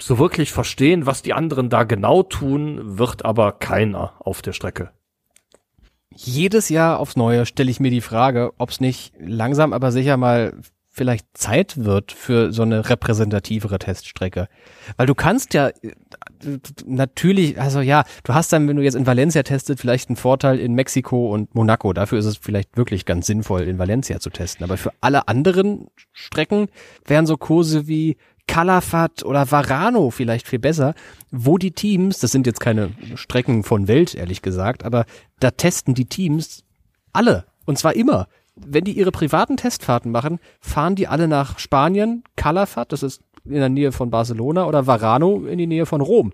so 0.00 0.18
wirklich 0.18 0.52
verstehen, 0.52 1.06
was 1.06 1.22
die 1.22 1.34
anderen 1.34 1.68
da 1.68 1.84
genau 1.84 2.22
tun, 2.22 2.98
wird 2.98 3.24
aber 3.24 3.52
keiner 3.52 4.14
auf 4.20 4.40
der 4.40 4.52
Strecke 4.52 4.90
jedes 6.16 6.68
Jahr 6.68 6.98
aufs 6.98 7.16
Neue 7.16 7.46
stelle 7.46 7.70
ich 7.70 7.80
mir 7.80 7.90
die 7.90 8.00
Frage, 8.00 8.52
ob 8.58 8.70
es 8.70 8.80
nicht 8.80 9.12
langsam 9.18 9.72
aber 9.72 9.92
sicher 9.92 10.16
mal 10.16 10.54
vielleicht 10.94 11.26
Zeit 11.32 11.84
wird 11.84 12.12
für 12.12 12.52
so 12.52 12.62
eine 12.62 12.90
repräsentativere 12.90 13.78
Teststrecke. 13.78 14.48
Weil 14.98 15.06
du 15.06 15.14
kannst 15.14 15.54
ja 15.54 15.70
natürlich, 16.84 17.58
also 17.58 17.80
ja, 17.80 18.04
du 18.24 18.34
hast 18.34 18.52
dann, 18.52 18.68
wenn 18.68 18.76
du 18.76 18.82
jetzt 18.82 18.94
in 18.94 19.06
Valencia 19.06 19.42
testet, 19.42 19.80
vielleicht 19.80 20.10
einen 20.10 20.16
Vorteil 20.16 20.58
in 20.58 20.74
Mexiko 20.74 21.32
und 21.32 21.54
Monaco. 21.54 21.94
Dafür 21.94 22.18
ist 22.18 22.26
es 22.26 22.36
vielleicht 22.36 22.76
wirklich 22.76 23.06
ganz 23.06 23.26
sinnvoll, 23.26 23.62
in 23.62 23.78
Valencia 23.78 24.20
zu 24.20 24.28
testen. 24.28 24.64
Aber 24.64 24.76
für 24.76 24.92
alle 25.00 25.28
anderen 25.28 25.86
Strecken 26.12 26.68
wären 27.06 27.26
so 27.26 27.38
Kurse 27.38 27.86
wie 27.88 28.18
Calafat 28.46 29.24
oder 29.24 29.50
Varano 29.50 30.10
vielleicht 30.10 30.46
viel 30.46 30.58
besser, 30.58 30.94
wo 31.30 31.58
die 31.58 31.70
Teams, 31.70 32.18
das 32.18 32.32
sind 32.32 32.46
jetzt 32.46 32.60
keine 32.60 32.90
Strecken 33.14 33.62
von 33.62 33.88
Welt, 33.88 34.14
ehrlich 34.14 34.42
gesagt, 34.42 34.84
aber 34.84 35.06
da 35.40 35.50
testen 35.50 35.94
die 35.94 36.06
Teams 36.06 36.64
alle. 37.12 37.46
Und 37.64 37.78
zwar 37.78 37.94
immer. 37.94 38.28
Wenn 38.54 38.84
die 38.84 38.92
ihre 38.92 39.12
privaten 39.12 39.56
Testfahrten 39.56 40.12
machen, 40.12 40.38
fahren 40.60 40.94
die 40.94 41.08
alle 41.08 41.26
nach 41.26 41.58
Spanien, 41.58 42.22
Calafat, 42.36 42.92
das 42.92 43.02
ist 43.02 43.22
in 43.44 43.54
der 43.54 43.70
Nähe 43.70 43.92
von 43.92 44.10
Barcelona, 44.10 44.66
oder 44.66 44.86
Varano 44.86 45.46
in 45.46 45.58
die 45.58 45.66
Nähe 45.66 45.86
von 45.86 46.00
Rom. 46.00 46.32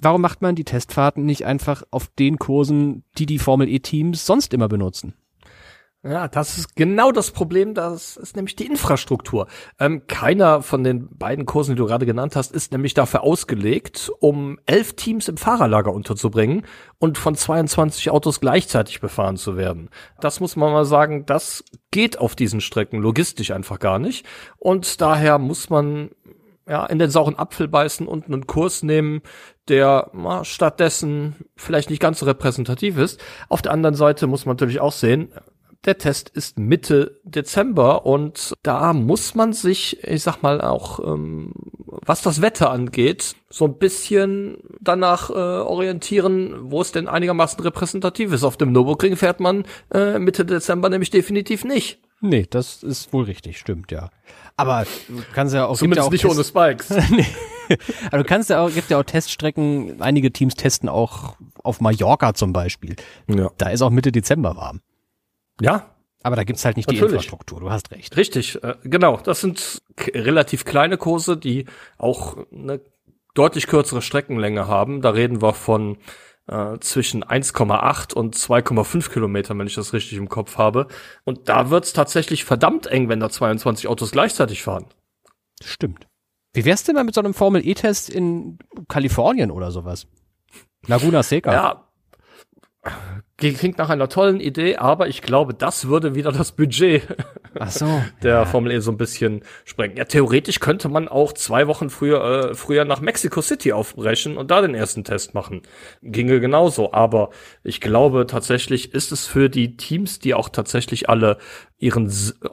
Warum 0.00 0.20
macht 0.20 0.42
man 0.42 0.54
die 0.54 0.64
Testfahrten 0.64 1.24
nicht 1.24 1.44
einfach 1.46 1.82
auf 1.90 2.08
den 2.18 2.38
Kursen, 2.38 3.04
die 3.18 3.26
die 3.26 3.38
Formel 3.38 3.68
E-Teams 3.68 4.26
sonst 4.26 4.54
immer 4.54 4.68
benutzen? 4.68 5.14
Ja, 6.04 6.26
das 6.26 6.58
ist 6.58 6.74
genau 6.74 7.12
das 7.12 7.30
Problem, 7.30 7.74
das 7.74 8.16
ist 8.16 8.34
nämlich 8.34 8.56
die 8.56 8.66
Infrastruktur. 8.66 9.46
Ähm, 9.78 10.02
keiner 10.08 10.60
von 10.60 10.82
den 10.82 11.16
beiden 11.16 11.46
Kursen, 11.46 11.76
die 11.76 11.78
du 11.78 11.86
gerade 11.86 12.06
genannt 12.06 12.34
hast, 12.34 12.50
ist 12.50 12.72
nämlich 12.72 12.92
dafür 12.94 13.22
ausgelegt, 13.22 14.10
um 14.18 14.58
elf 14.66 14.94
Teams 14.94 15.28
im 15.28 15.36
Fahrerlager 15.36 15.92
unterzubringen 15.92 16.66
und 16.98 17.18
von 17.18 17.36
22 17.36 18.10
Autos 18.10 18.40
gleichzeitig 18.40 19.00
befahren 19.00 19.36
zu 19.36 19.56
werden. 19.56 19.90
Das 20.20 20.40
muss 20.40 20.56
man 20.56 20.72
mal 20.72 20.84
sagen, 20.84 21.24
das 21.24 21.62
geht 21.92 22.18
auf 22.18 22.34
diesen 22.34 22.60
Strecken 22.60 22.98
logistisch 22.98 23.52
einfach 23.52 23.78
gar 23.78 24.00
nicht. 24.00 24.26
Und 24.58 25.00
daher 25.00 25.38
muss 25.38 25.70
man 25.70 26.10
ja, 26.68 26.84
in 26.86 26.98
den 26.98 27.10
sauren 27.10 27.38
Apfel 27.38 27.68
beißen 27.68 28.08
und 28.08 28.26
einen 28.26 28.48
Kurs 28.48 28.82
nehmen, 28.82 29.20
der 29.68 30.10
na, 30.14 30.44
stattdessen 30.44 31.36
vielleicht 31.56 31.90
nicht 31.90 32.00
ganz 32.00 32.18
so 32.18 32.26
repräsentativ 32.26 32.98
ist. 32.98 33.20
Auf 33.48 33.62
der 33.62 33.72
anderen 33.72 33.94
Seite 33.94 34.26
muss 34.26 34.46
man 34.46 34.54
natürlich 34.54 34.80
auch 34.80 34.92
sehen, 34.92 35.32
der 35.84 35.98
Test 35.98 36.28
ist 36.28 36.58
Mitte 36.58 37.20
Dezember 37.24 38.06
und 38.06 38.54
da 38.62 38.92
muss 38.92 39.34
man 39.34 39.52
sich, 39.52 40.02
ich 40.04 40.22
sag 40.22 40.42
mal 40.42 40.60
auch, 40.60 41.00
ähm, 41.00 41.52
was 41.86 42.22
das 42.22 42.40
Wetter 42.40 42.70
angeht, 42.70 43.34
so 43.50 43.66
ein 43.66 43.78
bisschen 43.78 44.58
danach 44.80 45.30
äh, 45.30 45.32
orientieren, 45.32 46.70
wo 46.70 46.80
es 46.80 46.92
denn 46.92 47.08
einigermaßen 47.08 47.60
repräsentativ 47.60 48.32
ist. 48.32 48.44
Auf 48.44 48.56
dem 48.56 48.72
Nürburgring 48.72 49.16
fährt 49.16 49.40
man 49.40 49.64
äh, 49.92 50.18
Mitte 50.18 50.44
Dezember 50.44 50.88
nämlich 50.88 51.10
definitiv 51.10 51.64
nicht. 51.64 51.98
Nee, 52.20 52.46
das 52.48 52.84
ist 52.84 53.12
wohl 53.12 53.24
richtig, 53.24 53.58
stimmt, 53.58 53.90
ja. 53.90 54.10
Aber 54.56 54.86
du 55.08 55.22
kannst 55.34 55.54
ja 55.54 55.66
auch. 55.66 55.76
Zumindest 55.76 56.04
ja 56.04 56.06
auch 56.06 56.12
nicht 56.12 56.24
ohne 56.24 56.44
Spikes. 56.44 56.90
nee. 57.10 57.26
Aber 58.06 58.18
du 58.18 58.24
kannst 58.24 58.50
ja 58.50 58.60
auch, 58.60 58.72
gibt 58.72 58.90
ja 58.90 59.00
auch 59.00 59.04
Teststrecken, 59.04 60.00
einige 60.00 60.32
Teams 60.32 60.54
testen 60.54 60.88
auch 60.88 61.36
auf 61.64 61.80
Mallorca 61.80 62.34
zum 62.34 62.52
Beispiel. 62.52 62.94
Ja. 63.26 63.50
Da 63.58 63.70
ist 63.70 63.82
auch 63.82 63.90
Mitte 63.90 64.12
Dezember 64.12 64.56
warm. 64.56 64.80
Ja. 65.62 65.88
Aber 66.22 66.36
da 66.36 66.44
gibt's 66.44 66.64
halt 66.64 66.76
nicht 66.76 66.86
Natürlich. 66.86 67.10
die 67.10 67.14
Infrastruktur, 67.16 67.60
du 67.60 67.70
hast 67.70 67.90
recht. 67.90 68.16
Richtig, 68.16 68.62
äh, 68.62 68.76
genau. 68.84 69.16
Das 69.16 69.40
sind 69.40 69.82
relativ 70.14 70.64
kleine 70.64 70.96
Kurse, 70.96 71.36
die 71.36 71.66
auch 71.98 72.36
eine 72.52 72.80
deutlich 73.34 73.66
kürzere 73.66 74.02
Streckenlänge 74.02 74.68
haben. 74.68 75.02
Da 75.02 75.10
reden 75.10 75.42
wir 75.42 75.52
von 75.52 75.98
äh, 76.46 76.78
zwischen 76.78 77.24
1,8 77.24 78.14
und 78.14 78.36
2,5 78.36 79.10
Kilometern, 79.10 79.58
wenn 79.58 79.66
ich 79.66 79.74
das 79.74 79.92
richtig 79.92 80.18
im 80.18 80.28
Kopf 80.28 80.58
habe. 80.58 80.86
Und 81.24 81.48
da 81.48 81.70
wird's 81.70 81.92
tatsächlich 81.92 82.44
verdammt 82.44 82.86
eng, 82.86 83.08
wenn 83.08 83.20
da 83.20 83.30
22 83.30 83.88
Autos 83.88 84.12
gleichzeitig 84.12 84.62
fahren. 84.62 84.86
Stimmt. 85.62 86.06
Wie 86.52 86.64
wär's 86.64 86.84
denn 86.84 86.94
mal 86.94 87.04
mit 87.04 87.14
so 87.14 87.20
einem 87.20 87.34
Formel-E-Test 87.34 88.10
in 88.10 88.58
Kalifornien 88.88 89.50
oder 89.50 89.70
sowas? 89.70 90.06
Laguna 90.86 91.22
Seca. 91.22 91.52
Ja, 91.52 91.88
klingt 93.50 93.78
nach 93.78 93.90
einer 93.90 94.08
tollen 94.08 94.40
Idee, 94.40 94.76
aber 94.76 95.08
ich 95.08 95.22
glaube, 95.22 95.54
das 95.54 95.88
würde 95.88 96.14
wieder 96.14 96.30
das 96.30 96.52
Budget 96.52 97.02
Ach 97.58 97.70
so. 97.70 97.86
der 98.22 98.34
ja. 98.34 98.44
Formel 98.44 98.72
E 98.72 98.78
so 98.78 98.92
ein 98.92 98.96
bisschen 98.96 99.42
sprengen. 99.64 99.96
Ja, 99.96 100.04
theoretisch 100.04 100.60
könnte 100.60 100.88
man 100.88 101.08
auch 101.08 101.32
zwei 101.32 101.66
Wochen 101.66 101.90
früher, 101.90 102.50
äh, 102.50 102.54
früher 102.54 102.84
nach 102.84 103.00
Mexico 103.00 103.42
City 103.42 103.72
aufbrechen 103.72 104.36
und 104.36 104.50
da 104.50 104.60
den 104.60 104.74
ersten 104.74 105.04
Test 105.04 105.34
machen. 105.34 105.62
Ginge 106.02 106.40
genauso. 106.40 106.92
Aber 106.92 107.30
ich 107.64 107.80
glaube 107.80 108.26
tatsächlich 108.26 108.94
ist 108.94 109.12
es 109.12 109.26
für 109.26 109.50
die 109.50 109.76
Teams, 109.76 110.18
die 110.18 110.34
auch 110.34 110.48
tatsächlich 110.48 111.08
alle 111.08 111.38
ihren 111.78 112.08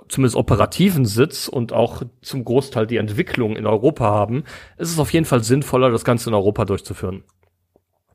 zumindest 0.08 0.36
operativen 0.36 1.06
Sitz 1.06 1.48
und 1.48 1.72
auch 1.72 2.02
zum 2.22 2.44
Großteil 2.44 2.88
die 2.88 2.98
Entwicklung 2.98 3.56
in 3.56 3.68
Europa 3.68 4.06
haben, 4.06 4.44
ist 4.78 4.92
es 4.92 4.98
auf 4.98 5.14
jeden 5.14 5.26
Fall 5.26 5.44
sinnvoller, 5.44 5.92
das 5.92 6.04
Ganze 6.04 6.30
in 6.30 6.34
Europa 6.34 6.66
durchzuführen. 6.66 7.24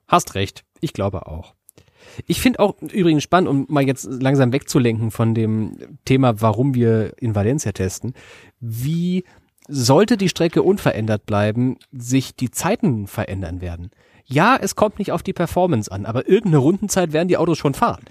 Hast 0.08 0.34
recht. 0.34 0.64
Ich 0.80 0.92
glaube 0.92 1.26
auch. 1.26 1.54
Ich 2.26 2.40
finde 2.40 2.60
auch 2.60 2.74
übrigens 2.80 3.22
spannend, 3.22 3.48
um 3.48 3.66
mal 3.68 3.86
jetzt 3.86 4.04
langsam 4.04 4.52
wegzulenken 4.52 5.10
von 5.10 5.34
dem 5.34 5.76
Thema, 6.04 6.40
warum 6.40 6.74
wir 6.74 7.12
in 7.18 7.34
Valencia 7.34 7.72
testen, 7.72 8.14
wie 8.60 9.24
sollte 9.68 10.16
die 10.16 10.28
Strecke 10.28 10.62
unverändert 10.62 11.26
bleiben, 11.26 11.78
sich 11.92 12.34
die 12.34 12.50
Zeiten 12.50 13.06
verändern 13.06 13.60
werden. 13.60 13.90
Ja, 14.26 14.58
es 14.60 14.74
kommt 14.74 14.98
nicht 14.98 15.12
auf 15.12 15.22
die 15.22 15.32
Performance 15.32 15.90
an, 15.90 16.06
aber 16.06 16.28
irgendeine 16.28 16.58
Rundenzeit 16.58 17.12
werden 17.12 17.28
die 17.28 17.36
Autos 17.36 17.58
schon 17.58 17.74
fahren. 17.74 18.04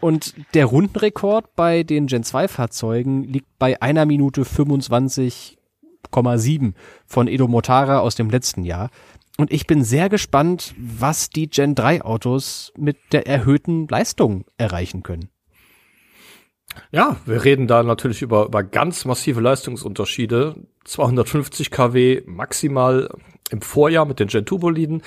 Und 0.00 0.34
der 0.54 0.66
Rundenrekord 0.66 1.56
bei 1.56 1.82
den 1.82 2.06
Gen 2.06 2.22
2 2.22 2.48
Fahrzeugen 2.48 3.24
liegt 3.24 3.46
bei 3.58 3.80
einer 3.80 4.04
Minute 4.04 4.42
25,7 4.42 6.74
von 7.06 7.28
Edo 7.28 7.48
Motara 7.48 8.00
aus 8.00 8.14
dem 8.14 8.28
letzten 8.28 8.64
Jahr. 8.64 8.90
Und 9.36 9.52
ich 9.52 9.66
bin 9.66 9.84
sehr 9.84 10.08
gespannt, 10.08 10.74
was 10.78 11.28
die 11.30 11.48
Gen 11.48 11.74
3 11.74 12.02
Autos 12.02 12.72
mit 12.76 12.96
der 13.12 13.26
erhöhten 13.26 13.86
Leistung 13.88 14.46
erreichen 14.56 15.02
können. 15.02 15.28
Ja, 16.90 17.16
wir 17.26 17.44
reden 17.44 17.66
da 17.66 17.82
natürlich 17.82 18.22
über, 18.22 18.46
über 18.46 18.62
ganz 18.62 19.04
massive 19.04 19.40
Leistungsunterschiede. 19.40 20.56
250 20.84 21.70
kW 21.70 22.22
maximal 22.26 23.08
im 23.50 23.60
Vorjahr 23.60 24.06
mit 24.06 24.20
den 24.20 24.28
Gen 24.28 24.46
2 24.46 24.56
Boliden, 24.56 25.02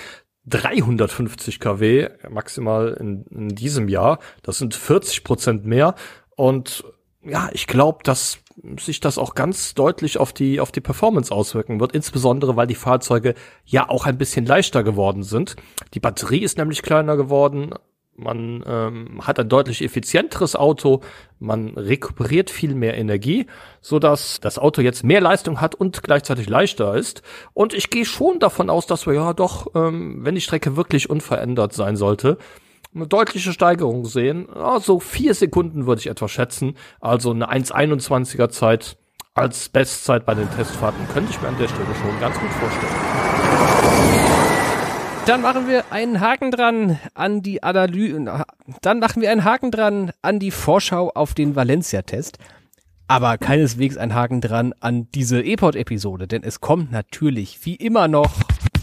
350 0.45 1.59
kW 1.59 2.09
maximal 2.30 2.95
in, 2.99 3.23
in 3.30 3.49
diesem 3.49 3.88
Jahr. 3.88 4.19
Das 4.41 4.57
sind 4.57 4.75
40 4.75 5.23
Prozent 5.23 5.65
mehr. 5.65 5.95
Und 6.36 6.84
ja, 7.23 7.49
ich 7.53 7.67
glaube, 7.67 7.99
dass 8.03 8.39
sich 8.80 8.99
das 8.99 9.18
auch 9.18 9.36
ganz 9.36 9.74
deutlich 9.74 10.18
auf 10.18 10.34
die, 10.34 10.60
auf 10.60 10.72
die 10.72 10.82
Performance 10.82 11.34
auswirken 11.34 11.80
wird, 11.80 11.93
insbesondere 11.93 12.55
weil 12.55 12.68
die 12.68 12.76
Fahrzeuge 12.76 13.36
ja 13.66 13.89
auch 13.89 14.05
ein 14.05 14.18
bisschen 14.18 14.45
leichter 14.45 14.84
geworden 14.84 15.24
sind. 15.24 15.55
Die 15.93 15.99
Batterie 15.99 16.39
ist 16.39 16.57
nämlich 16.57 16.82
kleiner 16.82 17.18
geworden, 17.18 17.74
man 18.20 18.64
ähm, 18.68 19.26
hat 19.26 19.39
ein 19.39 19.47
deutlich 19.47 19.82
effizienteres 19.82 20.55
Auto, 20.57 21.01
man 21.39 21.70
rekuperiert 21.78 22.49
viel 22.49 22.76
mehr 22.76 22.97
Energie, 22.97 23.47
so 23.80 23.97
dass 23.97 24.41
das 24.41 24.60
Auto 24.60 24.82
jetzt 24.82 25.05
mehr 25.05 25.22
Leistung 25.22 25.62
hat 25.62 25.74
und 25.74 26.03
gleichzeitig 26.03 26.49
leichter 26.49 26.95
ist. 26.95 27.22
Und 27.53 27.74
ich 27.74 27.89
gehe 27.89 28.05
schon 28.05 28.39
davon 28.39 28.70
aus, 28.70 28.88
dass 28.88 29.07
wir 29.07 29.14
ja 29.14 29.34
doch, 29.34 29.68
ähm, 29.74 30.26
wenn 30.26 30.36
die 30.36 30.41
Strecke 30.41 30.76
wirklich 30.76 31.10
unverändert 31.10 31.72
sein 31.72 31.95
sollte, 31.95 32.38
eine 32.93 33.07
deutliche 33.07 33.53
Steigerung 33.53 34.05
sehen. 34.05 34.47
Ja, 34.53 34.79
so 34.79 34.99
vier 34.99 35.33
Sekunden 35.33 35.85
würde 35.85 35.99
ich 35.99 36.07
etwa 36.07 36.27
schätzen. 36.27 36.75
Also 36.99 37.31
eine 37.31 37.51
1,21er 37.51 38.49
Zeit 38.49 38.97
als 39.33 39.69
Bestzeit 39.69 40.25
bei 40.25 40.35
den 40.35 40.49
Testfahrten 40.51 41.07
könnte 41.13 41.31
ich 41.31 41.41
mir 41.41 41.47
an 41.47 41.57
der 41.57 41.67
Stelle 41.67 41.95
schon 41.95 42.19
ganz 42.19 42.37
gut 42.39 42.49
vorstellen. 42.49 42.93
Dann 45.25 45.41
machen 45.41 45.67
wir 45.67 45.91
einen 45.91 46.19
Haken 46.19 46.49
dran 46.49 46.99
an 47.13 47.43
die 47.43 47.61
Analyse. 47.61 48.45
Dann 48.81 48.99
machen 48.99 49.21
wir 49.21 49.31
einen 49.31 49.43
Haken 49.43 49.69
dran 49.69 50.11
an 50.23 50.39
die 50.39 50.49
Vorschau 50.49 51.11
auf 51.13 51.35
den 51.35 51.55
Valencia-Test. 51.55 52.39
Aber 53.07 53.37
keineswegs 53.37 53.97
ein 53.97 54.13
Haken 54.13 54.41
dran 54.41 54.73
an 54.79 55.07
diese 55.13 55.41
E-Pod-Episode, 55.41 56.27
denn 56.27 56.43
es 56.43 56.61
kommt 56.61 56.91
natürlich 56.91 57.65
wie 57.65 57.75
immer 57.75 58.07
noch 58.07 58.31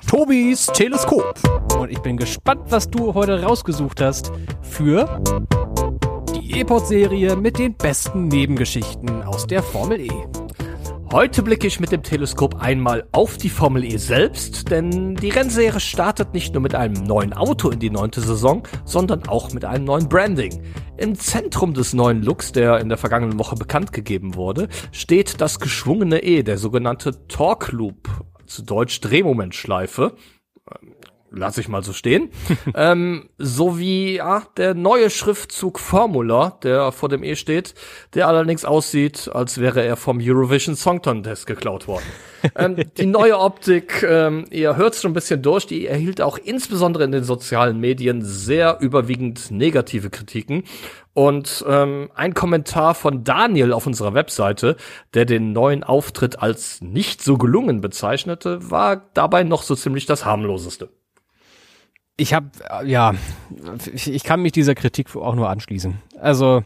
Tobis 0.06 0.66
Teleskop. 0.66 1.34
Und 1.80 1.90
ich 1.90 1.98
bin 1.98 2.16
gespannt, 2.16 2.62
was 2.68 2.88
du 2.88 3.14
heute 3.14 3.42
rausgesucht 3.42 4.00
hast 4.00 4.30
für 4.62 5.20
die 6.32 6.60
E-Pod-Serie 6.60 7.34
mit 7.34 7.58
den 7.58 7.74
besten 7.74 8.28
Nebengeschichten 8.28 9.24
aus 9.24 9.48
der 9.48 9.64
Formel 9.64 10.00
E. 10.00 10.10
Heute 11.10 11.42
blicke 11.42 11.66
ich 11.66 11.80
mit 11.80 11.90
dem 11.90 12.04
Teleskop 12.04 12.62
einmal 12.62 13.04
auf 13.10 13.36
die 13.36 13.48
Formel 13.48 13.82
E 13.84 13.96
selbst, 13.96 14.70
denn 14.70 15.16
die 15.16 15.30
Rennserie 15.30 15.80
startet 15.80 16.34
nicht 16.34 16.54
nur 16.54 16.62
mit 16.62 16.76
einem 16.76 17.02
neuen 17.04 17.32
Auto 17.32 17.70
in 17.70 17.80
die 17.80 17.90
neunte 17.90 18.20
Saison, 18.20 18.62
sondern 18.84 19.26
auch 19.26 19.52
mit 19.52 19.64
einem 19.64 19.84
neuen 19.84 20.08
Branding. 20.08 20.62
Im 20.98 21.16
Zentrum 21.16 21.74
des 21.74 21.94
neuen 21.94 22.22
Looks, 22.22 22.52
der 22.52 22.78
in 22.78 22.88
der 22.88 22.98
vergangenen 22.98 23.40
Woche 23.40 23.56
bekannt 23.56 23.92
gegeben 23.92 24.36
wurde, 24.36 24.68
steht 24.92 25.40
das 25.40 25.58
geschwungene 25.58 26.22
E, 26.22 26.44
der 26.44 26.58
sogenannte 26.58 27.26
Torque 27.26 27.72
Loop, 27.72 28.08
zu 28.46 28.62
Deutsch 28.62 29.00
Drehmomentschleife. 29.00 30.16
Ähm, 31.32 31.38
lass 31.38 31.58
ich 31.58 31.68
mal 31.68 31.82
so 31.82 31.92
stehen. 31.92 32.30
ähm, 32.74 33.28
sowie 33.38 34.16
ja, 34.16 34.42
der 34.56 34.74
neue 34.74 35.10
Schriftzug 35.10 35.78
Formula, 35.78 36.58
der 36.62 36.92
vor 36.92 37.08
dem 37.08 37.22
E 37.22 37.36
steht, 37.36 37.74
der 38.14 38.28
allerdings 38.28 38.64
aussieht, 38.64 39.30
als 39.32 39.58
wäre 39.58 39.84
er 39.84 39.96
vom 39.96 40.18
Eurovision 40.20 40.76
Song 40.76 41.02
Contest 41.02 41.46
geklaut 41.46 41.88
worden. 41.88 42.04
ähm, 42.56 42.76
die 42.96 43.06
neue 43.06 43.38
Optik, 43.38 44.02
ähm, 44.02 44.44
ihr 44.50 44.76
hört 44.76 44.94
es 44.94 45.02
schon 45.02 45.12
ein 45.12 45.14
bisschen 45.14 45.42
durch, 45.42 45.66
die 45.66 45.86
erhielt 45.86 46.20
auch 46.20 46.38
insbesondere 46.38 47.04
in 47.04 47.12
den 47.12 47.24
sozialen 47.24 47.78
Medien 47.80 48.22
sehr 48.22 48.78
überwiegend 48.80 49.50
negative 49.50 50.10
Kritiken. 50.10 50.64
Und 51.14 51.64
ähm, 51.66 52.10
ein 52.14 52.34
Kommentar 52.34 52.94
von 52.94 53.24
Daniel 53.24 53.72
auf 53.72 53.86
unserer 53.86 54.12
Webseite, 54.12 54.76
der 55.14 55.24
den 55.24 55.54
neuen 55.54 55.82
Auftritt 55.82 56.42
als 56.42 56.82
nicht 56.82 57.22
so 57.22 57.38
gelungen 57.38 57.80
bezeichnete, 57.80 58.70
war 58.70 59.08
dabei 59.14 59.42
noch 59.42 59.62
so 59.62 59.74
ziemlich 59.74 60.04
das 60.04 60.26
harmloseste. 60.26 60.90
Ich 62.16 62.32
habe, 62.32 62.48
ja, 62.84 63.14
ich 63.94 64.24
kann 64.24 64.40
mich 64.40 64.52
dieser 64.52 64.74
Kritik 64.74 65.14
auch 65.16 65.34
nur 65.34 65.50
anschließen. 65.50 65.98
Also 66.18 66.64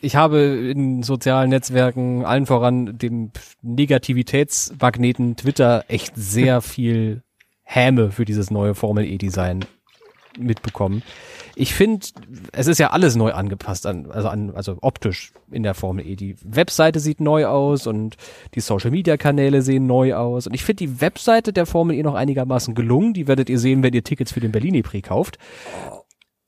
ich 0.00 0.16
habe 0.16 0.38
in 0.40 1.02
sozialen 1.02 1.50
Netzwerken, 1.50 2.24
allen 2.24 2.46
voran 2.46 2.98
dem 2.98 3.32
Negativitätsmagneten 3.62 5.36
Twitter, 5.36 5.84
echt 5.88 6.12
sehr 6.16 6.60
viel 6.60 7.22
Häme 7.62 8.12
für 8.12 8.24
dieses 8.24 8.50
neue 8.50 8.74
Formel 8.74 9.04
E-Design 9.04 9.64
mitbekommen. 10.38 11.02
Ich 11.56 11.74
finde, 11.74 12.06
es 12.52 12.66
ist 12.66 12.78
ja 12.78 12.90
alles 12.90 13.16
neu 13.16 13.32
angepasst, 13.32 13.86
an, 13.86 14.10
also, 14.10 14.28
an, 14.28 14.52
also 14.54 14.78
optisch 14.80 15.32
in 15.50 15.62
der 15.62 15.74
Formel 15.74 16.06
E. 16.06 16.16
Die 16.16 16.36
Webseite 16.42 17.00
sieht 17.00 17.20
neu 17.20 17.46
aus 17.46 17.86
und 17.86 18.16
die 18.54 18.60
Social-Media-Kanäle 18.60 19.62
sehen 19.62 19.86
neu 19.86 20.14
aus. 20.14 20.46
Und 20.46 20.54
ich 20.54 20.64
finde 20.64 20.86
die 20.86 21.00
Webseite 21.00 21.52
der 21.52 21.66
Formel 21.66 21.96
E 21.96 22.02
noch 22.02 22.14
einigermaßen 22.14 22.74
gelungen. 22.74 23.14
Die 23.14 23.28
werdet 23.28 23.48
ihr 23.48 23.58
sehen, 23.58 23.82
wenn 23.82 23.94
ihr 23.94 24.04
Tickets 24.04 24.32
für 24.32 24.40
den 24.40 24.52
Berlini-Prix 24.52 25.08
kauft. 25.08 25.38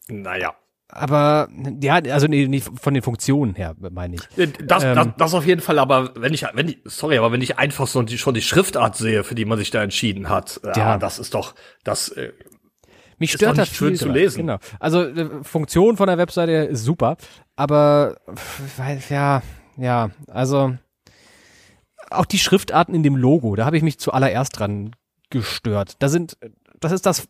Naja. 0.09 0.55
Aber 0.89 1.49
ja, 1.81 1.97
also 1.97 2.29
nee, 2.29 2.47
nicht 2.47 2.71
von 2.81 2.95
den 2.95 3.03
Funktionen 3.03 3.57
her, 3.57 3.75
meine 3.91 4.17
ich. 4.17 4.23
Das, 4.65 4.85
ähm, 4.85 4.95
das, 4.95 5.09
das 5.19 5.35
auf 5.35 5.45
jeden 5.45 5.61
Fall, 5.61 5.81
aber 5.81 6.13
wenn 6.15 6.33
ich, 6.33 6.47
wenn 6.55 6.69
ich, 6.69 6.79
sorry, 6.85 7.19
aber 7.19 7.33
wenn 7.33 7.43
ich 7.43 7.59
einfach 7.59 7.89
so 7.89 8.03
die, 8.03 8.19
schon 8.19 8.35
die 8.35 8.41
Schriftart 8.41 8.97
sehe, 8.97 9.25
für 9.25 9.35
die 9.35 9.45
man 9.45 9.59
sich 9.59 9.73
da 9.73 9.83
entschieden 9.83 10.29
hat, 10.29 10.61
ja, 10.65 10.77
ja 10.77 10.99
das 10.99 11.19
ist 11.19 11.35
doch, 11.35 11.57
das 11.83 12.11
äh, 12.11 12.33
mich 13.19 13.33
stört 13.33 13.59
das 13.59 13.69
schön 13.69 13.97
zu 13.97 14.09
lesen. 14.09 14.39
Genau. 14.39 14.59
Also 14.79 15.03
äh, 15.03 15.43
Funktion 15.43 15.97
von 15.97 16.07
der 16.07 16.19
Webseite 16.19 16.53
ist 16.53 16.85
super, 16.85 17.17
aber 17.55 18.17
weil, 18.77 19.01
ja, 19.09 19.43
ja, 19.77 20.11
also 20.29 20.77
auch 22.11 22.27
die 22.27 22.39
Schriftarten 22.39 22.95
in 22.95 23.03
dem 23.03 23.17
Logo, 23.17 23.57
da 23.57 23.65
habe 23.65 23.77
ich 23.77 23.83
mich 23.83 23.99
zuallererst 23.99 24.59
dran 24.59 24.95
gestört. 25.31 25.97
Da 25.99 26.09
sind, 26.09 26.37
das 26.81 26.93
ist 26.93 27.07
das 27.07 27.29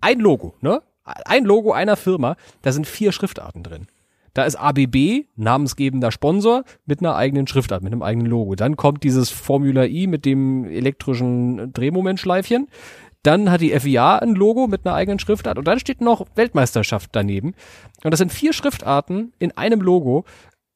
ein 0.00 0.20
Logo, 0.20 0.54
ne? 0.60 0.82
Ein 1.04 1.44
Logo 1.44 1.72
einer 1.72 1.96
Firma, 1.96 2.36
da 2.62 2.72
sind 2.72 2.86
vier 2.86 3.12
Schriftarten 3.12 3.62
drin. 3.62 3.86
Da 4.34 4.44
ist 4.44 4.56
ABB, 4.56 5.24
namensgebender 5.36 6.10
Sponsor, 6.10 6.64
mit 6.84 7.00
einer 7.00 7.16
eigenen 7.16 7.46
Schriftart, 7.46 7.82
mit 7.82 7.92
einem 7.92 8.02
eigenen 8.02 8.26
Logo. 8.26 8.54
Dann 8.54 8.76
kommt 8.76 9.02
dieses 9.02 9.30
Formula 9.30 9.86
I 9.86 10.06
mit 10.08 10.26
dem 10.26 10.64
elektrischen 10.66 11.72
Drehmomentschleifchen. 11.72 12.68
Dann 13.26 13.50
hat 13.50 13.60
die 13.60 13.76
FIA 13.78 14.18
ein 14.18 14.36
Logo 14.36 14.68
mit 14.68 14.86
einer 14.86 14.94
eigenen 14.94 15.18
Schriftart 15.18 15.58
und 15.58 15.66
dann 15.66 15.80
steht 15.80 16.00
noch 16.00 16.28
Weltmeisterschaft 16.36 17.10
daneben. 17.10 17.54
Und 18.04 18.12
das 18.12 18.18
sind 18.18 18.32
vier 18.32 18.52
Schriftarten 18.52 19.32
in 19.40 19.50
einem 19.56 19.80
Logo. 19.80 20.24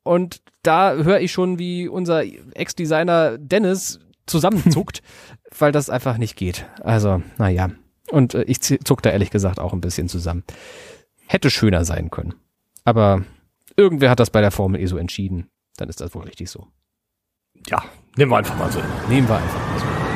Und 0.03 0.43
da 0.65 0.95
höre 0.95 1.21
ich 1.21 1.31
schon, 1.31 1.61
wie 1.61 1.87
unser 1.87 2.25
Ex-Designer 2.55 3.39
Dennis 3.39 4.01
zusammenzuckt, 4.27 5.01
weil 5.59 5.71
das 5.71 5.91
einfach 5.91 6.19
nicht 6.19 6.35
geht. 6.35 6.67
Also, 6.83 7.23
naja. 7.39 7.71
Und 8.11 8.35
äh, 8.35 8.43
ich 8.43 8.61
zuck 8.61 9.01
da 9.03 9.11
ehrlich 9.11 9.31
gesagt 9.31 9.61
auch 9.61 9.73
ein 9.73 9.81
bisschen 9.81 10.09
zusammen. 10.09 10.43
Hätte 11.29 11.51
schöner 11.51 11.85
sein 11.85 12.11
können. 12.11 12.35
Aber 12.83 13.23
irgendwer 13.77 14.11
hat 14.11 14.19
das 14.19 14.31
bei 14.31 14.41
der 14.41 14.51
Formel 14.51 14.81
E 14.81 14.87
so 14.87 14.97
entschieden. 14.97 15.51
Dann 15.77 15.89
ist 15.89 16.01
das 16.01 16.17
wohl 16.17 16.25
richtig 16.25 16.51
so. 16.51 16.67
Ja, 17.69 17.85
nehmen 18.17 18.33
wir 18.33 18.39
einfach 18.39 18.59
mal 18.59 18.73
so. 18.73 18.81
Nehmen 19.09 19.29
wir 19.29 19.37
einfach 19.37 19.71
mal 19.71 19.79
so. 19.79 20.10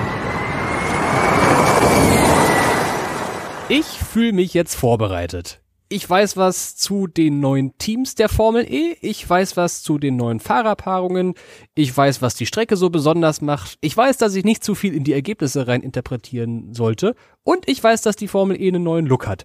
Ich 3.76 3.86
fühle 3.86 4.32
mich 4.32 4.54
jetzt 4.54 4.76
vorbereitet. 4.76 5.60
Ich 5.88 6.08
weiß 6.08 6.36
was 6.36 6.76
zu 6.76 7.08
den 7.08 7.40
neuen 7.40 7.76
Teams 7.76 8.14
der 8.14 8.28
Formel 8.28 8.64
E. 8.72 8.96
Ich 9.00 9.28
weiß 9.28 9.56
was 9.56 9.82
zu 9.82 9.98
den 9.98 10.14
neuen 10.14 10.38
Fahrerpaarungen. 10.38 11.34
Ich 11.74 11.96
weiß, 11.96 12.22
was 12.22 12.36
die 12.36 12.46
Strecke 12.46 12.76
so 12.76 12.88
besonders 12.88 13.40
macht. 13.40 13.78
Ich 13.80 13.96
weiß, 13.96 14.16
dass 14.16 14.36
ich 14.36 14.44
nicht 14.44 14.62
zu 14.62 14.76
viel 14.76 14.94
in 14.94 15.02
die 15.02 15.12
Ergebnisse 15.12 15.66
rein 15.66 15.82
interpretieren 15.82 16.72
sollte. 16.72 17.16
Und 17.42 17.68
ich 17.68 17.82
weiß, 17.82 18.02
dass 18.02 18.14
die 18.14 18.28
Formel 18.28 18.60
E 18.60 18.68
einen 18.68 18.84
neuen 18.84 19.06
Look 19.06 19.26
hat. 19.26 19.44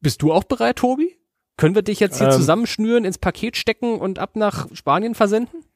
Bist 0.00 0.22
du 0.22 0.32
auch 0.32 0.44
bereit, 0.44 0.76
Tobi? 0.76 1.14
Können 1.58 1.74
wir 1.74 1.82
dich 1.82 2.00
jetzt 2.00 2.16
hier 2.16 2.28
ähm, 2.28 2.32
zusammenschnüren, 2.32 3.04
ins 3.04 3.18
Paket 3.18 3.58
stecken 3.58 4.00
und 4.00 4.18
ab 4.18 4.36
nach 4.36 4.68
Spanien 4.72 5.14
versenden? 5.14 5.66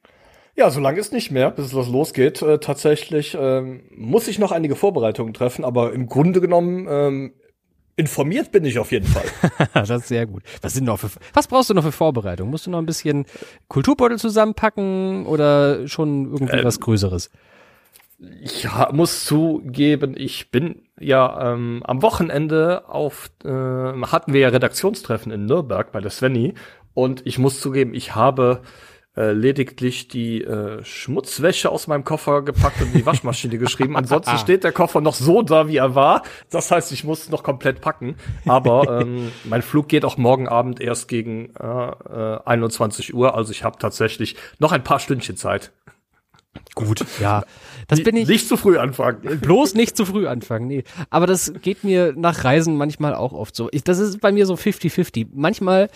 Ja, 0.56 0.70
so 0.70 0.80
lange 0.80 0.98
ist 0.98 1.12
nicht 1.12 1.30
mehr, 1.30 1.50
bis 1.50 1.72
es 1.72 1.88
losgeht. 1.88 2.40
Äh, 2.40 2.58
tatsächlich 2.58 3.36
ähm, 3.38 3.82
muss 3.94 4.26
ich 4.26 4.38
noch 4.38 4.52
einige 4.52 4.74
Vorbereitungen 4.74 5.34
treffen, 5.34 5.64
aber 5.64 5.92
im 5.92 6.08
Grunde 6.08 6.40
genommen 6.40 6.86
ähm, 6.88 7.34
informiert 7.96 8.52
bin 8.52 8.64
ich 8.64 8.78
auf 8.78 8.90
jeden 8.90 9.06
Fall. 9.06 9.24
das 9.74 9.90
ist 9.90 10.08
sehr 10.08 10.26
gut. 10.26 10.42
Was 10.62 10.72
sind 10.72 10.84
noch 10.84 10.98
für, 10.98 11.10
was 11.34 11.46
brauchst 11.46 11.68
du 11.68 11.74
noch 11.74 11.82
für 11.82 11.92
Vorbereitungen? 11.92 12.50
Musst 12.50 12.66
du 12.66 12.70
noch 12.70 12.78
ein 12.78 12.86
bisschen 12.86 13.26
Kulturbeutel 13.68 14.18
zusammenpacken 14.18 15.26
oder 15.26 15.86
schon 15.88 16.32
irgendwie 16.32 16.58
ähm, 16.58 16.64
was 16.64 16.80
Größeres? 16.80 17.30
Ich 18.40 18.66
muss 18.92 19.26
zugeben, 19.26 20.14
ich 20.16 20.50
bin 20.50 20.82
ja 20.98 21.52
ähm, 21.52 21.82
am 21.84 22.00
Wochenende 22.00 22.88
auf 22.88 23.30
äh, 23.44 23.48
hatten 23.50 24.32
wir 24.32 24.40
ja 24.40 24.48
Redaktionstreffen 24.48 25.30
in 25.32 25.44
Nürnberg 25.44 25.92
bei 25.92 26.00
der 26.00 26.10
Svenny 26.10 26.54
und 26.94 27.26
ich 27.26 27.38
muss 27.38 27.60
zugeben, 27.60 27.92
ich 27.92 28.14
habe 28.14 28.62
äh, 29.16 29.32
lediglich 29.32 30.08
die 30.08 30.42
äh, 30.42 30.84
Schmutzwäsche 30.84 31.70
aus 31.70 31.86
meinem 31.86 32.04
Koffer 32.04 32.42
gepackt 32.42 32.80
und 32.82 32.88
in 32.88 32.92
die 32.92 33.06
Waschmaschine 33.06 33.56
geschrieben. 33.56 33.96
Ansonsten 33.96 34.36
steht 34.38 34.62
der 34.62 34.72
Koffer 34.72 35.00
noch 35.00 35.14
so 35.14 35.42
da, 35.42 35.68
wie 35.68 35.78
er 35.78 35.94
war. 35.94 36.22
Das 36.50 36.70
heißt, 36.70 36.92
ich 36.92 37.04
muss 37.04 37.30
noch 37.30 37.42
komplett 37.42 37.80
packen. 37.80 38.16
Aber 38.44 39.00
ähm, 39.00 39.32
mein 39.44 39.62
Flug 39.62 39.88
geht 39.88 40.04
auch 40.04 40.18
morgen 40.18 40.48
Abend 40.48 40.80
erst 40.80 41.08
gegen 41.08 41.54
äh, 41.56 41.64
äh, 41.64 42.40
21 42.44 43.14
Uhr. 43.14 43.34
Also 43.34 43.52
ich 43.52 43.64
habe 43.64 43.78
tatsächlich 43.78 44.36
noch 44.58 44.72
ein 44.72 44.84
paar 44.84 45.00
Stündchen 45.00 45.36
Zeit. 45.36 45.72
Gut, 46.74 47.04
ja. 47.20 47.44
Das 47.88 48.02
bin 48.02 48.16
ich. 48.16 48.28
Nicht 48.28 48.48
zu 48.48 48.56
früh 48.56 48.78
anfangen. 48.78 49.40
Bloß 49.40 49.74
nicht 49.74 49.96
zu 49.96 50.04
früh 50.04 50.26
anfangen, 50.26 50.66
nee. 50.66 50.84
Aber 51.08 51.26
das 51.26 51.52
geht 51.62 51.84
mir 51.84 52.12
nach 52.16 52.44
Reisen 52.44 52.76
manchmal 52.76 53.14
auch 53.14 53.32
oft 53.32 53.54
so. 53.54 53.68
Ich, 53.72 53.84
das 53.84 53.98
ist 53.98 54.20
bei 54.20 54.32
mir 54.32 54.46
so 54.46 54.54
50-50. 54.54 55.28
Manchmal 55.32 55.88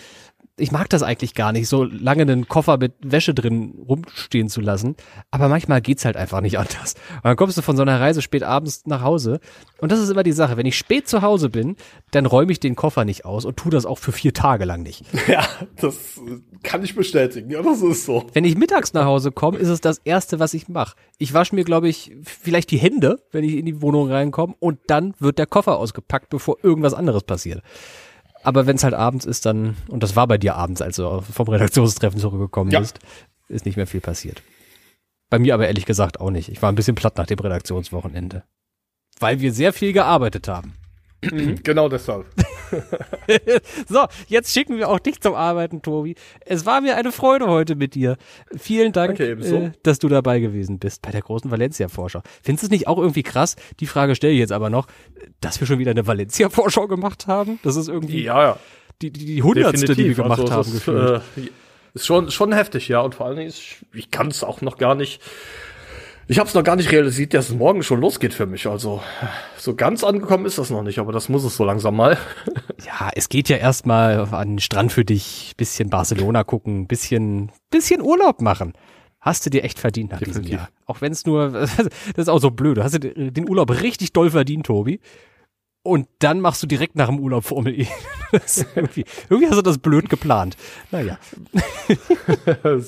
ich 0.57 0.71
mag 0.71 0.89
das 0.89 1.01
eigentlich 1.01 1.33
gar 1.33 1.51
nicht, 1.51 1.67
so 1.67 1.83
lange 1.83 2.23
einen 2.23 2.47
Koffer 2.47 2.77
mit 2.77 2.93
Wäsche 3.01 3.33
drin 3.33 3.73
rumstehen 3.87 4.49
zu 4.49 4.61
lassen. 4.61 4.95
Aber 5.31 5.47
manchmal 5.47 5.81
geht's 5.81 6.05
halt 6.05 6.17
einfach 6.17 6.41
nicht 6.41 6.59
anders. 6.59 6.95
Und 7.15 7.25
dann 7.25 7.35
kommst 7.35 7.57
du 7.57 7.61
von 7.61 7.75
so 7.75 7.81
einer 7.81 7.99
Reise 7.99 8.21
spät 8.21 8.43
abends 8.43 8.85
nach 8.85 9.01
Hause. 9.01 9.39
Und 9.79 9.91
das 9.91 9.99
ist 9.99 10.09
immer 10.09 10.23
die 10.23 10.33
Sache. 10.33 10.57
Wenn 10.57 10.65
ich 10.65 10.77
spät 10.77 11.07
zu 11.07 11.21
Hause 11.21 11.49
bin, 11.49 11.77
dann 12.11 12.25
räume 12.25 12.51
ich 12.51 12.59
den 12.59 12.75
Koffer 12.75 13.05
nicht 13.05 13.25
aus 13.25 13.45
und 13.45 13.57
tu 13.57 13.69
das 13.69 13.85
auch 13.85 13.97
für 13.97 14.11
vier 14.11 14.33
Tage 14.33 14.65
lang 14.65 14.83
nicht. 14.83 15.05
Ja, 15.31 15.47
das 15.79 16.19
kann 16.61 16.83
ich 16.83 16.93
bestätigen. 16.93 17.49
Ja, 17.51 17.61
das 17.61 17.81
ist 17.81 18.05
so. 18.05 18.25
Wenn 18.33 18.43
ich 18.43 18.57
mittags 18.57 18.91
nach 18.91 19.05
Hause 19.05 19.31
komme, 19.31 19.59
ist 19.59 19.69
es 19.69 19.79
das 19.79 19.99
erste, 20.03 20.39
was 20.39 20.53
ich 20.53 20.67
mache. 20.67 20.97
Ich 21.19 21.33
wasche 21.33 21.55
mir, 21.55 21.63
glaube 21.63 21.87
ich, 21.87 22.11
vielleicht 22.23 22.71
die 22.71 22.79
Hände, 22.79 23.21
wenn 23.31 23.45
ich 23.45 23.55
in 23.55 23.65
die 23.65 23.81
Wohnung 23.81 24.11
reinkomme. 24.11 24.55
Und 24.59 24.79
dann 24.87 25.13
wird 25.19 25.37
der 25.37 25.45
Koffer 25.45 25.77
ausgepackt, 25.77 26.29
bevor 26.29 26.57
irgendwas 26.63 26.93
anderes 26.93 27.23
passiert. 27.23 27.61
Aber 28.43 28.65
wenn 28.65 28.75
es 28.75 28.83
halt 28.83 28.93
abends 28.93 29.25
ist, 29.25 29.45
dann, 29.45 29.75
und 29.87 30.03
das 30.03 30.15
war 30.15 30.27
bei 30.27 30.37
dir 30.37 30.55
abends, 30.55 30.81
als 30.81 30.95
du 30.95 31.21
vom 31.21 31.47
Redaktionstreffen 31.47 32.19
zurückgekommen 32.19 32.71
ja. 32.71 32.79
bist, 32.79 32.99
ist 33.49 33.65
nicht 33.65 33.75
mehr 33.75 33.87
viel 33.87 34.01
passiert. 34.01 34.41
Bei 35.29 35.39
mir 35.39 35.53
aber 35.53 35.67
ehrlich 35.67 35.85
gesagt 35.85 36.19
auch 36.19 36.31
nicht. 36.31 36.49
Ich 36.49 36.61
war 36.61 36.71
ein 36.71 36.75
bisschen 36.75 36.95
platt 36.95 37.17
nach 37.17 37.25
dem 37.25 37.39
Redaktionswochenende. 37.39 38.43
Weil 39.19 39.39
wir 39.39 39.53
sehr 39.53 39.71
viel 39.71 39.93
gearbeitet 39.93 40.47
haben. 40.47 40.73
Mhm, 41.23 41.59
genau 41.63 41.89
deshalb. 41.89 42.25
so, 43.87 44.05
jetzt 44.27 44.53
schicken 44.53 44.77
wir 44.77 44.89
auch 44.89 44.99
dich 44.99 45.21
zum 45.21 45.35
Arbeiten, 45.35 45.81
Tobi. 45.81 46.15
Es 46.45 46.65
war 46.65 46.81
mir 46.81 46.95
eine 46.95 47.11
Freude 47.11 47.47
heute 47.47 47.75
mit 47.75 47.95
dir. 47.95 48.17
Vielen 48.57 48.91
Dank, 48.91 49.19
äh, 49.19 49.71
dass 49.83 49.99
du 49.99 50.09
dabei 50.09 50.39
gewesen 50.39 50.79
bist 50.79 51.01
bei 51.01 51.11
der 51.11 51.21
großen 51.21 51.51
Valencia-Vorschau. 51.51 52.21
Findest 52.43 52.63
du 52.63 52.67
es 52.67 52.71
nicht 52.71 52.87
auch 52.87 52.97
irgendwie 52.97 53.23
krass? 53.23 53.55
Die 53.79 53.87
Frage 53.87 54.15
stelle 54.15 54.33
ich 54.33 54.39
jetzt 54.39 54.51
aber 54.51 54.69
noch, 54.69 54.87
dass 55.41 55.59
wir 55.59 55.67
schon 55.67 55.79
wieder 55.79 55.91
eine 55.91 56.07
Valencia-Vorschau 56.07 56.87
gemacht 56.87 57.27
haben? 57.27 57.59
Das 57.63 57.75
ist 57.75 57.87
irgendwie 57.87 58.23
ja, 58.23 58.41
ja. 58.41 58.59
die, 59.01 59.11
die, 59.11 59.25
die 59.25 59.43
hundertste, 59.43 59.95
die 59.95 60.07
wir 60.07 60.15
gemacht 60.15 60.41
also, 60.41 60.53
haben. 60.53 60.73
Ist, 60.73 60.87
äh, 60.87 61.19
ist 61.93 62.05
schon, 62.05 62.31
schon 62.31 62.53
heftig, 62.53 62.87
ja. 62.87 63.01
Und 63.01 63.15
vor 63.15 63.27
allen 63.27 63.37
Dingen, 63.37 63.49
ist, 63.49 63.61
ich 63.93 64.11
kann 64.11 64.27
es 64.27 64.43
auch 64.43 64.61
noch 64.61 64.77
gar 64.77 64.95
nicht 64.95 65.21
ich 66.27 66.39
habe 66.39 66.47
es 66.47 66.53
noch 66.53 66.63
gar 66.63 66.75
nicht 66.75 66.91
realisiert, 66.91 67.33
dass 67.33 67.49
es 67.49 67.55
morgen 67.55 67.83
schon 67.83 67.99
losgeht 67.99 68.33
für 68.33 68.45
mich. 68.45 68.67
Also 68.67 69.01
so 69.57 69.75
ganz 69.75 70.03
angekommen 70.03 70.45
ist 70.45 70.57
das 70.57 70.69
noch 70.69 70.83
nicht, 70.83 70.99
aber 70.99 71.11
das 71.11 71.29
muss 71.29 71.43
es 71.43 71.55
so 71.55 71.65
langsam 71.65 71.95
mal. 71.95 72.17
ja, 72.85 73.09
es 73.15 73.29
geht 73.29 73.49
ja 73.49 73.57
erstmal 73.57 74.19
an 74.33 74.49
den 74.49 74.59
Strand 74.59 74.91
für 74.91 75.05
dich, 75.05 75.53
bisschen 75.57 75.89
Barcelona 75.89 76.43
gucken, 76.43 76.87
bisschen, 76.87 77.51
bisschen 77.69 78.01
Urlaub 78.01 78.41
machen. 78.41 78.73
Hast 79.19 79.45
du 79.45 79.49
dir 79.49 79.63
echt 79.63 79.77
verdient 79.77 80.11
nach 80.11 80.19
Definitiv. 80.19 80.43
diesem 80.43 80.57
Jahr. 80.57 80.69
Auch 80.85 81.01
wenn 81.01 81.11
es 81.11 81.25
nur, 81.25 81.49
das 81.51 81.77
ist 82.15 82.29
auch 82.29 82.39
so 82.39 82.49
blöd. 82.49 82.77
Du 82.77 82.83
hast 82.83 82.93
dir 82.93 83.31
den 83.31 83.49
Urlaub 83.49 83.69
richtig 83.81 84.13
doll 84.13 84.31
verdient, 84.31 84.65
Tobi. 84.65 84.99
Und 85.83 86.07
dann 86.19 86.41
machst 86.41 86.61
du 86.61 86.67
direkt 86.67 86.95
nach 86.95 87.07
dem 87.07 87.19
Urlaub 87.19 87.43
Formel 87.43 87.73
E. 87.79 87.87
irgendwie, 88.75 89.03
irgendwie 89.29 89.47
hast 89.49 89.57
du 89.57 89.61
das 89.61 89.77
blöd 89.79 90.09
geplant. 90.09 90.55
Naja. 90.91 91.17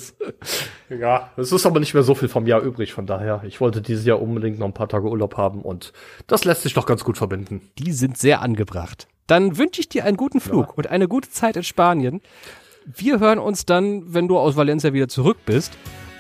ja, 0.90 1.32
es 1.36 1.52
ist 1.52 1.66
aber 1.66 1.80
nicht 1.82 1.94
mehr 1.94 2.04
so 2.04 2.16
viel 2.16 2.30
vom 2.30 2.48
Jahr 2.48 2.62
übrig, 2.62 2.94
von 2.94 3.06
daher. 3.06 3.42
Ich 3.46 3.60
wollte 3.60 3.82
dieses 3.82 4.06
Jahr 4.06 4.22
unbedingt 4.22 4.60
noch 4.60 4.68
ein 4.68 4.74
paar 4.74 4.88
Tage 4.88 5.10
Urlaub 5.10 5.36
haben 5.36 5.62
und 5.62 5.92
das 6.28 6.46
lässt 6.46 6.62
sich 6.62 6.74
doch 6.74 6.86
ganz 6.86 7.04
gut 7.04 7.18
verbinden. 7.18 7.70
Die 7.78 7.92
sind 7.92 8.18
sehr 8.18 8.42
angebracht. 8.42 9.08
Dann 9.28 9.58
wünsche 9.58 9.82
ich 9.82 9.90
dir 9.90 10.06
einen 10.06 10.18
guten 10.18 10.40
Flug 10.40 10.68
ja. 10.68 10.74
und 10.76 10.88
eine 10.88 11.08
gute 11.08 11.30
Zeit 11.30 11.58
in 11.58 11.64
Spanien. 11.64 12.22
Wir 12.86 13.20
hören 13.20 13.40
uns 13.40 13.66
dann, 13.66 14.14
wenn 14.14 14.28
du 14.28 14.38
aus 14.38 14.56
Valencia 14.56 14.94
wieder 14.94 15.08
zurück 15.08 15.38
bist 15.46 15.78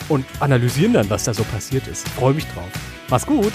und 0.09 0.25
analysieren 0.39 0.93
dann, 0.93 1.09
was 1.09 1.25
da 1.25 1.33
so 1.33 1.43
passiert 1.43 1.87
ist. 1.87 2.07
Freue 2.09 2.33
mich 2.33 2.45
drauf. 2.47 2.69
Mach's 3.09 3.25
gut. 3.25 3.53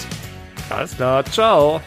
Alles 0.69 0.95
klar, 0.95 1.25
ciao. 1.25 1.81